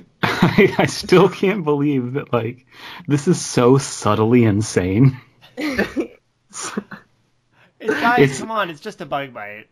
I, 0.22 0.74
I 0.78 0.86
still 0.86 1.28
can't 1.28 1.64
believe 1.64 2.14
that 2.14 2.32
like 2.32 2.66
this 3.08 3.26
is 3.28 3.40
so 3.44 3.78
subtly 3.78 4.44
insane. 4.44 5.20
It's, 7.80 7.94
guys, 7.94 8.18
It's- 8.20 8.38
come 8.40 8.50
on, 8.50 8.70
it's 8.70 8.80
just 8.80 9.00
a 9.00 9.06
bug 9.06 9.32
bite. 9.34 9.66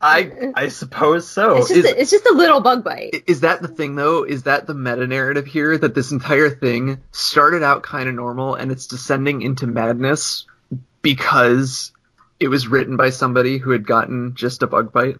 I 0.00 0.52
I 0.54 0.68
suppose 0.68 1.28
so. 1.28 1.56
It's 1.56 1.68
just, 1.70 1.78
Is, 1.80 1.84
a, 1.84 2.00
it's 2.00 2.10
just 2.12 2.24
a 2.26 2.32
little 2.32 2.60
bug 2.60 2.84
bite. 2.84 3.24
is 3.26 3.40
that 3.40 3.60
the 3.60 3.66
thing 3.66 3.96
though? 3.96 4.22
Is 4.22 4.44
that 4.44 4.68
the 4.68 4.74
meta 4.74 5.08
narrative 5.08 5.44
here 5.44 5.76
that 5.76 5.92
this 5.96 6.12
entire 6.12 6.50
thing 6.50 7.00
started 7.10 7.64
out 7.64 7.82
kind 7.82 8.08
of 8.08 8.14
normal 8.14 8.54
and 8.54 8.70
it's 8.70 8.86
descending 8.86 9.42
into 9.42 9.66
madness 9.66 10.46
because 11.02 11.90
it 12.38 12.46
was 12.46 12.68
written 12.68 12.96
by 12.96 13.10
somebody 13.10 13.58
who 13.58 13.70
had 13.70 13.84
gotten 13.84 14.36
just 14.36 14.62
a 14.62 14.68
bug 14.68 14.92
bite? 14.92 15.16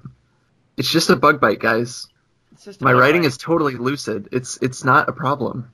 It's 0.77 0.89
just 0.93 1.11
a 1.11 1.17
bug 1.17 1.41
bite, 1.41 1.59
guys. 1.59 2.07
It's 2.53 2.65
just 2.65 2.81
a 2.81 2.85
My 2.85 2.93
bug 2.93 3.01
writing 3.01 3.23
bite. 3.23 3.27
is 3.29 3.37
totally 3.37 3.75
lucid. 3.75 4.29
It's 4.31 4.59
it's 4.63 4.85
not 4.85 5.09
a 5.09 5.13
problem. 5.13 5.73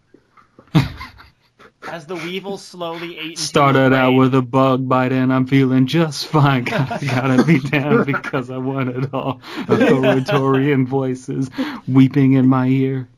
As 1.88 2.06
the 2.06 2.16
weevil 2.16 2.58
slowly 2.58 3.18
ate 3.18 3.30
into 3.30 3.40
Started 3.42 3.92
out 3.92 4.12
with 4.12 4.34
a 4.34 4.42
bug 4.42 4.88
bite 4.88 5.12
and 5.12 5.32
I'm 5.32 5.46
feeling 5.46 5.86
just 5.86 6.26
fine. 6.26 6.64
Gotta, 6.64 7.04
gotta 7.06 7.44
be 7.44 7.60
down 7.60 8.04
because 8.12 8.50
I 8.50 8.56
want 8.58 8.88
it 8.90 9.12
all. 9.14 9.40
Authoritarian 9.68 10.86
voices 10.86 11.50
weeping 11.86 12.32
in 12.32 12.46
my 12.46 12.66
ear. 12.66 13.08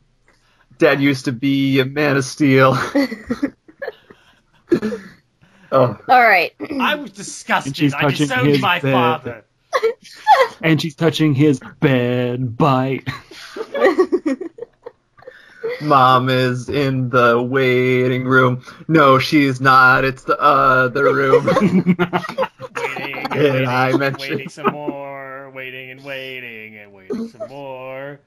Dad 0.77 1.01
used 1.01 1.25
to 1.25 1.31
be 1.31 1.79
a 1.79 1.85
man 1.85 2.17
of 2.17 2.25
steel. 2.25 2.77
oh, 4.71 4.91
All 5.71 5.97
right. 6.07 6.53
I 6.79 6.95
was 6.95 7.11
disgusted. 7.11 7.71
And 7.71 7.77
she's 7.77 7.93
I 7.93 8.01
touching 8.01 8.27
disowned 8.27 8.47
his 8.47 8.61
my 8.61 8.79
bed. 8.79 8.91
father. 8.91 9.43
And 10.61 10.81
she's 10.81 10.95
touching 10.95 11.33
his 11.35 11.59
bed 11.79 12.57
bite. 12.57 13.07
Mom 15.81 16.29
is 16.29 16.69
in 16.69 17.09
the 17.09 17.41
waiting 17.41 18.25
room. 18.25 18.63
No, 18.87 19.19
she's 19.19 19.59
not. 19.61 20.03
It's 20.05 20.23
the 20.23 20.39
other 20.39 21.13
room. 21.13 21.45
Waiting 22.75 23.15
and 23.15 23.33
waiting, 23.33 23.67
I 23.67 23.89
and 23.89 23.99
mention- 23.99 24.29
waiting 24.31 24.49
some 24.49 24.71
more, 24.71 25.49
waiting 25.51 25.91
and 25.91 26.03
waiting 26.03 26.77
and 26.77 26.93
waiting 26.93 27.27
some 27.29 27.47
more. 27.49 28.19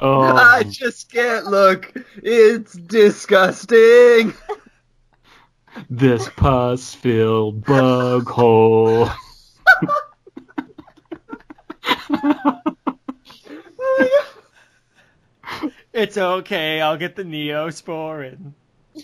oh, 0.00 0.36
I 0.36 0.62
just 0.64 1.10
can't 1.12 1.46
look. 1.46 1.92
It's 2.22 2.72
disgusting. 2.74 4.34
this 5.90 6.28
pus-filled 6.36 7.64
bug 7.64 8.28
hole. 8.28 9.08
It's 15.96 16.18
okay, 16.18 16.82
I'll 16.82 16.98
get 16.98 17.16
the 17.16 17.24
Neosporin. 17.24 18.52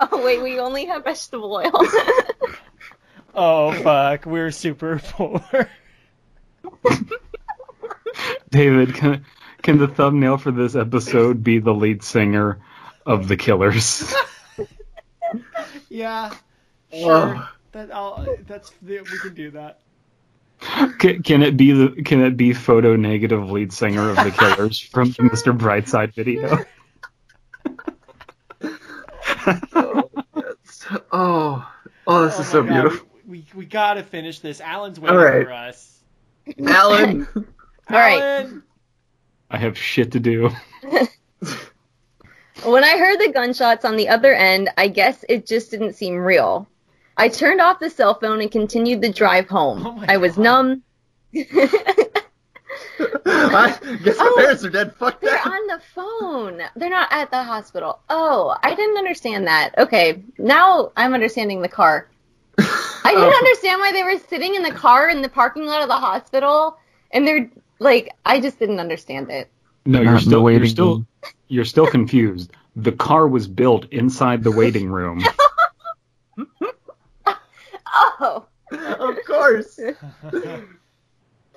Oh 0.00 0.24
wait, 0.24 0.42
we 0.42 0.58
only 0.58 0.86
have 0.86 1.04
vegetable 1.04 1.52
oil. 1.52 1.70
Oh 3.34 3.72
fuck, 3.72 4.26
we're 4.26 4.50
super 4.52 5.00
poor. 5.02 5.68
David, 8.50 8.94
can, 8.94 9.24
can 9.62 9.78
the 9.78 9.88
thumbnail 9.88 10.38
for 10.38 10.52
this 10.52 10.74
episode 10.76 11.42
be 11.42 11.58
the 11.58 11.74
lead 11.74 12.02
singer 12.02 12.60
of 13.04 13.26
The 13.28 13.36
Killers? 13.36 14.14
yeah, 15.88 16.32
sure. 16.92 17.48
That 17.72 17.92
I'll, 17.92 18.36
that's 18.46 18.72
we 18.82 19.02
can 19.20 19.34
do 19.34 19.50
that. 19.52 19.80
Can, 20.98 21.22
can 21.22 21.42
it 21.42 21.56
be 21.56 21.72
the 21.72 22.02
can 22.02 22.22
it 22.22 22.36
be 22.36 22.52
photo 22.52 22.96
negative 22.96 23.50
lead 23.50 23.72
singer 23.72 24.10
of 24.10 24.16
The 24.16 24.30
Killers 24.30 24.80
from 24.92 25.10
the 25.10 25.24
Mr. 25.24 25.56
Brightside 25.56 26.14
video? 26.14 26.64
Oh, 29.76 30.10
oh, 31.12 31.72
oh, 32.06 32.24
this 32.24 32.38
Oh 32.38 32.40
is 32.40 32.48
so 32.48 32.58
oh 32.60 32.62
God, 32.62 32.72
beautiful. 32.72 33.08
We, 33.26 33.38
we 33.38 33.46
we 33.54 33.64
gotta 33.66 34.02
finish 34.02 34.38
this. 34.38 34.60
Alan's 34.60 34.98
waiting 35.00 35.16
All 35.16 35.24
right. 35.24 35.46
for 35.46 35.52
us. 35.52 36.02
Alan, 36.66 37.26
All 37.36 37.44
right. 37.90 38.46
I 39.50 39.58
have 39.58 39.76
shit 39.76 40.12
to 40.12 40.20
do. 40.20 40.50
When 42.64 42.84
I 42.84 42.96
heard 42.96 43.18
the 43.18 43.32
gunshots 43.32 43.84
on 43.84 43.96
the 43.96 44.08
other 44.08 44.32
end, 44.34 44.70
I 44.78 44.88
guess 44.88 45.24
it 45.28 45.46
just 45.46 45.70
didn't 45.70 45.94
seem 45.94 46.16
real. 46.16 46.68
I 47.16 47.28
turned 47.28 47.60
off 47.60 47.78
the 47.80 47.90
cell 47.90 48.14
phone 48.18 48.40
and 48.40 48.50
continued 48.50 49.00
the 49.02 49.12
drive 49.12 49.48
home. 49.48 49.86
Oh 49.86 50.04
I 50.08 50.16
was 50.16 50.34
God. 50.36 50.42
numb. 50.42 50.82
I 53.26 53.78
guess 54.04 54.18
my 54.18 54.24
Oh, 54.26 54.34
parents 54.36 54.64
are 54.64 54.70
dead. 54.70 54.94
Fuck 54.96 55.20
They're 55.20 55.30
that. 55.30 55.46
on 55.46 55.66
the 55.66 55.80
phone. 55.94 56.60
They're 56.76 56.90
not 56.90 57.08
at 57.12 57.30
the 57.30 57.42
hospital. 57.42 58.00
Oh, 58.08 58.56
I 58.62 58.74
didn't 58.74 58.96
understand 58.98 59.46
that. 59.46 59.76
Okay, 59.78 60.22
now 60.38 60.92
I'm 60.96 61.14
understanding 61.14 61.62
the 61.62 61.68
car. 61.68 62.08
I 62.58 63.10
didn't 63.12 63.22
Oh. 63.32 63.36
understand 63.36 63.80
why 63.80 63.92
they 63.92 64.02
were 64.02 64.18
sitting 64.28 64.54
in 64.54 64.62
the 64.62 64.70
car 64.70 65.08
in 65.08 65.22
the 65.22 65.28
parking 65.28 65.66
lot 65.66 65.82
of 65.82 65.88
the 65.88 65.96
hospital, 65.96 66.78
and 67.10 67.26
they're 67.26 67.50
like, 67.80 68.10
I 68.24 68.40
just 68.40 68.58
didn't 68.58 68.80
understand 68.80 69.30
it. 69.30 69.48
No, 69.86 70.00
you're 70.00 70.08
in 70.10 70.14
the 70.14 70.20
still 70.20 70.32
you're 70.32 70.42
waiting 70.42 70.68
still 70.68 71.06
you're 71.48 71.64
still 71.64 71.86
confused. 71.86 72.52
The 72.76 72.92
car 72.92 73.28
was 73.28 73.46
built 73.46 73.86
inside 73.92 74.42
the 74.42 74.52
waiting 74.52 74.88
room. 74.90 75.22
Oh, 75.38 75.43
Oh, 77.96 78.46
of 78.70 79.16
course. 79.26 79.80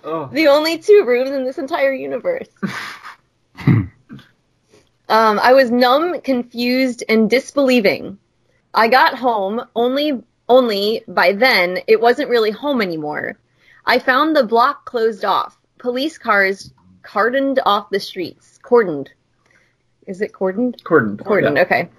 Oh. 0.04 0.30
the 0.32 0.48
only 0.48 0.78
two 0.78 1.04
rooms 1.06 1.32
in 1.32 1.44
this 1.44 1.58
entire 1.58 1.92
universe. 1.92 2.48
Um, 5.10 5.40
I 5.42 5.54
was 5.54 5.72
numb, 5.72 6.22
confused, 6.22 7.04
and 7.10 7.30
disbelieving. 7.30 8.18
I 8.74 8.88
got 8.90 9.18
home 9.18 9.66
only 9.76 10.22
only 10.50 11.04
by 11.08 11.32
then 11.34 11.80
it 11.88 12.00
wasn't 12.00 12.30
really 12.30 12.52
home 12.52 12.82
anymore. 12.82 13.38
I 13.86 14.00
found 14.00 14.36
the 14.36 14.44
block 14.44 14.86
closed 14.86 15.26
off. 15.26 15.58
Police 15.80 16.18
cars 16.18 16.72
cordoned 17.04 17.58
off 17.66 17.90
the 17.90 18.00
streets. 18.00 18.60
Cordoned. 18.64 19.08
Is 20.06 20.22
it 20.22 20.32
cordoned? 20.32 20.84
Cordon. 20.84 21.18
Cordoned, 21.18 21.56
Yeah. 21.56 21.62
okay. 21.64 21.90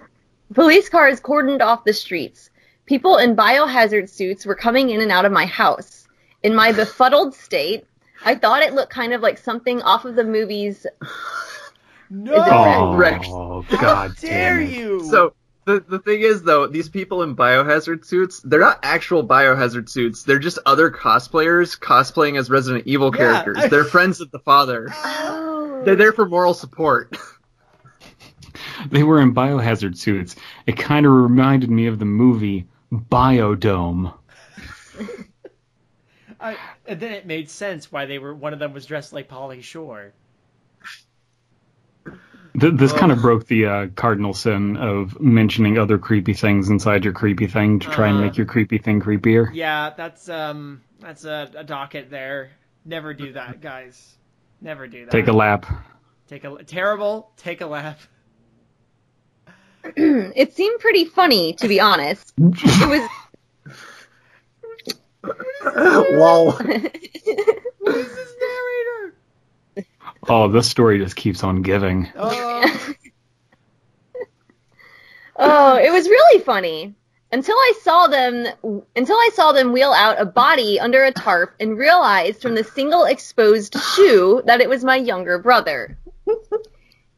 Police 0.53 0.87
cars 0.89 1.19
cordoned 1.19 1.61
off 1.61 1.83
the 1.83 1.93
streets. 1.93 2.49
People 2.89 3.17
in 3.17 3.35
biohazard 3.35 4.09
suits 4.09 4.47
were 4.47 4.55
coming 4.55 4.89
in 4.89 4.99
and 4.99 5.11
out 5.11 5.23
of 5.23 5.31
my 5.31 5.45
house. 5.45 6.07
In 6.41 6.55
my 6.55 6.71
befuddled 6.71 7.35
state, 7.35 7.85
I 8.25 8.33
thought 8.33 8.63
it 8.63 8.73
looked 8.73 8.91
kind 8.91 9.13
of 9.13 9.21
like 9.21 9.37
something 9.37 9.79
off 9.83 10.05
of 10.05 10.15
the 10.15 10.23
movies. 10.23 10.87
No. 12.09 12.33
Oh, 12.35 12.95
Rex. 12.95 13.27
God 13.79 14.15
dare 14.19 14.57
damn 14.61 14.67
you? 14.73 15.03
So 15.03 15.33
the 15.65 15.81
the 15.87 15.99
thing 15.99 16.21
is 16.21 16.41
though, 16.41 16.65
these 16.65 16.89
people 16.89 17.21
in 17.21 17.35
biohazard 17.35 18.03
suits, 18.05 18.39
they're 18.43 18.59
not 18.59 18.79
actual 18.81 19.23
biohazard 19.23 19.87
suits. 19.87 20.23
They're 20.23 20.39
just 20.39 20.57
other 20.65 20.89
cosplayers 20.89 21.77
cosplaying 21.79 22.39
as 22.39 22.49
Resident 22.49 22.87
Evil 22.87 23.11
Yeah, 23.13 23.17
characters. 23.43 23.57
I- 23.59 23.67
They're 23.67 23.83
friends 23.83 24.19
of 24.19 24.31
the 24.31 24.39
father. 24.39 24.87
Oh. 24.91 25.83
They're 25.85 25.95
there 25.95 26.11
for 26.13 26.27
moral 26.27 26.55
support. 26.55 27.15
They 28.89 29.03
were 29.03 29.21
in 29.21 29.35
biohazard 29.35 29.95
suits. 29.97 30.35
It 30.65 30.75
kind 30.77 31.05
of 31.05 31.11
reminded 31.11 31.69
me 31.69 31.85
of 31.87 31.99
the 31.99 32.05
movie 32.05 32.65
Biodome. 32.91 34.13
I, 36.39 36.55
and 36.87 36.99
then 36.99 37.11
it 37.11 37.25
made 37.25 37.49
sense 37.49 37.91
why 37.91 38.05
they 38.05 38.17
were. 38.17 38.33
One 38.33 38.53
of 38.53 38.59
them 38.59 38.73
was 38.73 38.85
dressed 38.85 39.13
like 39.13 39.29
Pauly 39.29 39.61
Shore. 39.61 40.13
Th- 42.59 42.73
this 42.73 42.93
kind 42.93 43.11
of 43.11 43.21
broke 43.21 43.45
the 43.47 43.65
uh, 43.65 43.87
cardinal 43.95 44.33
sin 44.33 44.77
of 44.77 45.19
mentioning 45.19 45.77
other 45.77 45.97
creepy 45.97 46.33
things 46.33 46.69
inside 46.69 47.03
your 47.03 47.13
creepy 47.13 47.47
thing 47.47 47.79
to 47.79 47.89
try 47.89 48.07
and 48.07 48.17
Uh-huh. 48.17 48.25
make 48.25 48.37
your 48.37 48.47
creepy 48.47 48.77
thing 48.79 49.01
creepier. 49.01 49.49
Yeah, 49.53 49.91
that's 49.95 50.27
um, 50.29 50.81
that's 50.99 51.25
a, 51.25 51.51
a 51.55 51.63
docket 51.63 52.09
there. 52.09 52.51
Never 52.85 53.13
do 53.13 53.33
that, 53.33 53.61
guys. 53.61 54.15
Never 54.61 54.87
do 54.87 55.05
that. 55.05 55.11
Take 55.11 55.27
a 55.27 55.33
lap. 55.33 55.65
Take 56.27 56.43
a 56.43 56.63
terrible. 56.63 57.31
Take 57.37 57.61
a 57.61 57.67
lap. 57.67 57.99
it 59.83 60.55
seemed 60.55 60.79
pretty 60.79 61.05
funny, 61.05 61.53
to 61.53 61.67
be 61.67 61.79
honest. 61.79 62.33
It 62.37 62.89
was. 62.89 63.09
Lol. 66.11 66.51
Who's 66.51 68.05
this 68.07 68.35
narrator? 68.41 69.15
Oh, 70.27 70.47
this 70.49 70.69
story 70.69 70.99
just 70.99 71.15
keeps 71.15 71.43
on 71.43 71.61
giving. 71.61 72.09
Oh, 72.15 72.93
Oh, 75.41 75.77
it 75.77 75.91
was 75.91 76.07
really 76.09 76.43
funny. 76.43 76.93
Until 77.31 77.55
I 77.55 77.73
saw 77.81 78.07
them 78.07 78.47
until 78.95 79.15
I 79.15 79.29
saw 79.33 79.51
them 79.51 79.71
wheel 79.71 79.93
out 79.93 80.19
a 80.19 80.25
body 80.25 80.79
under 80.79 81.03
a 81.03 81.11
tarp 81.11 81.55
and 81.59 81.77
realized 81.77 82.41
from 82.41 82.55
the 82.55 82.63
single 82.63 83.05
exposed 83.05 83.75
shoe 83.95 84.41
that 84.45 84.61
it 84.61 84.67
was 84.67 84.83
my 84.83 84.95
younger 84.95 85.37
brother. 85.37 85.97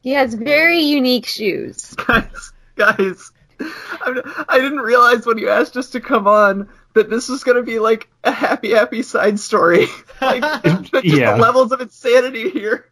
He 0.02 0.10
has 0.12 0.34
very 0.34 0.80
unique 0.80 1.26
shoes. 1.26 1.94
guys, 2.06 2.52
guys, 2.76 3.32
I'm, 3.60 4.20
I 4.48 4.58
didn't 4.58 4.80
realize 4.80 5.24
when 5.24 5.38
you 5.38 5.48
asked 5.48 5.76
us 5.76 5.90
to 5.90 6.00
come 6.00 6.26
on 6.26 6.68
that 6.94 7.08
this 7.08 7.28
was 7.28 7.44
going 7.44 7.56
to 7.56 7.62
be 7.62 7.78
like 7.78 8.10
a 8.24 8.30
happy, 8.32 8.72
happy 8.72 9.02
side 9.02 9.38
story. 9.40 9.86
like, 10.20 10.42
just 10.82 11.04
Yeah. 11.04 11.36
the 11.36 11.42
levels 11.42 11.72
of 11.72 11.80
insanity 11.80 12.50
here. 12.50 12.86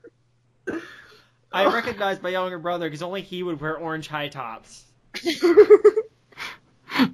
I 1.53 1.67
recognized 1.75 2.23
my 2.23 2.29
younger 2.29 2.59
brother 2.61 2.87
because 2.87 3.03
only 3.03 3.23
he 3.23 3.43
would 3.43 3.61
wear 3.61 3.77
orange 3.77 4.07
high 4.07 4.29
tops. 4.29 4.85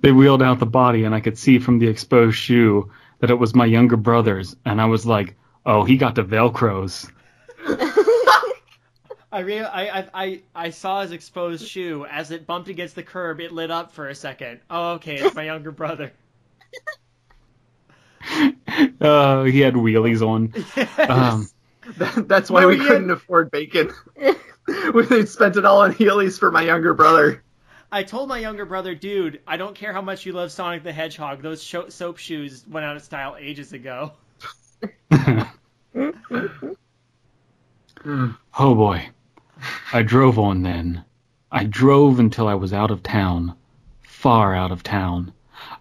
They 0.02 0.12
wheeled 0.12 0.42
out 0.42 0.58
the 0.58 0.66
body, 0.66 1.04
and 1.04 1.14
I 1.14 1.20
could 1.20 1.38
see 1.38 1.58
from 1.58 1.78
the 1.78 1.86
exposed 1.88 2.36
shoe 2.36 2.90
that 3.20 3.30
it 3.30 3.38
was 3.38 3.54
my 3.54 3.64
younger 3.64 3.96
brother's. 3.96 4.56
And 4.64 4.80
I 4.80 4.86
was 4.86 5.06
like, 5.06 5.36
oh, 5.64 5.84
he 5.84 5.96
got 5.96 6.14
the 6.14 6.24
Velcros. 6.24 7.10
I, 9.36 9.40
re- 9.40 9.60
I, 9.60 9.98
I, 10.00 10.04
I, 10.14 10.40
I 10.54 10.70
saw 10.70 11.02
his 11.02 11.12
exposed 11.12 11.66
shoe. 11.68 12.06
As 12.10 12.30
it 12.30 12.46
bumped 12.46 12.68
against 12.70 12.94
the 12.94 13.02
curb, 13.02 13.40
it 13.40 13.52
lit 13.52 13.70
up 13.70 13.92
for 13.92 14.08
a 14.08 14.14
second. 14.14 14.60
Oh, 14.70 14.92
okay, 14.94 15.16
it's 15.16 15.34
my 15.34 15.44
younger 15.44 15.70
brother. 15.70 16.12
Uh, 19.00 19.44
he 19.44 19.60
had 19.60 19.74
wheelies 19.74 20.20
on. 20.20 20.52
Um, 21.10 21.48
That- 21.98 22.26
That's 22.28 22.50
why 22.50 22.62
No, 22.62 22.68
we 22.68 22.76
couldn't 22.78 23.08
had- 23.08 23.18
afford 23.18 23.50
bacon. 23.52 23.92
we 24.94 25.24
spent 25.26 25.56
it 25.56 25.64
all 25.64 25.82
on 25.82 25.94
Heelys 25.94 26.38
for 26.38 26.50
my 26.50 26.62
younger 26.62 26.92
brother. 26.92 27.42
I 27.92 28.02
told 28.02 28.28
my 28.28 28.38
younger 28.38 28.64
brother, 28.66 28.94
dude, 28.96 29.40
I 29.46 29.56
don't 29.58 29.76
care 29.76 29.92
how 29.92 30.02
much 30.02 30.26
you 30.26 30.32
love 30.32 30.50
Sonic 30.50 30.82
the 30.82 30.92
Hedgehog. 30.92 31.40
Those 31.40 31.62
sho- 31.62 31.88
soap 31.88 32.18
shoes 32.18 32.64
went 32.68 32.84
out 32.84 32.96
of 32.96 33.02
style 33.02 33.36
ages 33.38 33.72
ago. 33.72 34.12
oh 38.58 38.74
boy. 38.74 39.08
I 39.92 40.02
drove 40.02 40.38
on 40.38 40.62
then. 40.62 41.04
I 41.50 41.64
drove 41.64 42.18
until 42.18 42.48
I 42.48 42.54
was 42.54 42.72
out 42.72 42.90
of 42.90 43.02
town. 43.02 43.54
Far 44.02 44.54
out 44.54 44.72
of 44.72 44.82
town. 44.82 45.32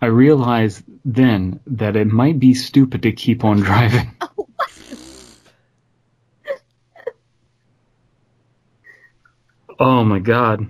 I 0.02 0.08
realized 0.08 0.84
then 1.04 1.60
that 1.68 1.96
it 1.96 2.08
might 2.08 2.40
be 2.40 2.54
stupid 2.54 3.04
to 3.04 3.12
keep 3.12 3.44
on 3.44 3.58
driving. 3.62 4.12
Oh, 9.78 10.00
oh 10.00 10.04
my 10.06 10.20
god. 10.20 10.70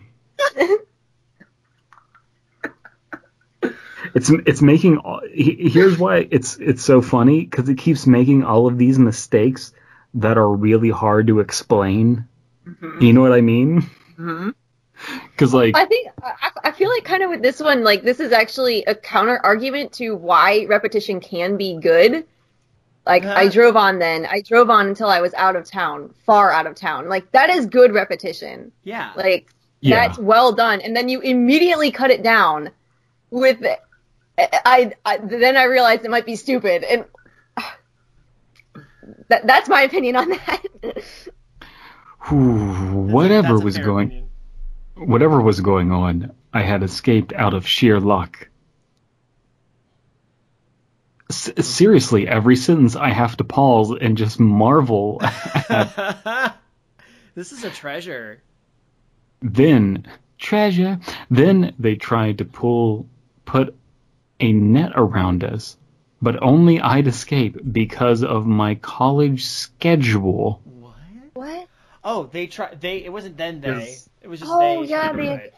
It's 4.15 4.29
it's 4.29 4.61
making 4.61 4.97
all- 4.97 5.21
here's 5.31 5.97
why 5.97 6.27
it's 6.31 6.57
it's 6.57 6.83
so 6.83 7.01
funny 7.01 7.41
because 7.41 7.67
it 7.69 7.77
keeps 7.77 8.07
making 8.07 8.43
all 8.43 8.65
of 8.67 8.77
these 8.77 8.97
mistakes 8.97 9.73
that 10.15 10.38
are 10.38 10.49
really 10.49 10.89
hard 10.89 11.27
to 11.27 11.39
explain. 11.41 12.27
You 12.99 13.13
know 13.13 13.22
what 13.22 13.34
I 13.34 13.41
mean? 13.41 13.82
hmm 14.16 14.49
Because 15.32 15.53
like 15.53 15.76
I 15.76 15.86
think 15.86 16.09
I, 16.24 16.51
I 16.66 16.72
feel 16.72 16.89
like 16.89 17.03
kind 17.03 17.24
of 17.24 17.30
with 17.30 17.41
this 17.41 17.59
one, 17.59 17.84
like 17.84 18.03
this 18.03 18.20
is 18.20 18.32
actually 18.32 18.84
a 18.86 18.95
counter 18.95 19.39
argument 19.43 19.93
to 19.93 20.16
why 20.16 20.66
repetition 20.66 21.20
can 21.20 21.57
be 21.57 21.78
good. 21.80 22.26
Like 23.05 23.24
I 23.24 23.49
drove 23.49 23.76
on 23.76 23.99
then, 23.99 24.26
I 24.26 24.41
drove 24.41 24.72
on 24.72 24.88
until 24.88 25.09
I 25.09 25.22
was 25.22 25.34
out 25.36 25.55
of 25.55 25.66
town, 25.66 26.11
far 26.26 26.51
out 26.51 26.66
of 26.66 26.74
town. 26.74 27.07
Like 27.07 27.32
that 27.34 27.51
is 27.51 27.68
good 27.68 27.93
repetition. 27.93 28.72
Yeah. 28.84 29.11
Like 29.16 29.51
yeah, 29.82 30.07
that's 30.07 30.18
well 30.18 30.53
done. 30.53 30.82
And 30.82 30.95
then 30.95 31.07
you 31.07 31.22
immediately 31.22 31.91
cut 31.91 32.09
it 32.09 32.24
down 32.24 32.72
with 33.30 33.63
I, 34.38 34.93
I 35.05 35.18
then 35.18 35.55
I 35.55 35.66
realized 35.66 36.03
it 36.03 36.09
might 36.09 36.26
be 36.26 36.36
stupid 36.36 36.84
and 36.84 37.05
that, 39.30 39.45
that's 39.45 39.70
my 39.70 39.82
opinion 39.84 40.16
on 40.16 40.30
that. 40.30 40.63
Whatever 42.32 43.59
was 43.59 43.78
going 43.78 44.07
opinion. 44.07 44.30
whatever 44.95 45.41
was 45.41 45.61
going 45.61 45.91
on, 45.91 46.32
I 46.53 46.61
had 46.63 46.84
escaped 46.84 47.34
out 47.34 47.53
of 47.53 47.67
sheer 47.67 47.99
luck. 47.99 48.49
S- 51.30 51.51
seriously, 51.67 52.28
every 52.28 52.55
sentence 52.55 52.95
I 52.95 53.09
have 53.09 53.38
to 53.38 53.43
pause 53.43 53.91
and 53.99 54.17
just 54.17 54.39
marvel. 54.39 55.19
this 57.36 57.51
is 57.51 57.63
a 57.63 57.69
treasure. 57.69 58.41
then 59.41 60.07
treasure. 60.38 60.99
Then 61.30 61.73
they 61.80 61.95
tried 61.95 62.39
to 62.39 62.45
pull 62.45 63.07
put 63.45 63.76
a 64.39 64.51
net 64.51 64.91
around 64.95 65.43
us, 65.43 65.78
but 66.21 66.41
only 66.43 66.80
I'd 66.80 67.07
escape 67.07 67.57
because 67.71 68.23
of 68.23 68.45
my 68.45 68.76
college 68.76 69.45
schedule. 69.45 70.61
What? 72.06 72.16
what? 72.16 72.26
Oh, 72.26 72.30
they 72.32 72.47
tried. 72.47 72.80
They. 72.82 73.03
It 73.03 73.12
wasn't 73.12 73.38
then 73.38 73.62
they. 73.62 73.70
Yes. 73.70 74.10
It 74.22 74.28
was 74.28 74.39
just 74.39 74.51
Oh, 74.53 74.82
they. 74.84 74.89
yeah, 74.89 75.12
they- 75.14 75.51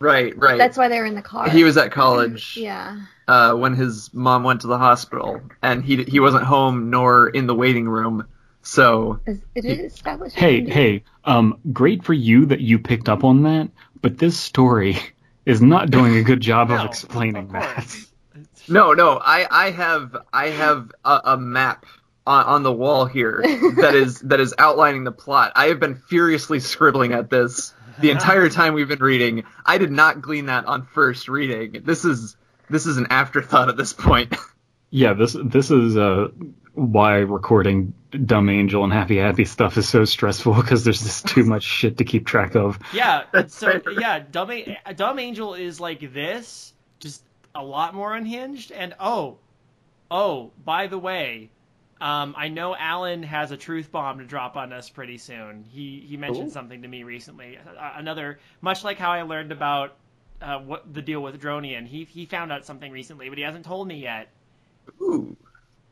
Right, 0.00 0.36
right. 0.38 0.58
That's 0.58 0.76
why 0.78 0.86
they 0.86 1.00
were 1.00 1.06
in 1.06 1.16
the 1.16 1.22
car. 1.22 1.50
he 1.50 1.64
was 1.64 1.76
at 1.76 1.90
college 1.90 2.56
Yeah. 2.60 3.00
uh, 3.26 3.54
when 3.54 3.74
his 3.74 4.14
mom 4.14 4.44
went 4.44 4.60
to 4.60 4.68
the 4.68 4.78
hospital, 4.78 5.40
and 5.60 5.84
he 5.84 6.04
he 6.04 6.20
wasn't 6.20 6.44
home 6.44 6.90
nor 6.90 7.28
in 7.28 7.46
the 7.48 7.54
waiting 7.54 7.88
room. 7.88 8.24
So 8.62 9.18
Is- 9.26 9.40
It 9.56 9.64
is 9.64 9.92
established. 9.94 10.36
Hey, 10.36 10.64
hey, 10.68 11.02
um, 11.24 11.58
great 11.72 12.04
for 12.04 12.14
you 12.14 12.46
that 12.46 12.60
you 12.60 12.78
picked 12.78 13.08
up 13.08 13.24
on 13.24 13.42
that, 13.42 13.70
but 14.00 14.18
this 14.18 14.38
story 14.38 14.96
is 15.46 15.60
not 15.60 15.90
doing 15.90 16.16
a 16.16 16.22
good 16.22 16.40
job 16.40 16.68
No, 16.68 16.76
of 16.78 16.84
explaining 16.86 17.46
of 17.46 17.52
that. 17.52 17.96
no, 18.68 18.92
no, 18.92 19.18
I 19.20 19.46
I 19.50 19.70
have 19.72 20.16
I 20.32 20.50
have 20.50 20.92
a, 21.04 21.20
a 21.24 21.36
map 21.36 21.86
on, 22.28 22.44
on 22.46 22.62
the 22.62 22.72
wall 22.72 23.06
here 23.06 23.40
that 23.76 23.94
is 23.94 24.20
that 24.30 24.38
is 24.40 24.54
outlining 24.58 25.04
the 25.04 25.12
plot. 25.12 25.52
I 25.56 25.66
have 25.66 25.80
been 25.80 25.96
furiously 25.96 26.60
scribbling 26.60 27.12
at 27.12 27.30
this 27.30 27.74
the 27.98 28.10
entire 28.10 28.48
time 28.48 28.74
we've 28.74 28.86
been 28.88 29.00
reading. 29.00 29.44
I 29.66 29.78
did 29.78 29.90
not 29.90 30.20
glean 30.22 30.46
that 30.46 30.66
on 30.66 30.86
first 30.86 31.28
reading. 31.28 31.82
This 31.84 32.04
is 32.04 32.36
this 32.70 32.86
is 32.86 32.96
an 32.98 33.06
afterthought 33.10 33.68
at 33.68 33.76
this 33.76 33.92
point. 33.92 34.34
Yeah, 34.90 35.12
this 35.12 35.36
this 35.44 35.70
is 35.70 35.98
uh 35.98 36.28
why 36.72 37.16
recording 37.16 37.92
Dumb 38.10 38.48
Angel 38.48 38.84
and 38.84 38.90
Happy 38.90 39.18
Happy 39.18 39.44
stuff 39.44 39.76
is 39.76 39.86
so 39.86 40.06
stressful 40.06 40.54
because 40.54 40.82
there's 40.82 41.02
just 41.02 41.26
too 41.28 41.44
much 41.44 41.62
shit 41.62 41.98
to 41.98 42.04
keep 42.04 42.26
track 42.26 42.54
of. 42.54 42.78
Yeah, 42.94 43.24
That's 43.32 43.54
so 43.54 43.80
fair. 43.80 44.00
yeah, 44.00 44.20
Dumb, 44.20 44.50
A- 44.50 44.94
Dumb 44.96 45.18
Angel 45.18 45.52
is 45.52 45.78
like 45.78 46.14
this, 46.14 46.72
just 47.00 47.22
a 47.54 47.62
lot 47.62 47.94
more 47.94 48.14
unhinged. 48.14 48.72
And 48.72 48.94
oh, 48.98 49.36
oh, 50.10 50.52
by 50.64 50.86
the 50.86 50.98
way, 50.98 51.50
um, 52.00 52.34
I 52.36 52.48
know 52.48 52.76
Alan 52.76 53.22
has 53.24 53.50
a 53.50 53.56
truth 53.56 53.90
bomb 53.90 54.18
to 54.18 54.24
drop 54.24 54.56
on 54.56 54.72
us 54.72 54.88
pretty 54.88 55.18
soon. 55.18 55.64
He 55.64 56.04
he 56.06 56.16
mentioned 56.16 56.48
Ooh. 56.48 56.52
something 56.52 56.82
to 56.82 56.88
me 56.88 57.02
recently. 57.02 57.58
Uh, 57.58 57.92
another, 57.96 58.38
much 58.60 58.84
like 58.84 58.98
how 58.98 59.10
I 59.10 59.22
learned 59.22 59.50
about 59.50 59.96
uh, 60.40 60.58
what 60.60 60.92
the 60.92 61.02
deal 61.02 61.20
with 61.20 61.40
Dronian. 61.40 61.86
He 61.86 62.04
he 62.04 62.26
found 62.26 62.52
out 62.52 62.64
something 62.64 62.92
recently, 62.92 63.28
but 63.28 63.38
he 63.38 63.44
hasn't 63.44 63.64
told 63.64 63.88
me 63.88 63.96
yet. 63.96 64.28
Ooh. 65.00 65.36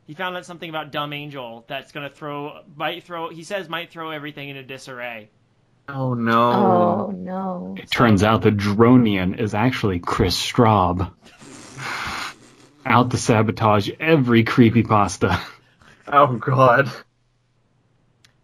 He 0.06 0.14
found 0.14 0.36
out 0.36 0.46
something 0.46 0.70
about 0.70 0.92
Dumb 0.92 1.12
Angel 1.12 1.64
that's 1.66 1.90
gonna 1.90 2.10
throw 2.10 2.62
might 2.76 3.02
throw. 3.02 3.28
He 3.28 3.42
says 3.42 3.68
might 3.68 3.90
throw 3.90 4.10
everything 4.10 4.48
into 4.48 4.62
disarray. 4.62 5.28
Oh 5.88 6.14
no. 6.14 6.52
Oh 6.52 7.10
no. 7.10 7.74
It 7.76 7.90
turns 7.90 8.22
out 8.22 8.42
the 8.42 8.50
Dronian 8.50 9.40
is 9.40 9.54
actually 9.54 9.98
Chris 9.98 10.40
Straub. 10.40 11.12
Out 12.86 13.10
to 13.10 13.18
sabotage 13.18 13.90
every 13.98 14.44
creepypasta. 14.44 15.40
Oh 16.08 16.36
god. 16.36 16.90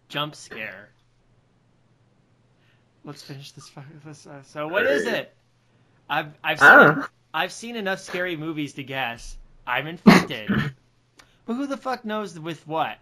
jump 0.09 0.35
scare. 0.35 0.89
Let's 3.05 3.21
finish 3.21 3.51
this. 3.51 3.67
fu- 3.69 3.81
this 4.05 4.25
uh, 4.27 4.43
so 4.43 4.67
what 4.67 4.85
is 4.85 5.05
it? 5.05 5.33
I've 6.09 6.33
I've 6.43 6.61
I 6.61 6.75
don't 6.75 6.87
seen, 6.93 6.99
know. 6.99 7.07
I've 7.33 7.51
seen 7.51 7.75
enough 7.75 7.99
scary 7.99 8.35
movies 8.37 8.73
to 8.73 8.83
guess. 8.83 9.37
I'm 9.65 9.87
infected. 9.87 10.49
but 11.45 11.53
who 11.53 11.67
the 11.67 11.77
fuck 11.77 12.05
knows 12.05 12.37
with 12.39 12.65
what? 12.67 12.97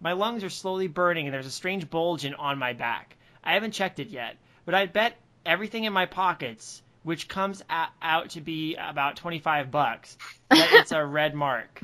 My 0.00 0.12
lungs 0.12 0.44
are 0.44 0.50
slowly 0.50 0.88
burning 0.88 1.26
and 1.26 1.34
there's 1.34 1.46
a 1.46 1.50
strange 1.50 1.88
bulge 1.88 2.24
in, 2.24 2.34
on 2.34 2.58
my 2.58 2.72
back. 2.74 3.16
I 3.42 3.54
haven't 3.54 3.72
checked 3.72 3.98
it 3.98 4.08
yet, 4.08 4.36
but 4.64 4.74
I 4.74 4.86
bet 4.86 5.16
everything 5.46 5.84
in 5.84 5.92
my 5.92 6.06
pockets, 6.06 6.82
which 7.02 7.28
comes 7.28 7.62
a- 7.70 7.88
out 8.02 8.30
to 8.30 8.40
be 8.40 8.76
about 8.76 9.16
25 9.16 9.70
bucks, 9.70 10.18
that 10.50 10.68
it's 10.72 10.92
a 10.92 11.04
red 11.04 11.34
mark. 11.34 11.80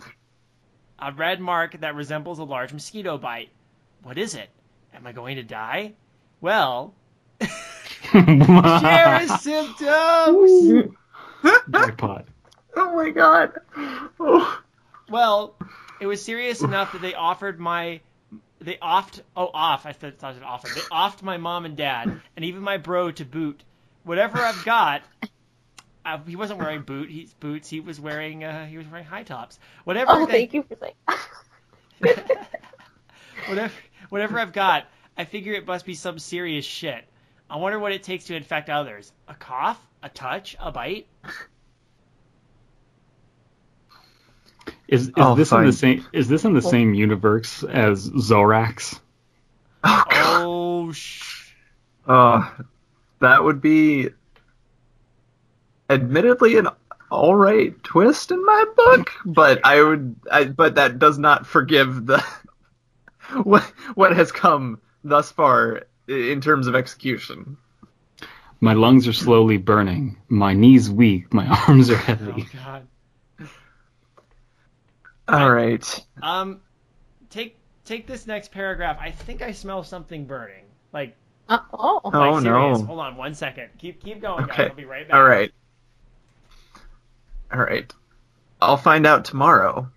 A 1.04 1.10
red 1.10 1.40
mark 1.40 1.80
that 1.80 1.96
resembles 1.96 2.38
a 2.38 2.44
large 2.44 2.72
mosquito 2.72 3.18
bite. 3.18 3.48
What 4.04 4.18
is 4.18 4.36
it? 4.36 4.48
Am 4.94 5.04
I 5.04 5.10
going 5.10 5.34
to 5.34 5.42
die? 5.42 5.94
Well, 6.40 6.94
share 8.12 9.18
his 9.18 9.40
symptoms. 9.40 10.94
Jackpot. 11.68 12.26
Oh 12.76 12.94
my 12.94 13.10
god. 13.10 13.52
Oh. 14.20 14.62
Well, 15.10 15.56
it 16.00 16.06
was 16.06 16.24
serious 16.24 16.62
enough 16.62 16.92
that 16.92 17.02
they 17.02 17.14
offered 17.14 17.58
my 17.58 18.00
they 18.60 18.76
offed 18.76 19.22
oh 19.36 19.50
off 19.52 19.86
I 19.86 19.92
thought 19.92 20.18
thought 20.18 20.36
it 20.36 20.42
offered 20.44 20.70
they 20.74 20.82
offed 20.82 21.22
my 21.22 21.36
mom 21.36 21.64
and 21.64 21.76
dad 21.76 22.20
and 22.36 22.44
even 22.44 22.62
my 22.62 22.76
bro 22.76 23.10
to 23.10 23.24
boot 23.24 23.62
whatever 24.04 24.38
I've 24.38 24.64
got. 24.64 25.02
Uh, 26.04 26.18
he 26.26 26.36
wasn't 26.36 26.58
wearing 26.58 26.82
boot 26.86 27.08
he's 27.10 27.32
boots 27.34 27.68
he 27.68 27.80
was 27.80 28.00
wearing 28.00 28.44
uh, 28.44 28.66
he 28.66 28.76
was 28.76 28.86
wearing 28.88 29.06
high 29.06 29.22
tops 29.22 29.58
whatever 29.84 30.10
Oh, 30.12 30.26
they, 30.26 30.32
thank 30.46 30.54
you 30.54 30.64
for 30.64 30.76
saying. 30.76 30.94
whatever 33.48 33.72
whatever 34.08 34.38
I've 34.38 34.52
got, 34.52 34.86
I 35.16 35.24
figure 35.24 35.54
it 35.54 35.66
must 35.66 35.86
be 35.86 35.94
some 35.94 36.18
serious 36.18 36.64
shit. 36.64 37.04
I 37.48 37.56
wonder 37.56 37.78
what 37.78 37.92
it 37.92 38.02
takes 38.02 38.24
to 38.26 38.34
infect 38.36 38.70
others. 38.70 39.12
A 39.28 39.34
cough, 39.34 39.78
a 40.02 40.08
touch, 40.08 40.56
a 40.58 40.72
bite. 40.72 41.06
Is, 44.88 45.08
is 45.08 45.14
Oh, 45.16 45.34
this 45.34 45.52
in 45.52 45.64
the 45.64 45.72
same 45.72 46.06
is 46.12 46.28
this 46.28 46.44
in 46.44 46.52
the 46.54 46.62
same 46.62 46.94
universe 46.94 47.62
as 47.62 48.08
Zorax? 48.10 48.98
Oh, 49.84 50.04
God. 50.10 50.42
Oh 50.44 50.92
sh. 50.92 51.52
Uh, 52.06 52.50
that 53.20 53.42
would 53.44 53.60
be 53.60 54.08
admittedly 55.92 56.56
an 56.58 56.68
all 57.10 57.34
right 57.34 57.80
twist 57.82 58.30
in 58.30 58.44
my 58.44 58.64
book, 58.76 59.10
but 59.24 59.60
I 59.64 59.82
would, 59.82 60.16
I, 60.30 60.44
but 60.44 60.76
that 60.76 60.98
does 60.98 61.18
not 61.18 61.46
forgive 61.46 62.06
the 62.06 62.24
what 63.42 63.62
what 63.94 64.14
has 64.16 64.32
come 64.32 64.80
thus 65.04 65.30
far 65.30 65.82
in 66.08 66.40
terms 66.40 66.66
of 66.66 66.74
execution. 66.74 67.56
My 68.60 68.74
lungs 68.74 69.08
are 69.08 69.12
slowly 69.12 69.56
burning. 69.56 70.16
My 70.28 70.54
knees 70.54 70.88
weak. 70.90 71.34
My 71.34 71.46
arms 71.68 71.90
are 71.90 71.96
heavy. 71.96 72.46
Oh 72.54 72.58
god. 72.64 72.86
All 75.28 75.50
right. 75.50 76.04
Um, 76.22 76.60
take 77.30 77.58
take 77.84 78.06
this 78.06 78.26
next 78.26 78.52
paragraph. 78.52 78.98
I 79.00 79.10
think 79.10 79.42
I 79.42 79.52
smell 79.52 79.82
something 79.82 80.26
burning. 80.26 80.64
Like, 80.92 81.16
Uh, 81.48 81.58
oh. 81.72 82.00
Oh, 82.04 82.08
like 82.10 82.42
serious. 82.42 82.78
no. 82.80 82.84
Hold 82.86 83.00
on 83.00 83.16
one 83.16 83.34
second. 83.34 83.70
Keep 83.78 84.02
keep 84.02 84.20
going, 84.20 84.46
guys. 84.46 84.50
Okay. 84.52 84.68
I'll 84.68 84.74
be 84.74 84.84
right 84.84 85.08
back. 85.08 85.16
All 85.16 85.24
right. 85.24 85.52
All 87.52 87.60
right. 87.60 87.92
I'll 88.60 88.76
find 88.76 89.06
out 89.06 89.24
tomorrow. 89.24 89.90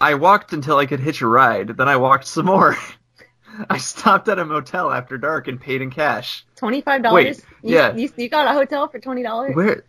I 0.00 0.14
walked 0.14 0.52
until 0.52 0.76
I 0.76 0.86
could 0.86 1.00
hitch 1.00 1.22
a 1.22 1.26
ride, 1.26 1.68
then 1.76 1.88
I 1.88 1.96
walked 1.96 2.26
some 2.26 2.46
more. 2.46 2.76
I 3.70 3.78
stopped 3.78 4.28
at 4.28 4.38
a 4.38 4.44
motel 4.44 4.92
after 4.92 5.18
dark 5.18 5.48
and 5.48 5.60
paid 5.60 5.82
in 5.82 5.90
cash. 5.90 6.44
Twenty-five 6.56 7.02
Wait, 7.10 7.24
dollars. 7.24 7.42
yeah. 7.62 7.94
You, 7.96 8.08
you 8.16 8.28
got 8.28 8.46
a 8.46 8.52
hotel 8.52 8.86
for 8.88 9.00
twenty 9.00 9.22
dollars. 9.24 9.56
Where? 9.56 9.84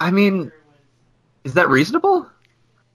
I 0.00 0.10
mean, 0.10 0.50
is 1.44 1.54
that 1.54 1.68
reasonable? 1.68 2.28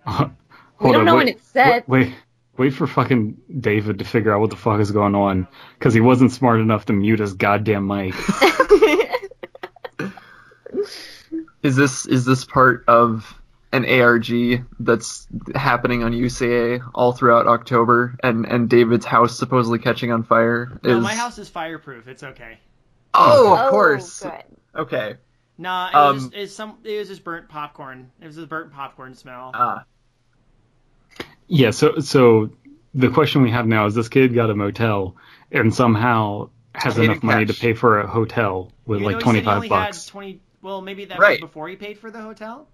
Uh, 0.06 0.12
hold 0.12 0.34
We 0.80 0.92
don't 0.92 1.00
on, 1.02 1.06
know 1.06 1.16
wait, 1.16 1.26
when 1.26 1.28
it's 1.36 1.48
set. 1.48 1.88
Wait, 1.88 2.08
wait, 2.08 2.16
wait 2.58 2.74
for 2.74 2.88
fucking 2.88 3.38
David 3.60 4.00
to 4.00 4.06
figure 4.06 4.34
out 4.34 4.42
what 4.42 4.50
the 4.50 4.58
fuck 4.58 4.82
is 4.82 4.92
going 4.92 5.16
on 5.16 5.48
because 5.80 5.94
he 5.94 6.02
wasn't 6.02 6.34
smart 6.34 6.60
enough 6.60 6.86
to 6.88 6.94
mute 6.94 7.20
his 7.20 7.34
goddamn 7.34 7.88
mic. 7.88 8.14
Is 11.68 11.76
this 11.76 12.06
is 12.06 12.24
this 12.24 12.46
part 12.46 12.86
of 12.88 13.34
an 13.74 13.84
ARG 13.86 14.64
that's 14.80 15.28
happening 15.54 16.02
on 16.02 16.14
UCA 16.14 16.82
all 16.96 17.12
throughout 17.12 17.46
October, 17.48 18.16
and 18.24 18.46
and 18.46 18.70
David's 18.70 19.06
house 19.06 19.38
supposedly 19.38 19.78
catching 19.78 20.12
on 20.14 20.24
fire? 20.24 20.80
Is... 20.84 20.92
No, 20.92 21.02
my 21.02 21.14
house 21.14 21.38
is 21.38 21.50
fireproof. 21.50 22.08
It's 22.08 22.24
okay. 22.24 22.60
Oh, 23.14 23.54
of 23.54 23.60
Oh, 23.68 23.70
course. 23.70 24.22
good. 24.22 24.32
Okay. 24.76 25.16
Nah, 25.58 25.90
it 25.90 25.96
Um, 25.96 26.14
was 26.16 26.24
just 26.24 26.36
it's 26.36 26.54
some 26.54 26.78
it 26.86 26.98
was 27.00 27.10
just 27.10 27.26
burnt 27.26 27.50
popcorn. 27.50 28.12
It 28.22 28.28
was 28.28 28.38
just 28.38 28.48
burnt 28.48 28.72
popcorn 28.72 29.14
smell. 29.16 29.52
Ah. 29.54 29.84
Yeah, 31.48 31.72
so 31.72 32.00
so 32.00 32.52
the 32.94 33.10
question 33.10 33.42
we 33.42 33.52
have 33.52 33.68
now 33.68 33.88
is 33.88 33.96
this 33.96 34.08
kid 34.08 34.34
got 34.34 34.50
a 34.50 34.56
motel 34.56 35.18
and 35.52 35.74
somehow 35.74 36.50
has 36.74 36.98
enough 36.98 37.24
money 37.24 37.46
to 37.46 37.54
pay 37.54 37.74
for 37.74 38.00
a 38.00 38.08
hotel 38.08 38.72
with 38.86 39.02
Even 39.02 39.12
like 39.14 39.24
though 39.24 39.32
he 39.32 39.38
said 39.38 39.44
he 39.44 39.68
25 39.68 39.70
bucks. 39.70 40.06
Had 40.06 40.12
20, 40.12 40.40
well, 40.68 40.82
maybe 40.82 41.06
that 41.06 41.18
Right. 41.18 41.42
was 41.42 41.48
before 41.50 41.70
he 41.70 41.78
paid 41.78 41.98
for 41.98 42.12
the 42.12 42.20
hotel. 42.22 42.68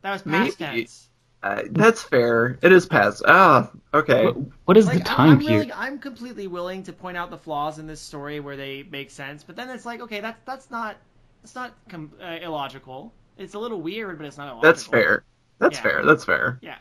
That 0.00 0.12
was 0.12 0.22
past 0.22 0.58
Maybe. 0.58 0.80
tense. 0.80 1.08
Uh, 1.42 1.62
that's 1.70 2.02
fair. 2.02 2.58
It 2.62 2.72
is 2.72 2.86
past. 2.86 3.22
Ah, 3.26 3.70
okay. 3.92 4.24
What, 4.26 4.36
what 4.64 4.76
is 4.76 4.86
Like, 4.86 5.04
the 5.04 5.10
I'm- 5.10 5.16
time 5.16 5.30
I'm, 5.30 5.38
period? 5.40 5.58
really, 5.58 5.72
I'm 5.72 5.98
completely 5.98 6.46
willing 6.46 6.84
to 6.84 6.92
point 6.92 7.16
out 7.16 7.30
the 7.30 7.36
flaws 7.38 7.78
in 7.78 7.86
this 7.86 8.00
story 8.00 8.40
where 8.40 8.56
they 8.56 8.84
make 8.90 9.10
sense, 9.10 9.44
but 9.44 9.54
then 9.56 9.68
it's 9.68 9.84
like, 9.84 10.00
okay, 10.00 10.20
that's 10.20 10.40
that's 10.44 10.70
not 10.70 10.96
that's 11.42 11.54
not 11.54 11.72
com- 11.88 12.12
uh, 12.22 12.38
illogical. 12.40 13.12
It's 13.38 13.54
a 13.54 13.58
little 13.58 13.80
weird, 13.82 14.18
but 14.18 14.26
it's 14.26 14.38
not 14.38 14.44
illogical. 14.48 14.62
That's 14.70 14.84
fair. 14.86 15.24
That's 15.58 15.76
Yeah. 15.76 15.82
fair. 15.82 16.04
That's 16.06 16.24
fair. 16.24 16.58
Yeah. 16.62 16.78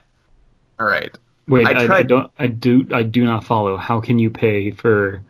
All 0.80 0.86
right. 0.86 1.16
Wait, 1.47 1.66
I 1.68 1.86
I, 1.86 1.97
I 1.97 2.03
don't. 2.03 2.32
I 2.39 2.47
do. 2.47 2.88
I 2.93 3.03
do 3.03 3.26
not 3.26 3.43
follow. 3.43 3.76
How 3.78 3.99
can 3.99 4.20
you 4.20 4.30
pay 4.30 4.72
for 4.72 5.22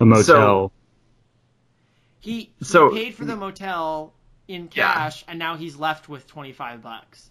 a 0.00 0.04
motel? 0.06 0.72
He, 2.20 2.52
he 2.58 2.64
So- 2.64 2.90
paid 2.90 3.14
for 3.14 3.24
the 3.24 3.36
motel 3.36 4.12
in 4.48 4.68
Yeah. 4.72 4.92
cash, 4.92 5.24
and 5.28 5.38
now 5.38 5.56
he's 5.56 5.76
left 5.76 6.08
with 6.08 6.26
twenty 6.26 6.52
five 6.52 6.82
bucks. 6.82 7.30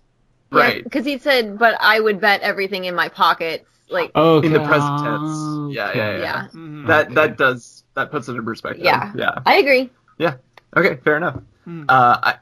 Right. 0.51 0.81
Because 0.83 1.05
he 1.05 1.17
said, 1.17 1.57
but 1.59 1.75
I 1.79 1.99
would 1.99 2.21
bet 2.21 2.41
everything 2.41 2.85
in 2.85 2.95
my 2.95 3.09
pockets. 3.09 3.65
Like, 3.89 4.11
okay. 4.15 4.47
In 4.47 4.53
the 4.53 4.59
present 4.59 4.99
tense. 5.03 5.75
Yeah, 5.75 5.91
yeah, 5.95 6.07
okay. 6.07 6.19
yeah. 6.21 6.47
Mhm. 6.53 6.88
That 6.88 7.05
Okay. 7.07 7.15
that 7.15 7.38
does 7.38 7.83
that 7.95 8.11
puts 8.11 8.27
it 8.29 8.33
in 8.33 8.45
perspective. 8.45 8.83
Yeah. 8.83 9.11
Yeah. 9.15 9.39
I 9.45 9.57
agree. 9.57 9.89
Yeah. 10.17 10.35
Okay. 10.75 10.95
Fair 11.03 11.17
enough. 11.17 11.39
Hmm. 11.65 11.83
Uh, 11.89 12.17
I 12.23 12.35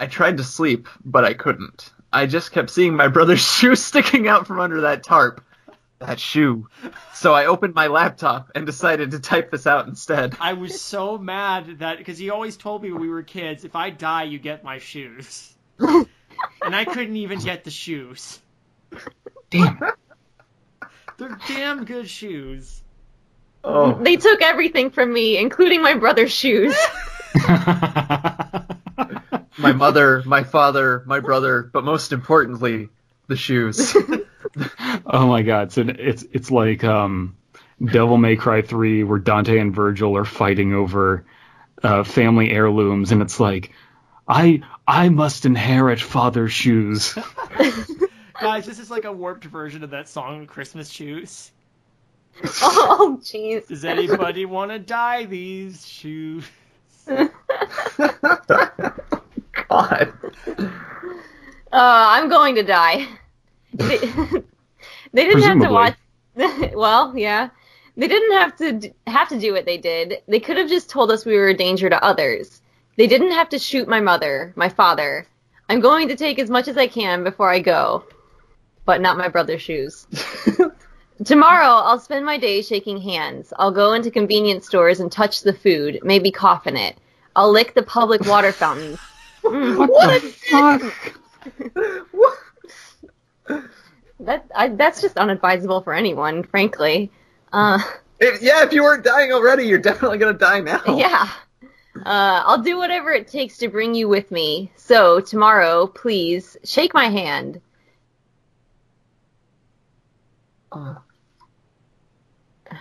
I 0.00 0.06
tried 0.06 0.36
to 0.36 0.44
sleep, 0.44 0.88
but 1.04 1.24
I 1.24 1.34
couldn't. 1.34 1.92
I 2.12 2.26
just 2.26 2.52
kept 2.52 2.70
seeing 2.70 2.94
my 2.94 3.08
brother's 3.08 3.40
shoe 3.56 3.74
sticking 3.76 4.28
out 4.28 4.46
from 4.46 4.60
under 4.60 4.82
that 4.82 5.02
tarp. 5.02 5.42
That 5.98 6.20
shoe. 6.20 6.68
So 7.12 7.34
I 7.34 7.46
opened 7.46 7.74
my 7.74 7.88
laptop 7.88 8.52
and 8.54 8.64
decided 8.64 9.10
to 9.12 9.18
type 9.18 9.50
this 9.50 9.66
out 9.66 9.88
instead. 9.88 10.36
I 10.40 10.52
was 10.52 10.80
so 10.80 11.18
mad 11.18 11.80
that 11.80 11.98
because 11.98 12.18
he 12.18 12.30
always 12.30 12.56
told 12.56 12.82
me 12.82 12.92
when 12.92 13.00
we 13.00 13.08
were 13.08 13.24
kids, 13.24 13.64
if 13.64 13.74
I 13.74 13.90
die, 13.90 14.24
you 14.24 14.38
get 14.38 14.62
my 14.62 14.78
shoes, 14.78 15.52
and 15.78 16.06
I 16.62 16.84
couldn't 16.84 17.16
even 17.16 17.40
get 17.40 17.64
the 17.64 17.70
shoes. 17.70 18.40
Damn. 19.50 19.80
They're 21.16 21.38
damn 21.48 21.84
good 21.84 22.08
shoes. 22.08 22.80
Oh. 23.64 24.00
They 24.00 24.16
took 24.16 24.40
everything 24.40 24.90
from 24.90 25.12
me, 25.12 25.36
including 25.36 25.82
my 25.82 25.94
brother's 25.94 26.32
shoes. 26.32 26.76
my 29.58 29.72
mother, 29.74 30.22
my 30.24 30.44
father, 30.44 31.02
my 31.06 31.18
brother, 31.20 31.68
but 31.72 31.82
most 31.84 32.12
importantly, 32.12 32.88
the 33.26 33.36
shoes. 33.36 33.96
Oh 35.06 35.26
my 35.26 35.42
god, 35.42 35.72
so 35.72 35.84
it's 35.86 36.24
it's 36.32 36.50
like 36.50 36.84
um 36.84 37.36
Devil 37.84 38.16
May 38.16 38.36
Cry 38.36 38.62
3 38.62 39.04
where 39.04 39.18
Dante 39.18 39.58
and 39.58 39.74
Virgil 39.74 40.16
are 40.16 40.24
fighting 40.24 40.74
over 40.74 41.24
uh, 41.82 42.02
family 42.04 42.50
heirlooms 42.50 43.12
and 43.12 43.22
it's 43.22 43.38
like 43.38 43.72
I 44.26 44.62
I 44.86 45.08
must 45.08 45.46
inherit 45.46 46.00
father's 46.00 46.52
shoes. 46.52 47.16
Guys, 48.40 48.66
this 48.66 48.78
is 48.78 48.90
like 48.90 49.04
a 49.04 49.12
warped 49.12 49.44
version 49.44 49.82
of 49.82 49.90
that 49.90 50.08
song 50.08 50.46
Christmas 50.46 50.90
Shoes. 50.90 51.50
Oh, 52.62 53.18
jeez. 53.20 53.66
Does 53.66 53.84
anybody 53.84 54.44
want 54.44 54.70
to 54.70 54.78
dye 54.78 55.24
these 55.24 55.84
shoes? 55.84 56.44
God. 57.06 57.32
Uh, 61.70 61.72
I'm 61.72 62.28
going 62.28 62.54
to 62.54 62.62
die. 62.62 63.08
They, 63.74 63.98
they 65.12 65.24
didn't 65.24 65.42
have 65.42 65.60
to 65.60 65.70
watch. 65.70 65.96
well, 66.74 67.16
yeah, 67.16 67.50
they 67.96 68.08
didn't 68.08 68.32
have 68.32 68.56
to 68.56 68.72
d- 68.72 68.92
have 69.06 69.28
to 69.28 69.38
do 69.38 69.52
what 69.52 69.66
they 69.66 69.78
did. 69.78 70.22
They 70.28 70.40
could 70.40 70.56
have 70.56 70.68
just 70.68 70.88
told 70.88 71.10
us 71.10 71.24
we 71.24 71.36
were 71.36 71.48
a 71.48 71.54
danger 71.54 71.90
to 71.90 72.02
others. 72.02 72.60
They 72.96 73.06
didn't 73.06 73.32
have 73.32 73.48
to 73.50 73.58
shoot 73.58 73.88
my 73.88 74.00
mother, 74.00 74.52
my 74.56 74.68
father. 74.68 75.26
I'm 75.68 75.80
going 75.80 76.08
to 76.08 76.16
take 76.16 76.38
as 76.38 76.48
much 76.48 76.68
as 76.68 76.76
I 76.76 76.86
can 76.86 77.24
before 77.24 77.50
I 77.50 77.58
go, 77.58 78.04
but 78.84 79.00
not 79.00 79.18
my 79.18 79.28
brother's 79.28 79.62
shoes. 79.62 80.06
Tomorrow, 81.24 81.66
I'll 81.66 81.98
spend 81.98 82.24
my 82.24 82.38
day 82.38 82.62
shaking 82.62 83.00
hands. 83.00 83.52
I'll 83.58 83.72
go 83.72 83.92
into 83.92 84.10
convenience 84.10 84.66
stores 84.66 85.00
and 85.00 85.10
touch 85.10 85.42
the 85.42 85.52
food, 85.52 85.98
maybe 86.02 86.30
cough 86.30 86.66
in 86.66 86.76
it. 86.76 86.96
I'll 87.34 87.50
lick 87.50 87.74
the 87.74 87.82
public 87.82 88.24
water 88.26 88.52
fountains. 88.52 88.98
What 89.42 90.20
the 90.22 90.34
mm. 90.50 90.90
fuck? 90.90 91.20
That 94.20 94.50
I, 94.54 94.68
that's 94.68 95.00
just 95.00 95.16
unadvisable 95.16 95.82
for 95.84 95.94
anyone, 95.94 96.42
frankly. 96.42 97.10
Uh, 97.52 97.78
If, 98.20 98.42
yeah, 98.42 98.64
if 98.64 98.72
you 98.72 98.82
weren't 98.82 99.04
dying 99.04 99.32
already, 99.32 99.64
you're 99.64 99.78
definitely 99.78 100.18
gonna 100.18 100.36
die 100.36 100.60
now. 100.60 100.82
yeah. 100.88 101.30
Uh, 101.96 102.42
I'll 102.46 102.62
do 102.62 102.76
whatever 102.78 103.12
it 103.12 103.28
takes 103.28 103.58
to 103.58 103.68
bring 103.68 103.94
you 103.94 104.08
with 104.08 104.30
me. 104.30 104.72
So 104.76 105.20
tomorrow, 105.20 105.86
please 105.86 106.56
shake 106.64 106.94
my 106.94 107.06
hand. 107.08 107.60
Uh, 110.70 110.96
Do 112.70 112.76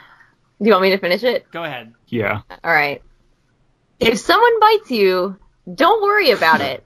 you 0.66 0.72
want 0.72 0.84
me 0.84 0.90
to 0.92 0.98
finish 0.98 1.24
it? 1.24 1.50
Go 1.52 1.64
ahead. 1.64 1.94
Yeah. 2.08 2.42
All 2.64 2.74
right. 2.74 3.02
If 4.00 4.20
someone 4.20 4.60
bites 4.60 4.92
you, 4.92 5.38
don't 5.74 6.02
worry 6.02 6.32
about 6.32 6.62
it. 6.62 6.84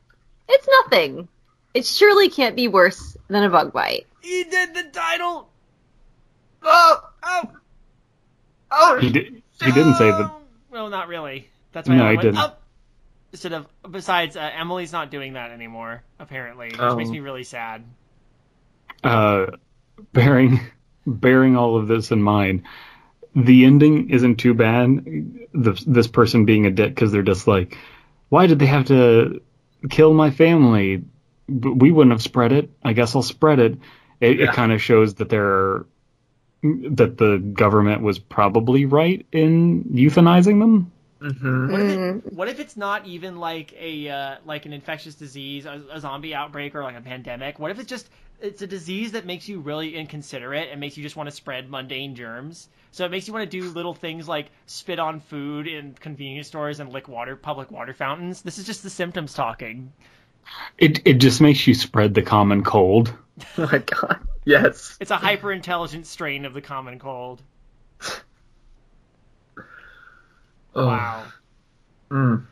It's 0.50 0.68
nothing. 0.68 1.28
It 1.74 1.86
surely 1.86 2.30
can't 2.30 2.56
be 2.56 2.68
worse 2.68 3.16
than 3.28 3.44
a 3.44 3.50
bug 3.50 3.72
bite. 3.74 4.06
He 4.22 4.44
did 4.44 4.74
the 4.74 4.84
title. 4.92 5.50
oh, 6.64 7.10
Oh, 7.24 7.44
oh, 8.72 8.98
He 9.00 9.10
did 9.12 9.42
he 9.64 9.72
didn't 9.72 9.94
say 9.96 10.10
that 10.10 10.32
Well, 10.72 10.90
not 10.90 11.08
really. 11.08 11.48
That's 11.72 11.88
why 11.88 11.96
No, 11.96 12.06
I 12.08 12.12
he 12.12 12.18
didn't. 12.18 12.38
up. 12.38 12.62
Instead 13.32 13.54
of 13.54 13.68
besides, 13.90 14.36
uh, 14.36 14.50
Emily's 14.58 14.92
not 14.92 15.10
doing 15.12 15.34
that 15.34 15.52
anymore. 15.52 16.04
Apparently, 16.20 16.68
which 16.72 16.80
Oh. 16.80 16.96
makes 16.96 17.10
me 17.10 17.20
really 17.20 17.44
sad. 17.44 17.84
uh 19.04 19.48
bearing 20.14 20.60
bearing 21.08 21.56
all 21.56 21.78
of 21.78 21.88
this 21.88 22.12
in 22.12 22.22
mind, 22.22 22.64
the 23.36 23.66
ending 23.66 24.10
isn't 24.10 24.36
too 24.38 24.54
bad. 24.54 25.04
The, 25.54 25.82
this 25.88 26.08
person 26.08 26.46
being 26.46 26.66
a 26.66 26.72
dick 26.72 26.94
because 26.94 27.12
they're 27.12 27.22
just 27.24 27.48
like, 27.48 27.78
why 28.30 28.48
did 28.48 28.60
they 28.60 28.66
have 28.68 28.86
to 28.88 29.42
kill 29.90 30.14
my 30.14 30.32
family? 30.32 31.04
B- 31.60 31.70
We 31.70 31.92
wouldn't 31.92 32.12
have 32.14 32.22
spread 32.22 32.52
it. 32.52 32.70
I 32.84 32.94
guess 32.94 33.16
I'll 33.16 33.22
spread 33.24 33.60
it. 33.60 33.78
It, 34.20 34.40
Yeah. 34.40 34.46
it 34.46 34.54
kind 34.54 34.72
of 34.72 34.82
shows 34.82 35.16
that 35.16 35.30
they're 35.30 35.86
that 36.64 37.18
the 37.18 37.38
government 37.38 38.02
was 38.04 38.20
probably 38.20 38.86
right 38.86 39.26
in 39.32 39.84
euthanizing 39.86 40.60
them. 40.60 40.92
hmm 41.20 41.72
What 41.72 41.82
if, 41.82 41.90
it, 41.90 42.34
what 42.34 42.48
if 42.50 42.60
it's 42.60 42.78
not 42.78 43.06
even 43.08 43.40
like 43.40 43.74
a 43.80 44.10
uh, 44.10 44.36
like 44.46 44.66
an 44.66 44.74
infectious 44.74 45.16
disease, 45.16 45.66
a, 45.66 45.82
a 45.92 46.00
zombie 46.00 46.36
outbreak, 46.36 46.76
or 46.76 46.84
like 46.84 46.98
a 46.98 47.02
pandemic? 47.02 47.60
What 47.60 47.72
if 47.72 47.80
it's 47.80 47.90
just 47.90 48.10
it's 48.40 48.62
a 48.62 48.68
disease 48.68 49.12
that 49.14 49.26
makes 49.26 49.48
you 49.48 49.60
really 49.60 49.96
inconsiderate 49.96 50.70
and 50.72 50.80
makes 50.80 50.98
you 50.98 51.04
just 51.04 51.16
want 51.16 51.30
to 51.30 51.36
spread 51.36 51.70
mundane 51.70 52.16
germs? 52.16 52.70
So 52.92 53.06
it 53.06 53.12
makes 53.12 53.28
you 53.28 53.34
want 53.34 53.50
to 53.50 53.60
do 53.60 53.70
little 53.70 53.94
things 53.94 54.28
like 54.28 54.48
spit 54.66 55.00
on 55.00 55.20
food 55.20 55.68
in 55.68 55.94
convenience 55.94 56.48
stores 56.48 56.80
and 56.80 56.92
lick 56.92 57.08
water 57.08 57.36
public 57.36 57.72
water 57.72 57.94
fountains. 57.94 58.42
This 58.42 58.58
is 58.60 58.66
just 58.66 58.84
the 58.84 58.90
symptoms 58.90 59.34
talking. 59.34 59.94
It 60.78 61.02
it 61.06 61.14
just 61.16 61.42
makes 61.42 61.66
you 61.68 61.74
spread 61.74 62.14
the 62.14 62.22
common 62.22 62.64
cold. 62.64 63.14
Oh 63.58 63.68
my 63.72 63.80
god. 63.80 64.20
Yes. 64.46 64.98
It's 65.00 65.10
a 65.10 65.18
hyper 65.18 65.52
intelligent 65.52 66.06
strain 66.06 66.46
of 66.46 66.54
the 66.54 66.62
common 66.62 67.00
cold. 67.00 67.42
Oh. 70.74 70.86
Wow. 70.88 71.26
Mm. 72.10 72.46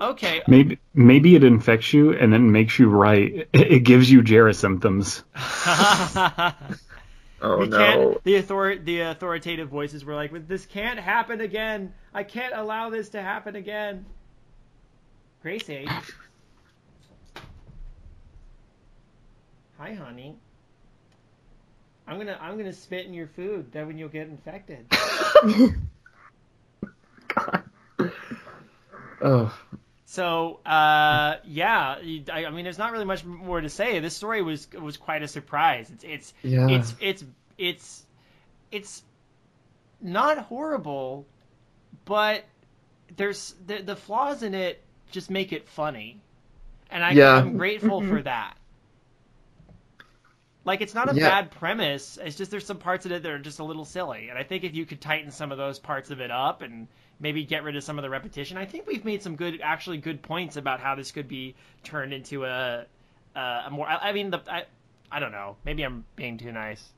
Okay. 0.00 0.42
Maybe 0.48 0.80
maybe 0.92 1.36
it 1.36 1.44
infects 1.44 1.92
you 1.92 2.12
and 2.14 2.32
then 2.32 2.50
makes 2.50 2.80
you 2.80 2.88
right. 2.88 3.32
It, 3.32 3.48
it 3.52 3.80
gives 3.84 4.10
you 4.10 4.22
Jera 4.22 4.56
symptoms. 4.56 5.22
Oh 7.42 7.58
we 7.58 7.68
no. 7.68 8.20
The 8.22 8.38
author, 8.38 8.76
the 8.76 9.00
authoritative 9.00 9.68
voices 9.68 10.04
were 10.04 10.14
like, 10.14 10.46
"This 10.46 10.66
can't 10.66 10.98
happen 10.98 11.40
again. 11.40 11.94
I 12.12 12.22
can't 12.22 12.54
allow 12.54 12.90
this 12.90 13.10
to 13.10 13.22
happen 13.22 13.56
again." 13.56 14.04
Gracie. 15.42 15.88
Hi, 19.80 19.94
honey. 19.94 20.36
I'm 22.06 22.18
gonna 22.18 22.36
I'm 22.38 22.58
gonna 22.58 22.74
spit 22.74 23.06
in 23.06 23.14
your 23.14 23.28
food. 23.28 23.72
Then 23.72 23.86
when 23.86 23.96
you'll 23.96 24.10
get 24.10 24.28
infected. 24.28 24.86
God. 27.34 27.62
Oh. 29.22 29.58
So, 30.04 30.60
uh, 30.66 31.36
yeah, 31.44 31.96
I, 32.30 32.44
I 32.44 32.50
mean, 32.50 32.64
there's 32.64 32.76
not 32.76 32.92
really 32.92 33.06
much 33.06 33.24
more 33.24 33.60
to 33.60 33.70
say. 33.70 34.00
This 34.00 34.14
story 34.14 34.42
was 34.42 34.68
was 34.72 34.98
quite 34.98 35.22
a 35.22 35.28
surprise. 35.28 35.90
It's 35.90 36.04
it's 36.04 36.34
Yeah. 36.42 36.68
it's 36.68 36.94
it's 37.00 37.24
it's 37.56 38.04
it's 38.70 39.02
not 40.02 40.36
horrible, 40.38 41.24
but 42.04 42.44
there's 43.16 43.54
the, 43.66 43.78
the 43.78 43.96
flaws 43.96 44.42
in 44.42 44.52
it 44.52 44.82
just 45.10 45.30
make 45.30 45.54
it 45.54 45.68
funny, 45.68 46.20
and 46.90 47.02
I, 47.02 47.12
Yeah. 47.12 47.36
I'm 47.36 47.56
grateful 47.56 48.02
for 48.06 48.20
that. 48.20 48.58
Like 50.70 50.82
it's 50.82 50.94
not 50.94 51.10
a 51.10 51.16
Yeah. 51.16 51.28
bad 51.28 51.50
premise. 51.50 52.16
It's 52.22 52.36
just 52.36 52.52
there's 52.52 52.64
some 52.64 52.78
parts 52.78 53.04
of 53.04 53.10
it 53.10 53.24
that 53.24 53.32
are 53.32 53.40
just 53.40 53.58
a 53.58 53.64
little 53.64 53.84
silly, 53.84 54.28
and 54.28 54.38
I 54.38 54.44
think 54.44 54.62
if 54.62 54.72
you 54.72 54.86
could 54.86 55.00
tighten 55.00 55.32
some 55.32 55.50
of 55.50 55.58
those 55.58 55.80
parts 55.80 56.12
of 56.12 56.20
it 56.20 56.30
up 56.30 56.62
and 56.62 56.86
maybe 57.18 57.42
get 57.44 57.64
rid 57.64 57.74
of 57.74 57.82
some 57.82 57.98
of 57.98 58.02
the 58.02 58.08
repetition, 58.08 58.56
I 58.56 58.66
think 58.66 58.86
we've 58.86 59.04
made 59.04 59.20
some 59.20 59.34
good, 59.34 59.60
actually 59.64 59.98
good 59.98 60.22
points 60.22 60.56
about 60.56 60.78
how 60.78 60.94
this 60.94 61.10
could 61.10 61.26
be 61.26 61.56
turned 61.82 62.12
into 62.12 62.44
a 62.44 62.84
a, 63.34 63.40
a 63.66 63.70
more. 63.72 63.84
I, 63.88 64.10
I 64.10 64.12
mean, 64.12 64.30
the 64.30 64.40
I, 64.48 64.62
I 65.10 65.18
don't 65.18 65.32
know. 65.32 65.56
Maybe 65.64 65.82
I'm 65.82 66.04
being 66.14 66.38
too 66.38 66.52
nice. 66.52 66.88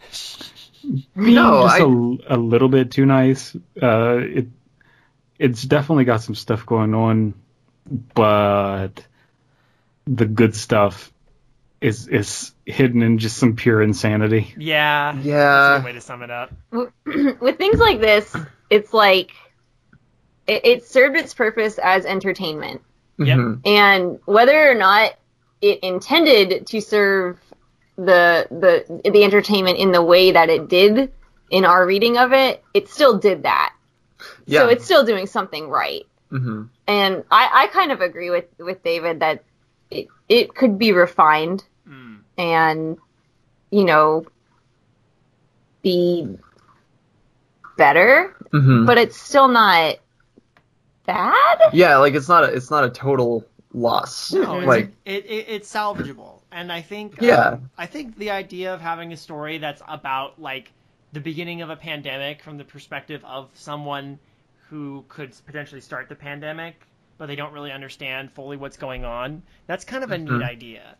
Being 0.82 1.34
No, 1.34 1.64
just 1.66 1.80
I- 1.80 2.32
a, 2.32 2.36
a 2.36 2.38
little 2.38 2.70
bit 2.70 2.92
too 2.92 3.04
nice. 3.04 3.54
Uh, 3.82 4.16
it 4.22 4.46
it's 5.38 5.62
definitely 5.62 6.04
got 6.06 6.22
some 6.22 6.34
stuff 6.34 6.64
going 6.64 6.94
on, 6.94 7.34
but 8.14 9.04
the 10.06 10.24
good 10.24 10.54
stuff 10.56 11.12
is 11.80 12.08
is 12.08 12.52
hidden 12.64 13.02
in 13.02 13.18
just 13.18 13.36
some 13.36 13.54
pure 13.56 13.80
insanity. 13.82 14.52
Yeah. 14.56 15.12
That's 15.12 15.24
a 15.24 15.28
Yeah. 15.28 15.76
good 15.78 15.84
way 15.84 15.92
to 15.92 16.00
sum 16.00 16.22
it 16.22 16.30
up. 16.30 16.50
With 16.70 17.58
things 17.58 17.78
like 17.78 18.00
this, 18.00 18.34
it's 18.70 18.92
like 18.92 19.32
it, 20.46 20.64
it 20.64 20.84
served 20.86 21.16
its 21.16 21.34
purpose 21.34 21.78
as 21.78 22.04
entertainment. 22.04 22.82
Yep. 23.20 23.36
Mhm. 23.38 23.60
and 23.66 24.20
whether 24.26 24.70
or 24.70 24.74
not 24.74 25.12
it 25.60 25.80
intended 25.80 26.68
to 26.68 26.80
serve 26.80 27.40
the 27.96 28.46
the 28.48 29.10
the 29.10 29.24
entertainment 29.24 29.78
in 29.78 29.90
the 29.90 30.00
way 30.02 30.30
that 30.30 30.48
it 30.50 30.68
did 30.68 31.12
in 31.50 31.64
our 31.64 31.84
reading 31.84 32.16
of 32.16 32.32
it, 32.32 32.62
it 32.74 32.88
still 32.88 33.18
did 33.18 33.42
that. 33.42 33.74
Yeah. 34.46 34.60
So 34.60 34.68
it's 34.68 34.84
still 34.84 35.04
doing 35.04 35.26
something 35.26 35.68
right. 35.68 36.06
Mm-hmm. 36.30 36.64
And 36.86 37.24
I, 37.30 37.50
I 37.52 37.66
kind 37.68 37.90
of 37.90 38.00
agree 38.02 38.30
with, 38.30 38.44
with 38.58 38.82
David 38.84 39.18
that 39.20 39.42
it, 39.90 40.08
it 40.28 40.54
could 40.54 40.78
be 40.78 40.92
refined 40.92 41.64
Mm. 41.88 42.20
and, 42.36 42.98
you 43.70 43.84
know, 43.84 44.26
be 45.82 46.26
better, 47.76 48.34
hmm 48.50 48.84
but 48.86 48.98
it's 48.98 49.20
still 49.20 49.48
not 49.48 49.96
bad. 51.06 51.58
Yeah, 51.72 51.96
like 51.98 52.14
it's 52.14 52.28
not 52.28 52.44
a 52.44 52.46
it's 52.48 52.70
not 52.70 52.84
a 52.84 52.90
total 52.90 53.44
loss. 53.72 54.32
No, 54.32 54.58
like 54.58 54.90
it, 55.04 55.24
it, 55.26 55.46
it's 55.48 55.72
salvageable, 55.72 56.40
and 56.52 56.72
I 56.72 56.82
think 56.82 57.20
Yeah. 57.20 57.48
um, 57.48 57.70
I 57.78 57.86
think 57.86 58.16
the 58.18 58.30
idea 58.30 58.74
of 58.74 58.80
having 58.80 59.12
a 59.12 59.16
story 59.16 59.58
that's 59.58 59.82
about 59.88 60.40
like 60.40 60.72
the 61.12 61.20
beginning 61.20 61.62
of 61.62 61.70
a 61.70 61.76
pandemic 61.76 62.42
from 62.42 62.58
the 62.58 62.64
perspective 62.64 63.24
of 63.24 63.50
someone 63.54 64.18
who 64.68 65.04
could 65.08 65.34
potentially 65.46 65.80
start 65.80 66.08
the 66.08 66.14
pandemic, 66.14 66.86
but 67.18 67.26
they 67.26 67.36
don't 67.36 67.52
really 67.52 67.72
understand 67.72 68.30
fully 68.32 68.56
what's 68.56 68.76
going 68.76 69.04
on. 69.04 69.42
That's 69.66 69.84
kind 69.84 70.02
of 70.04 70.10
a 70.12 70.18
neat 70.18 70.30
Mhm. 70.30 70.48
idea. 70.48 70.96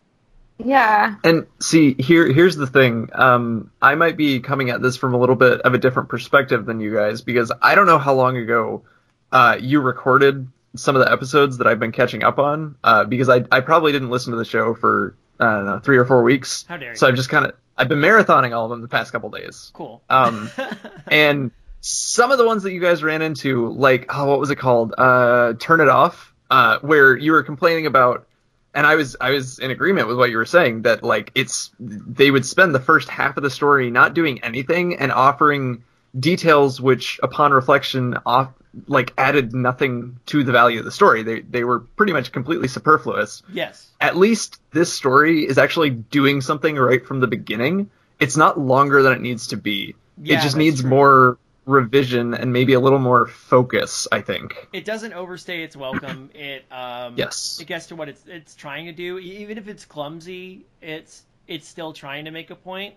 Yeah. 0.58 1.14
And 1.22 1.46
see, 1.60 1.94
here 1.98 2.26
here's 2.32 2.56
the 2.56 2.66
thing. 2.66 3.10
Um, 3.14 3.70
I 3.80 3.94
might 3.94 4.16
be 4.16 4.40
coming 4.40 4.70
at 4.70 4.82
this 4.82 4.96
from 4.96 5.14
a 5.14 5.16
little 5.16 5.36
bit 5.36 5.60
of 5.60 5.72
a 5.74 5.78
different 5.78 6.08
perspective 6.08 6.66
than 6.66 6.80
you 6.80 6.92
guys 6.94 7.22
because 7.22 7.52
I 7.62 7.76
don't 7.76 7.86
know 7.86 7.98
how 7.98 8.14
long 8.14 8.36
ago 8.36 8.82
uh, 9.30 9.56
you 9.60 9.80
recorded 9.80 10.48
some 10.74 10.96
of 10.96 11.04
the 11.04 11.10
episodes 11.12 11.58
that 11.58 11.66
I've 11.68 11.78
been 11.78 11.92
catching 11.92 12.24
up 12.24 12.38
on. 12.40 12.74
Uh, 12.82 13.04
because 13.04 13.28
I 13.28 13.44
I 13.52 13.60
probably 13.60 13.92
didn't 13.92 14.10
listen 14.10 14.32
to 14.32 14.36
the 14.36 14.44
show 14.44 14.74
for 14.74 15.14
I 15.38 15.44
don't 15.54 15.66
know 15.66 15.78
three 15.78 15.96
or 15.96 16.04
four 16.04 16.24
weeks. 16.24 16.64
How 16.68 16.76
dare 16.76 16.90
you. 16.90 16.96
So 16.96 17.06
I've 17.06 17.14
just 17.14 17.28
kind 17.28 17.44
of 17.46 17.52
I've 17.76 17.88
been 17.88 18.00
marathoning 18.00 18.56
all 18.56 18.64
of 18.64 18.70
them 18.70 18.82
the 18.82 18.88
past 18.88 19.12
couple 19.12 19.30
days. 19.30 19.70
Cool. 19.74 20.02
Um, 20.10 20.50
and 21.06 21.52
some 21.88 22.30
of 22.30 22.36
the 22.36 22.44
ones 22.44 22.64
that 22.64 22.72
you 22.72 22.80
guys 22.80 23.02
ran 23.02 23.22
into, 23.22 23.70
like 23.72 24.06
oh, 24.14 24.26
what 24.26 24.38
was 24.38 24.50
it 24.50 24.56
called? 24.56 24.94
Uh, 24.96 25.54
Turn 25.54 25.80
it 25.80 25.88
off. 25.88 26.34
Uh, 26.50 26.78
where 26.80 27.16
you 27.16 27.32
were 27.32 27.42
complaining 27.42 27.86
about, 27.86 28.26
and 28.74 28.86
I 28.86 28.94
was 28.94 29.16
I 29.20 29.30
was 29.30 29.58
in 29.58 29.70
agreement 29.70 30.08
with 30.08 30.18
what 30.18 30.30
you 30.30 30.36
were 30.36 30.46
saying 30.46 30.82
that 30.82 31.02
like 31.02 31.30
it's 31.34 31.70
they 31.78 32.30
would 32.30 32.44
spend 32.44 32.74
the 32.74 32.80
first 32.80 33.08
half 33.08 33.36
of 33.36 33.42
the 33.42 33.50
story 33.50 33.90
not 33.90 34.14
doing 34.14 34.42
anything 34.42 34.96
and 34.96 35.12
offering 35.12 35.84
details 36.18 36.80
which, 36.80 37.20
upon 37.22 37.52
reflection, 37.52 38.18
off 38.24 38.52
like 38.86 39.12
added 39.16 39.54
nothing 39.54 40.20
to 40.26 40.44
the 40.44 40.52
value 40.52 40.78
of 40.78 40.84
the 40.84 40.92
story. 40.92 41.22
They 41.22 41.40
they 41.40 41.64
were 41.64 41.80
pretty 41.80 42.12
much 42.12 42.32
completely 42.32 42.68
superfluous 42.68 43.42
yes. 43.52 43.90
at 44.00 44.16
least 44.16 44.60
this 44.72 44.92
story 44.92 45.46
is 45.46 45.58
actually 45.58 45.90
doing 45.90 46.40
something 46.42 46.76
right 46.76 47.04
from 47.04 47.20
the 47.20 47.26
beginning. 47.26 47.90
It's 48.20 48.36
not 48.36 48.58
longer 48.58 49.02
than 49.02 49.12
it 49.12 49.20
needs 49.20 49.48
to 49.48 49.56
be. 49.56 49.94
Yeah, 50.20 50.38
it 50.38 50.42
just 50.42 50.56
needs 50.56 50.80
true. 50.80 50.90
more 50.90 51.38
revision 51.68 52.34
and 52.34 52.52
maybe 52.52 52.72
a 52.72 52.80
little 52.80 52.98
more 52.98 53.26
focus, 53.26 54.08
I 54.10 54.22
think. 54.22 54.54
It 54.72 54.84
doesn't 54.84 55.12
overstay 55.12 55.62
its 55.62 55.76
welcome. 55.76 56.30
It 56.34 56.64
um 56.72 57.14
Yes. 57.16 57.58
it 57.60 57.66
gets 57.66 57.86
to 57.88 57.96
what 57.96 58.08
it's 58.08 58.24
it's 58.26 58.54
trying 58.54 58.86
to 58.86 58.92
do. 58.92 59.18
Even 59.18 59.58
if 59.58 59.68
it's 59.68 59.84
clumsy, 59.84 60.66
it's 60.82 61.22
it's 61.46 61.68
still 61.68 61.92
trying 61.92 62.24
to 62.24 62.30
make 62.30 62.50
a 62.50 62.56
point. 62.56 62.94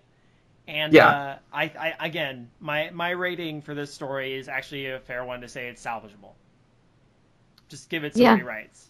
And 0.67 0.93
Yeah. 0.93 1.07
uh, 1.09 1.38
I, 1.53 1.63
I 1.63 2.05
again, 2.07 2.49
my 2.59 2.89
my 2.91 3.09
rating 3.11 3.61
for 3.61 3.76
this 3.76 3.93
story 3.93 4.34
is 4.36 4.47
actually 4.47 4.88
a 4.88 4.99
fair 4.99 5.24
one 5.26 5.41
to 5.41 5.47
say 5.49 5.67
it's 5.67 5.84
salvageable. 5.86 6.34
Just 7.69 7.89
give 7.89 8.03
it 8.03 8.13
some 8.13 8.24
Yeah. 8.24 8.38
rewrites. 8.39 8.86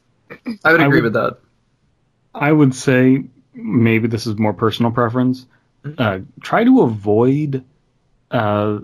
I 0.63 0.71
would 0.71 0.81
I 0.81 0.85
agree 0.85 1.01
would- 1.01 1.03
with 1.05 1.13
that. 1.13 1.37
I 2.33 2.51
would 2.51 2.73
say 2.75 3.23
maybe 3.53 4.07
this 4.07 4.25
is 4.27 4.37
more 4.37 4.53
personal 4.53 4.91
preference. 4.91 5.45
Uh, 5.97 6.19
try 6.41 6.63
to 6.63 6.81
avoid 6.81 7.65
uh, 8.29 8.79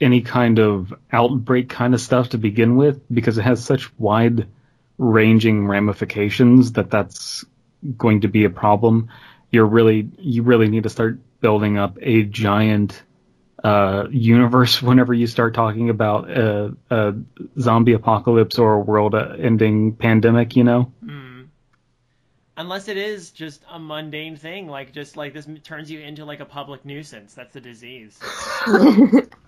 any 0.00 0.20
kind 0.20 0.58
of 0.58 0.92
outbreak 1.12 1.68
kind 1.68 1.94
of 1.94 2.00
stuff 2.00 2.30
to 2.30 2.38
begin 2.38 2.76
with 2.76 3.00
because 3.12 3.38
it 3.38 3.42
has 3.42 3.64
such 3.64 3.96
wide 3.98 4.46
ranging 4.98 5.66
ramifications 5.66 6.72
that 6.72 6.90
that's 6.90 7.44
going 7.96 8.22
to 8.22 8.28
be 8.28 8.44
a 8.44 8.50
problem. 8.50 9.08
You're 9.50 9.66
really 9.66 10.08
you 10.18 10.42
really 10.42 10.68
need 10.68 10.82
to 10.82 10.88
start 10.88 11.18
building 11.40 11.78
up 11.78 11.98
a 12.00 12.22
giant 12.24 13.02
uh, 13.62 14.06
universe 14.10 14.82
whenever 14.82 15.14
you 15.14 15.26
start 15.26 15.54
talking 15.54 15.90
about 15.90 16.30
a, 16.30 16.76
a 16.90 17.14
zombie 17.58 17.94
apocalypse 17.94 18.58
or 18.58 18.74
a 18.74 18.80
world-ending 18.80 19.96
pandemic. 19.96 20.56
You 20.56 20.64
know. 20.64 20.92
Hmm. 21.04 21.42
Unless 22.58 22.88
it 22.88 22.96
is 22.96 23.32
just 23.32 23.62
a 23.70 23.78
mundane 23.78 24.36
thing, 24.36 24.66
like 24.66 24.92
just 24.92 25.16
like 25.16 25.34
this 25.34 25.46
turns 25.62 25.90
you 25.90 26.00
into 26.00 26.24
like 26.24 26.40
a 26.40 26.46
public 26.46 26.84
nuisance. 26.84 27.34
That's 27.34 27.52
the 27.52 27.60
disease. 27.60 28.18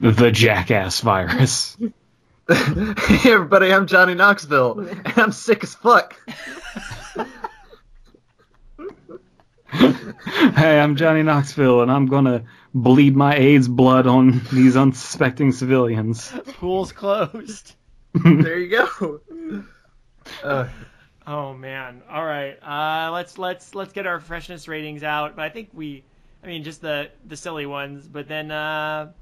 The 0.00 0.30
jackass 0.30 1.00
virus. 1.00 1.76
hey 2.48 3.32
everybody, 3.32 3.72
I'm 3.72 3.86
Johnny 3.86 4.14
Knoxville, 4.14 4.80
and 4.80 5.12
I'm 5.18 5.32
sick 5.32 5.62
as 5.62 5.74
fuck. 5.74 6.16
hey, 9.72 10.80
I'm 10.80 10.96
Johnny 10.96 11.22
Knoxville, 11.22 11.82
and 11.82 11.90
I'm 11.90 12.06
gonna 12.06 12.44
bleed 12.74 13.14
my 13.14 13.36
AIDS 13.36 13.68
blood 13.68 14.06
on 14.06 14.40
these 14.52 14.76
unsuspecting 14.76 15.52
civilians. 15.52 16.32
Pool's 16.54 16.92
closed. 16.92 17.74
there 18.14 18.58
you 18.58 18.68
go. 18.68 19.20
Uh, 20.42 20.68
Oh 21.26 21.54
man. 21.54 22.02
All 22.10 22.24
right. 22.24 22.58
Uh, 22.60 23.12
let's 23.12 23.38
let's 23.38 23.74
let's 23.74 23.92
get 23.92 24.04
our 24.04 24.18
freshness 24.18 24.66
ratings 24.66 25.04
out. 25.04 25.36
But 25.36 25.44
I 25.44 25.48
think 25.50 25.68
we, 25.72 26.02
I 26.42 26.46
mean, 26.46 26.64
just 26.64 26.80
the 26.80 27.10
the 27.26 27.36
silly 27.36 27.66
ones. 27.66 28.06
But 28.08 28.28
then 28.28 28.50
uh, 28.50 29.12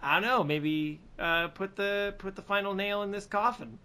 I 0.00 0.14
don't 0.14 0.28
know. 0.28 0.44
Maybe 0.44 1.00
uh, 1.18 1.48
put 1.48 1.76
the 1.76 2.14
put 2.18 2.36
the 2.36 2.42
final 2.42 2.74
nail 2.74 3.02
in 3.02 3.10
this 3.10 3.26
coffin. 3.26 3.78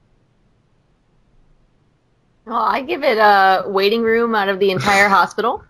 Well, 2.46 2.62
I 2.62 2.82
give 2.82 3.04
it 3.04 3.18
a 3.18 3.64
waiting 3.68 4.02
room 4.02 4.36
out 4.36 4.50
of 4.50 4.60
the 4.60 4.72
entire 4.72 5.08
hospital. 5.10 5.64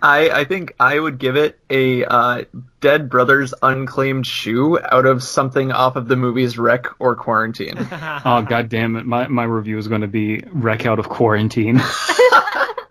I 0.00 0.30
I 0.30 0.44
think 0.44 0.74
I 0.80 0.98
would 0.98 1.18
give 1.18 1.36
it 1.36 1.58
a 1.70 2.04
uh, 2.04 2.44
Dead 2.80 3.08
Brothers 3.08 3.54
Unclaimed 3.62 4.26
Shoe 4.26 4.78
out 4.80 5.06
of 5.06 5.22
something 5.22 5.70
off 5.72 5.96
of 5.96 6.08
the 6.08 6.16
movies 6.16 6.58
REC 6.58 6.86
or 6.98 7.16
Quarantine. 7.16 7.76
Oh 8.24 8.42
god 8.48 8.68
damn 8.68 8.96
it! 8.96 9.06
My 9.06 9.28
my 9.28 9.44
review 9.44 9.78
is 9.78 9.88
gonna 9.88 10.06
be 10.06 10.42
REC 10.52 10.86
out 10.86 10.98
of 10.98 11.08
quarantine. 11.08 11.80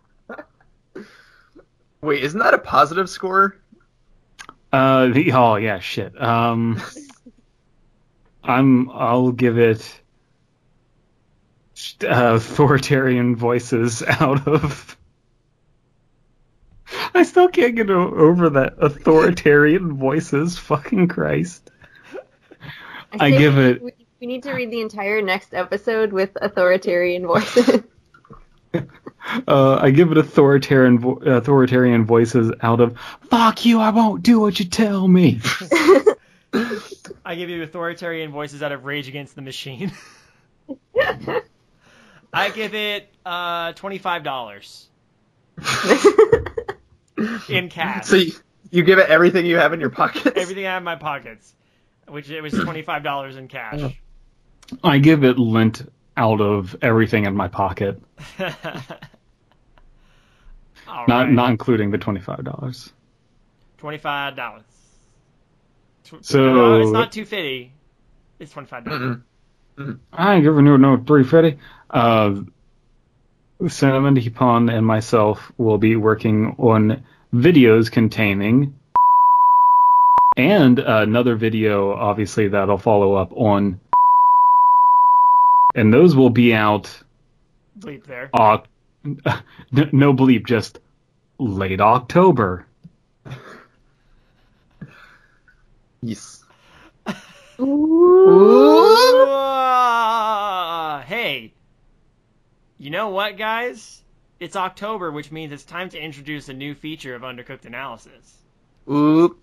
Wait, 2.01 2.23
isn't 2.23 2.39
that 2.39 2.53
a 2.53 2.57
positive 2.57 3.09
score? 3.09 3.57
Uh, 4.71 5.07
the, 5.07 5.31
oh 5.33 5.55
yeah, 5.55 5.79
shit. 5.79 6.19
Um, 6.21 6.81
I'm 8.43 8.89
I'll 8.89 9.31
give 9.31 9.57
it 9.59 10.01
uh, 12.03 12.35
authoritarian 12.35 13.35
voices 13.35 14.01
out 14.03 14.47
of. 14.47 14.97
I 17.13 17.23
still 17.23 17.47
can't 17.49 17.75
get 17.75 17.89
over 17.89 18.49
that 18.49 18.75
authoritarian 18.79 19.93
voices. 19.97 20.57
Fucking 20.57 21.07
Christ. 21.07 21.69
I 23.13 23.31
say 23.31 23.37
give 23.37 23.55
we, 23.55 23.63
it- 23.65 23.81
We, 23.83 23.91
we 24.21 24.27
need 24.27 24.43
to 24.43 24.53
read 24.53 24.71
the 24.71 24.81
entire 24.81 25.21
next 25.21 25.53
episode 25.53 26.11
with 26.13 26.31
authoritarian 26.41 27.25
voices. 27.27 27.81
Uh, 29.47 29.75
I 29.75 29.91
give 29.91 30.11
it 30.11 30.17
authoritarian 30.17 30.99
vo- 30.99 31.19
authoritarian 31.23 32.05
voices 32.05 32.51
out 32.61 32.79
of 32.79 32.97
fuck 33.29 33.65
you. 33.65 33.79
I 33.79 33.89
won't 33.89 34.23
do 34.23 34.39
what 34.39 34.59
you 34.59 34.65
tell 34.65 35.07
me. 35.07 35.39
I 36.53 37.35
give 37.35 37.49
you 37.49 37.63
authoritarian 37.63 38.31
voices 38.31 38.63
out 38.63 38.71
of 38.71 38.85
Rage 38.85 39.07
Against 39.07 39.35
the 39.35 39.41
Machine. 39.41 39.91
I 42.33 42.49
give 42.49 42.73
it 42.73 43.09
uh, 43.25 43.73
twenty 43.73 43.97
five 43.97 44.23
dollars 44.23 44.87
in 47.49 47.69
cash. 47.69 48.07
So 48.07 48.15
you, 48.15 48.31
you 48.71 48.83
give 48.83 48.99
it 48.99 49.09
everything 49.09 49.45
you 49.45 49.57
have 49.57 49.73
in 49.73 49.79
your 49.79 49.89
pockets. 49.89 50.31
Everything 50.35 50.65
I 50.65 50.71
have 50.71 50.81
in 50.81 50.85
my 50.85 50.95
pockets, 50.95 51.53
which 52.07 52.29
it 52.29 52.41
was 52.41 52.53
twenty 52.53 52.81
five 52.81 53.03
dollars 53.03 53.35
in 53.35 53.47
cash. 53.47 53.95
I 54.83 54.99
give 54.99 55.23
it 55.23 55.37
lint 55.37 55.83
out 56.17 56.41
of 56.41 56.75
everything 56.81 57.25
in 57.25 57.35
my 57.35 57.47
pocket, 57.47 58.01
All 60.87 61.05
not 61.07 61.23
right. 61.25 61.29
not 61.31 61.49
including 61.51 61.91
the 61.91 61.97
twenty 61.97 62.19
five 62.19 62.43
dollars. 62.43 62.91
twenty 63.77 63.97
five 63.97 64.35
dollars. 64.35 64.63
So- 66.21 66.53
no, 66.53 66.81
it's 66.81 66.91
not 66.91 67.11
two 67.11 67.25
fifty. 67.25 67.71
It's 68.39 68.51
twenty 68.51 68.67
five 68.67 68.83
dollars. 68.85 69.17
Mm-mm. 69.77 69.99
I 70.11 70.35
ain't 70.35 70.43
giving 70.43 70.65
you 70.65 70.77
no 70.77 70.97
three 70.97 71.23
fifty. 71.23 71.57
Uh, 71.89 72.41
Cinema 73.67 74.11
Nippon 74.11 74.69
and 74.69 74.85
myself 74.85 75.51
will 75.57 75.77
be 75.77 75.95
working 75.95 76.55
on 76.57 77.03
videos 77.33 77.91
containing 77.91 78.75
and 80.37 80.79
another 80.79 81.35
video, 81.35 81.93
obviously 81.93 82.47
that'll 82.47 82.77
follow 82.77 83.13
up 83.15 83.31
on, 83.33 83.79
and 85.75 85.93
those 85.93 86.15
will 86.15 86.29
be 86.29 86.53
out. 86.53 86.95
Bleep 87.79 88.05
there. 88.05 88.29
Uh, 88.33 88.59
no 89.03 90.13
bleep, 90.13 90.45
just 90.45 90.79
late 91.39 91.81
October. 91.81 92.65
Yes. 96.03 96.43
Uh, 97.05 97.13
hey, 101.01 101.53
you 102.79 102.89
know 102.89 103.09
what, 103.09 103.37
guys? 103.37 104.01
It's 104.39 104.55
October, 104.55 105.11
which 105.11 105.31
means 105.31 105.51
it's 105.53 105.63
time 105.63 105.89
to 105.89 105.99
introduce 105.99 106.49
a 106.49 106.53
new 106.53 106.73
feature 106.73 107.13
of 107.13 107.21
Undercooked 107.21 107.65
Analysis. 107.65 108.39
Oop. 108.89 109.39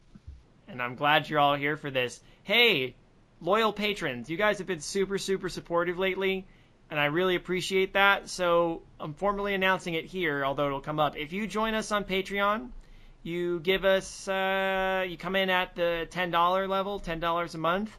And 0.66 0.82
I'm 0.82 0.96
glad 0.96 1.28
you're 1.28 1.38
all 1.38 1.54
here 1.54 1.76
for 1.76 1.92
this. 1.92 2.20
Hey, 2.42 2.96
loyal 3.40 3.72
patrons, 3.72 4.28
you 4.28 4.36
guys 4.36 4.58
have 4.58 4.66
been 4.66 4.80
super, 4.80 5.18
super 5.18 5.48
supportive 5.48 5.98
lately, 5.98 6.46
and 6.90 6.98
I 6.98 7.06
really 7.06 7.34
appreciate 7.34 7.94
that. 7.94 8.28
So 8.28 8.82
I'm 8.98 9.14
formally 9.14 9.54
announcing 9.54 9.94
it 9.94 10.04
here, 10.04 10.44
although 10.44 10.66
it'll 10.66 10.80
come 10.80 10.98
up. 10.98 11.16
If 11.16 11.32
you 11.32 11.46
join 11.46 11.74
us 11.74 11.92
on 11.92 12.04
Patreon, 12.04 12.70
you 13.22 13.60
give 13.60 13.84
us, 13.84 14.28
uh, 14.28 15.04
you 15.08 15.16
come 15.16 15.36
in 15.36 15.50
at 15.50 15.74
the 15.74 16.08
$10 16.10 16.68
level, 16.68 17.00
$10 17.00 17.54
a 17.54 17.58
month. 17.58 17.96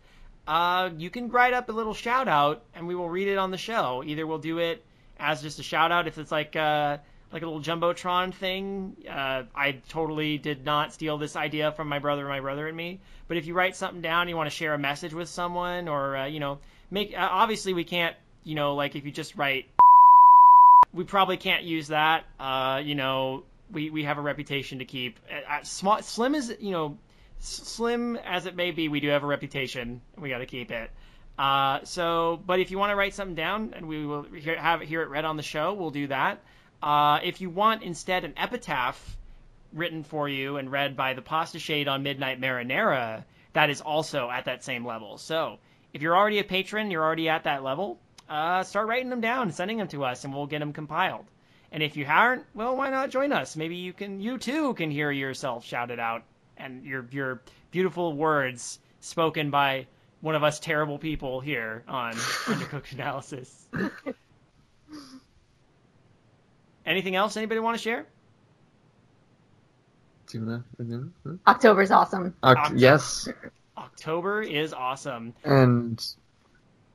Uh, 0.47 0.89
you 0.97 1.09
can 1.09 1.29
write 1.29 1.53
up 1.53 1.69
a 1.69 1.71
little 1.71 1.93
shout 1.93 2.27
out, 2.27 2.63
and 2.73 2.87
we 2.87 2.95
will 2.95 3.09
read 3.09 3.27
it 3.27 3.37
on 3.37 3.51
the 3.51 3.57
show. 3.57 4.03
Either 4.05 4.25
we'll 4.25 4.39
do 4.39 4.57
it 4.57 4.83
as 5.19 5.41
just 5.41 5.59
a 5.59 5.63
shout 5.63 5.91
out. 5.91 6.07
If 6.07 6.17
it's 6.17 6.31
like 6.31 6.55
uh, 6.55 6.97
like 7.31 7.43
a 7.43 7.45
little 7.45 7.61
jumbotron 7.61 8.33
thing, 8.33 8.95
uh, 9.07 9.43
I 9.55 9.73
totally 9.89 10.37
did 10.37 10.65
not 10.65 10.93
steal 10.93 11.17
this 11.17 11.35
idea 11.35 11.71
from 11.71 11.87
my 11.87 11.99
brother, 11.99 12.27
my 12.27 12.39
brother 12.39 12.67
and 12.67 12.75
me. 12.75 12.99
But 13.27 13.37
if 13.37 13.45
you 13.45 13.53
write 13.53 13.75
something 13.75 14.01
down, 14.01 14.29
you 14.29 14.35
want 14.35 14.49
to 14.49 14.55
share 14.55 14.73
a 14.73 14.79
message 14.79 15.13
with 15.13 15.29
someone, 15.29 15.87
or 15.87 16.17
uh, 16.17 16.25
you 16.25 16.39
know, 16.39 16.59
make 16.89 17.13
uh, 17.13 17.27
obviously 17.29 17.73
we 17.73 17.83
can't, 17.83 18.15
you 18.43 18.55
know, 18.55 18.75
like 18.75 18.95
if 18.95 19.05
you 19.05 19.11
just 19.11 19.35
write, 19.35 19.67
we 20.91 21.03
probably 21.03 21.37
can't 21.37 21.63
use 21.63 21.89
that. 21.89 22.25
Uh, 22.39 22.81
you 22.83 22.95
know, 22.95 23.43
we 23.71 23.91
we 23.91 24.03
have 24.03 24.17
a 24.17 24.21
reputation 24.21 24.79
to 24.79 24.85
keep. 24.85 25.19
Uh, 25.29 25.63
small, 25.63 26.01
slim 26.01 26.33
is 26.33 26.55
you 26.59 26.71
know, 26.71 26.97
slim 27.39 28.15
as 28.17 28.47
it 28.47 28.55
may 28.55 28.71
be, 28.71 28.89
we 28.89 28.99
do 28.99 29.09
have 29.09 29.23
a 29.23 29.27
reputation. 29.27 30.01
We 30.17 30.29
got 30.29 30.39
to 30.39 30.47
keep 30.47 30.71
it. 30.71 30.89
Uh, 31.37 31.79
so, 31.85 32.41
but 32.45 32.59
if 32.59 32.69
you 32.69 32.77
want 32.77 32.91
to 32.91 32.95
write 32.95 33.13
something 33.13 33.35
down 33.35 33.73
and 33.73 33.87
we 33.87 34.05
will 34.05 34.23
hear, 34.23 34.57
have 34.57 34.81
it, 34.81 34.89
hear 34.89 35.01
it 35.03 35.09
read 35.09 35.23
on 35.23 35.37
the 35.37 35.43
show, 35.43 35.73
we'll 35.73 35.89
do 35.89 36.07
that. 36.07 36.43
Uh, 36.81 37.19
if 37.23 37.41
you 37.41 37.49
want 37.49 37.83
instead 37.83 38.23
an 38.23 38.33
epitaph 38.37 39.17
written 39.73 40.03
for 40.03 40.27
you 40.27 40.57
and 40.57 40.71
read 40.71 40.95
by 40.95 41.13
the 41.13 41.21
Pasta 41.21 41.59
Shade 41.59 41.87
on 41.87 42.03
Midnight 42.03 42.39
Marinara, 42.39 43.23
that 43.53 43.69
is 43.69 43.81
also 43.81 44.29
at 44.29 44.45
that 44.45 44.63
same 44.63 44.85
level. 44.85 45.17
So, 45.17 45.59
if 45.93 46.01
you're 46.01 46.15
already 46.15 46.39
a 46.39 46.43
patron, 46.43 46.91
you're 46.91 47.03
already 47.03 47.29
at 47.29 47.43
that 47.43 47.63
level, 47.63 47.99
uh, 48.29 48.63
start 48.63 48.87
writing 48.87 49.09
them 49.09 49.21
down, 49.21 49.51
sending 49.51 49.77
them 49.77 49.87
to 49.89 50.05
us, 50.05 50.23
and 50.23 50.33
we'll 50.33 50.47
get 50.47 50.59
them 50.59 50.73
compiled. 50.73 51.25
And 51.71 51.83
if 51.83 51.97
you 51.97 52.05
haven't, 52.05 52.45
well, 52.53 52.75
why 52.75 52.89
not 52.89 53.09
join 53.09 53.31
us? 53.31 53.55
Maybe 53.55 53.75
you 53.75 53.93
can, 53.93 54.21
you 54.21 54.37
too, 54.37 54.73
can 54.73 54.89
hear 54.89 55.11
yourself 55.11 55.65
shouted 55.65 55.99
out 55.99 56.23
and 56.59 56.83
your 56.83 57.07
your 57.11 57.41
beautiful 57.71 58.13
words 58.13 58.79
spoken 58.99 59.49
by 59.49 59.87
one 60.21 60.35
of 60.35 60.43
us 60.43 60.59
terrible 60.59 60.97
people 60.97 61.39
here 61.39 61.83
on 61.87 62.13
Undercooked 62.45 62.91
Analysis. 62.93 63.67
Anything 66.89 67.15
else 67.15 67.37
anybody 67.37 67.59
want 67.59 67.77
to 67.77 67.81
share? 67.81 68.07
October's 71.47 71.91
awesome. 71.91 72.35
Oct- 72.41 72.73
yes. 72.75 73.29
October 73.77 74.41
is 74.41 74.73
awesome. 74.73 75.35
And 75.43 76.03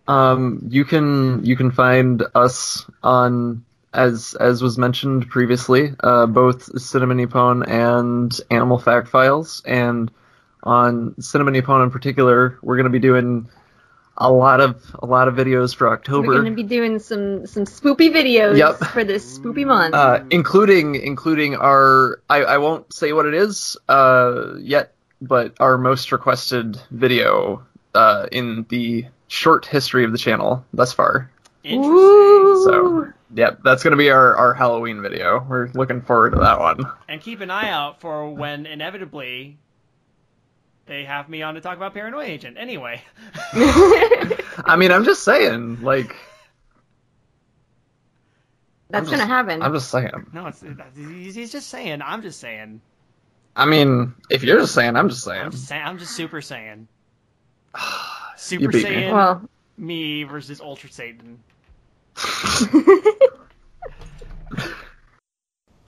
um, 0.08 0.66
you 0.68 0.84
can 0.84 1.44
you 1.44 1.54
can 1.56 1.70
find 1.70 2.24
us 2.34 2.84
on 3.04 3.64
as 3.92 4.34
as 4.40 4.62
was 4.62 4.76
mentioned 4.76 5.28
previously, 5.30 5.94
uh, 6.00 6.26
both 6.26 6.80
Cinema 6.80 7.14
Nippon 7.14 7.62
and 7.62 8.36
Animal 8.50 8.78
Fact 8.80 9.06
Files, 9.06 9.62
and 9.64 10.10
on 10.64 11.14
Cinema 11.20 11.52
Nippon 11.52 11.82
in 11.82 11.92
particular, 11.92 12.58
we're 12.62 12.76
going 12.76 12.84
to 12.84 12.90
be 12.90 12.98
doing 12.98 13.48
a 14.18 14.30
lot 14.30 14.60
of 14.60 14.80
a 15.02 15.06
lot 15.06 15.28
of 15.28 15.34
videos 15.34 15.74
for 15.74 15.88
October. 15.88 16.28
We're 16.28 16.40
going 16.42 16.52
to 16.56 16.56
be 16.56 16.62
doing 16.62 16.98
some 16.98 17.46
some 17.46 17.64
spoopy 17.64 18.12
videos 18.12 18.56
Yep. 18.56 18.76
for 18.92 19.04
this 19.04 19.38
spoopy 19.38 19.66
month. 19.66 19.94
uh, 19.94 20.22
including 20.30 20.94
including 20.96 21.56
our 21.56 22.20
I, 22.30 22.44
I 22.44 22.58
won't 22.58 22.92
say 22.92 23.12
what 23.12 23.26
it 23.26 23.34
is 23.34 23.76
uh, 23.88 24.54
yet, 24.58 24.92
but 25.20 25.54
our 25.60 25.76
most 25.78 26.12
requested 26.12 26.78
video 26.90 27.64
uh, 27.94 28.26
in 28.32 28.66
the 28.68 29.06
short 29.28 29.66
history 29.66 30.04
of 30.04 30.12
the 30.12 30.18
channel 30.18 30.64
thus 30.72 30.92
far. 30.92 31.30
Interesting. 31.64 31.92
Ooh. 31.94 32.64
So, 32.64 33.06
yep, 33.34 33.60
that's 33.64 33.82
gonna 33.82 33.96
be 33.96 34.10
our, 34.10 34.36
our 34.36 34.54
Halloween 34.54 35.00
video. 35.02 35.44
We're 35.48 35.68
looking 35.74 36.02
forward 36.02 36.30
to 36.34 36.38
that 36.40 36.60
one. 36.60 36.84
And 37.08 37.20
keep 37.20 37.40
an 37.40 37.50
eye 37.50 37.68
out 37.70 38.00
for 38.00 38.28
when 38.30 38.66
inevitably 38.66 39.56
they 40.86 41.04
have 41.04 41.28
me 41.28 41.42
on 41.42 41.54
to 41.54 41.60
talk 41.60 41.76
about 41.76 41.94
Paranoia 41.94 42.24
Agent. 42.24 42.56
Anyway, 42.58 43.00
I 43.52 44.76
mean, 44.78 44.92
I'm 44.92 45.04
just 45.04 45.22
saying, 45.24 45.82
like, 45.82 46.14
That's 48.90 49.06
I'm 49.06 49.10
gonna 49.10 49.16
just- 49.18 49.28
happen. 49.28 49.62
I'm 49.62 49.72
just 49.72 49.90
saying. 49.90 50.10
no, 50.32 50.46
it's 50.46 50.62
he's 50.96 51.34
he's 51.34 51.52
just 51.52 51.68
saying. 51.68 52.02
I'm 52.02 52.22
just 52.22 52.40
saying. 52.40 52.80
I 53.56 53.66
mean, 53.66 54.14
if 54.30 54.42
you're 54.42 54.58
just 54.58 54.74
saying, 54.74 54.96
I'm 54.96 55.08
just 55.08 55.22
saying. 55.24 55.42
I'm 55.42 55.50
just 55.52 55.66
saying. 55.68 55.82
I'm 55.84 55.98
just 55.98 56.12
super 56.16 56.40
saying. 56.40 56.88
Super 58.36 58.62
You 58.64 58.68
beat 58.68 58.88
me. 58.88 59.12
Well, 59.12 59.48
me 59.78 60.24
versus 60.24 60.60
Ultra 60.60 60.90
Satan. 60.90 61.38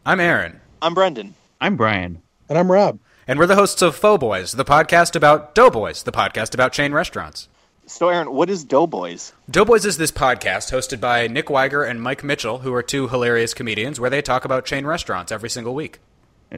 I'm 0.07 0.21
Aaron, 0.21 0.61
I'm 0.81 0.95
Brendan. 0.95 1.35
I'm 1.61 1.77
Brian. 1.77 2.23
And 2.49 2.57
I'm 2.57 2.71
Rob. 2.71 3.01
And 3.27 3.39
we're 3.39 3.47
the 3.47 3.57
hosts 3.57 3.83
of 3.83 3.97
Faux 3.97 4.21
Boys, 4.21 4.53
the 4.53 4.65
podcast 4.65 5.17
about 5.17 5.55
Doughboys, 5.55 6.05
the 6.05 6.13
podcast 6.13 6.55
about 6.55 6.73
chain 6.73 6.93
restaurants. 6.93 7.49
So, 7.87 8.09
Aaron, 8.09 8.33
what 8.33 8.51
is 8.51 8.65
Doughboys? 8.65 9.33
Doughboys 9.51 9.85
is 9.85 9.97
this 9.97 10.13
podcast 10.13 10.73
hosted 10.73 11.01
by 11.01 11.27
Nick 11.27 11.47
Weiger 11.47 11.89
and 11.89 12.03
Mike 12.03 12.23
Mitchell, 12.23 12.59
who 12.59 12.73
are 12.75 12.83
two 12.83 13.09
hilarious 13.09 13.55
comedians, 13.55 13.99
where 13.99 14.11
they 14.11 14.23
talk 14.23 14.45
about 14.45 14.65
chain 14.65 14.87
restaurants 14.87 15.33
every 15.33 15.51
single 15.51 15.75
week. 15.75 15.99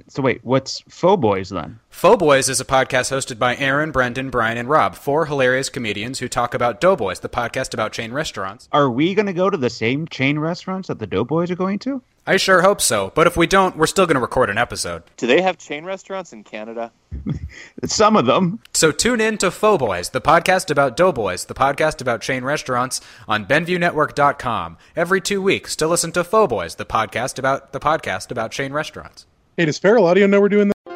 So 0.08 0.22
wait, 0.22 0.40
what's 0.44 0.80
Faux 0.88 1.20
Boys 1.20 1.48
then? 1.50 1.80
Faux 1.88 2.18
Boys 2.18 2.48
is 2.48 2.60
a 2.60 2.64
podcast 2.64 3.10
hosted 3.10 3.38
by 3.38 3.56
Aaron, 3.56 3.90
Brendan, 3.90 4.30
Brian, 4.30 4.58
and 4.58 4.68
Rob, 4.68 4.94
four 4.94 5.26
hilarious 5.26 5.68
comedians 5.68 6.18
who 6.18 6.28
talk 6.28 6.54
about 6.54 6.80
Doughboys, 6.80 7.20
the 7.20 7.28
podcast 7.28 7.74
about 7.74 7.92
chain 7.92 8.12
restaurants. 8.12 8.68
Are 8.70 8.90
we 8.90 9.14
going 9.14 9.26
to 9.26 9.32
go 9.32 9.50
to 9.50 9.56
the 9.56 9.70
same 9.70 10.06
chain 10.06 10.38
restaurants 10.38 10.88
that 10.88 10.98
the 10.98 11.06
Doughboys 11.06 11.50
are 11.50 11.56
going 11.56 11.78
to? 11.80 12.02
I 12.26 12.36
sure 12.36 12.60
hope 12.60 12.82
so, 12.82 13.10
but 13.14 13.26
if 13.26 13.38
we 13.38 13.46
don't, 13.46 13.78
we're 13.78 13.86
still 13.86 14.04
going 14.04 14.16
to 14.16 14.20
record 14.20 14.50
an 14.50 14.58
episode. 14.58 15.02
Do 15.16 15.26
they 15.26 15.40
have 15.40 15.56
chain 15.56 15.86
restaurants 15.86 16.34
in 16.34 16.44
Canada? 16.44 16.92
Some 17.86 18.16
of 18.16 18.26
them. 18.26 18.60
So 18.74 18.92
tune 18.92 19.22
in 19.22 19.38
to 19.38 19.50
Faux 19.50 19.80
Boys, 19.80 20.10
the 20.10 20.20
podcast 20.20 20.70
about 20.70 20.94
Doughboys, 20.94 21.46
the 21.46 21.54
podcast 21.54 22.02
about 22.02 22.20
chain 22.20 22.44
restaurants 22.44 23.00
on 23.26 23.46
BenviewNetwork.com 23.46 24.76
every 24.94 25.22
two 25.22 25.40
weeks 25.40 25.74
to 25.76 25.88
listen 25.88 26.12
to 26.12 26.22
Faux 26.22 26.50
Boys, 26.50 26.74
the 26.74 26.84
podcast 26.84 27.38
about 27.38 27.72
the 27.72 27.80
podcast 27.80 28.30
about 28.30 28.50
chain 28.50 28.74
restaurants. 28.74 29.24
Hey, 29.58 29.64
does 29.64 29.76
Feral 29.76 30.06
Audio 30.06 30.28
know 30.28 30.40
we're 30.40 30.48
doing 30.48 30.68
this? 30.68 30.94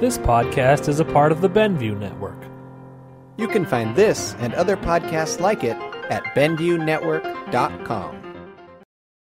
This 0.00 0.18
podcast 0.18 0.88
is 0.88 0.98
a 0.98 1.04
part 1.04 1.30
of 1.30 1.40
the 1.40 1.48
Benview 1.48 1.96
Network. 1.96 2.42
You 3.36 3.46
can 3.46 3.64
find 3.64 3.94
this 3.94 4.34
and 4.40 4.52
other 4.54 4.76
podcasts 4.76 5.38
like 5.38 5.62
it 5.62 5.76
at 6.10 6.24
BenviewNetwork.com. 6.34 8.23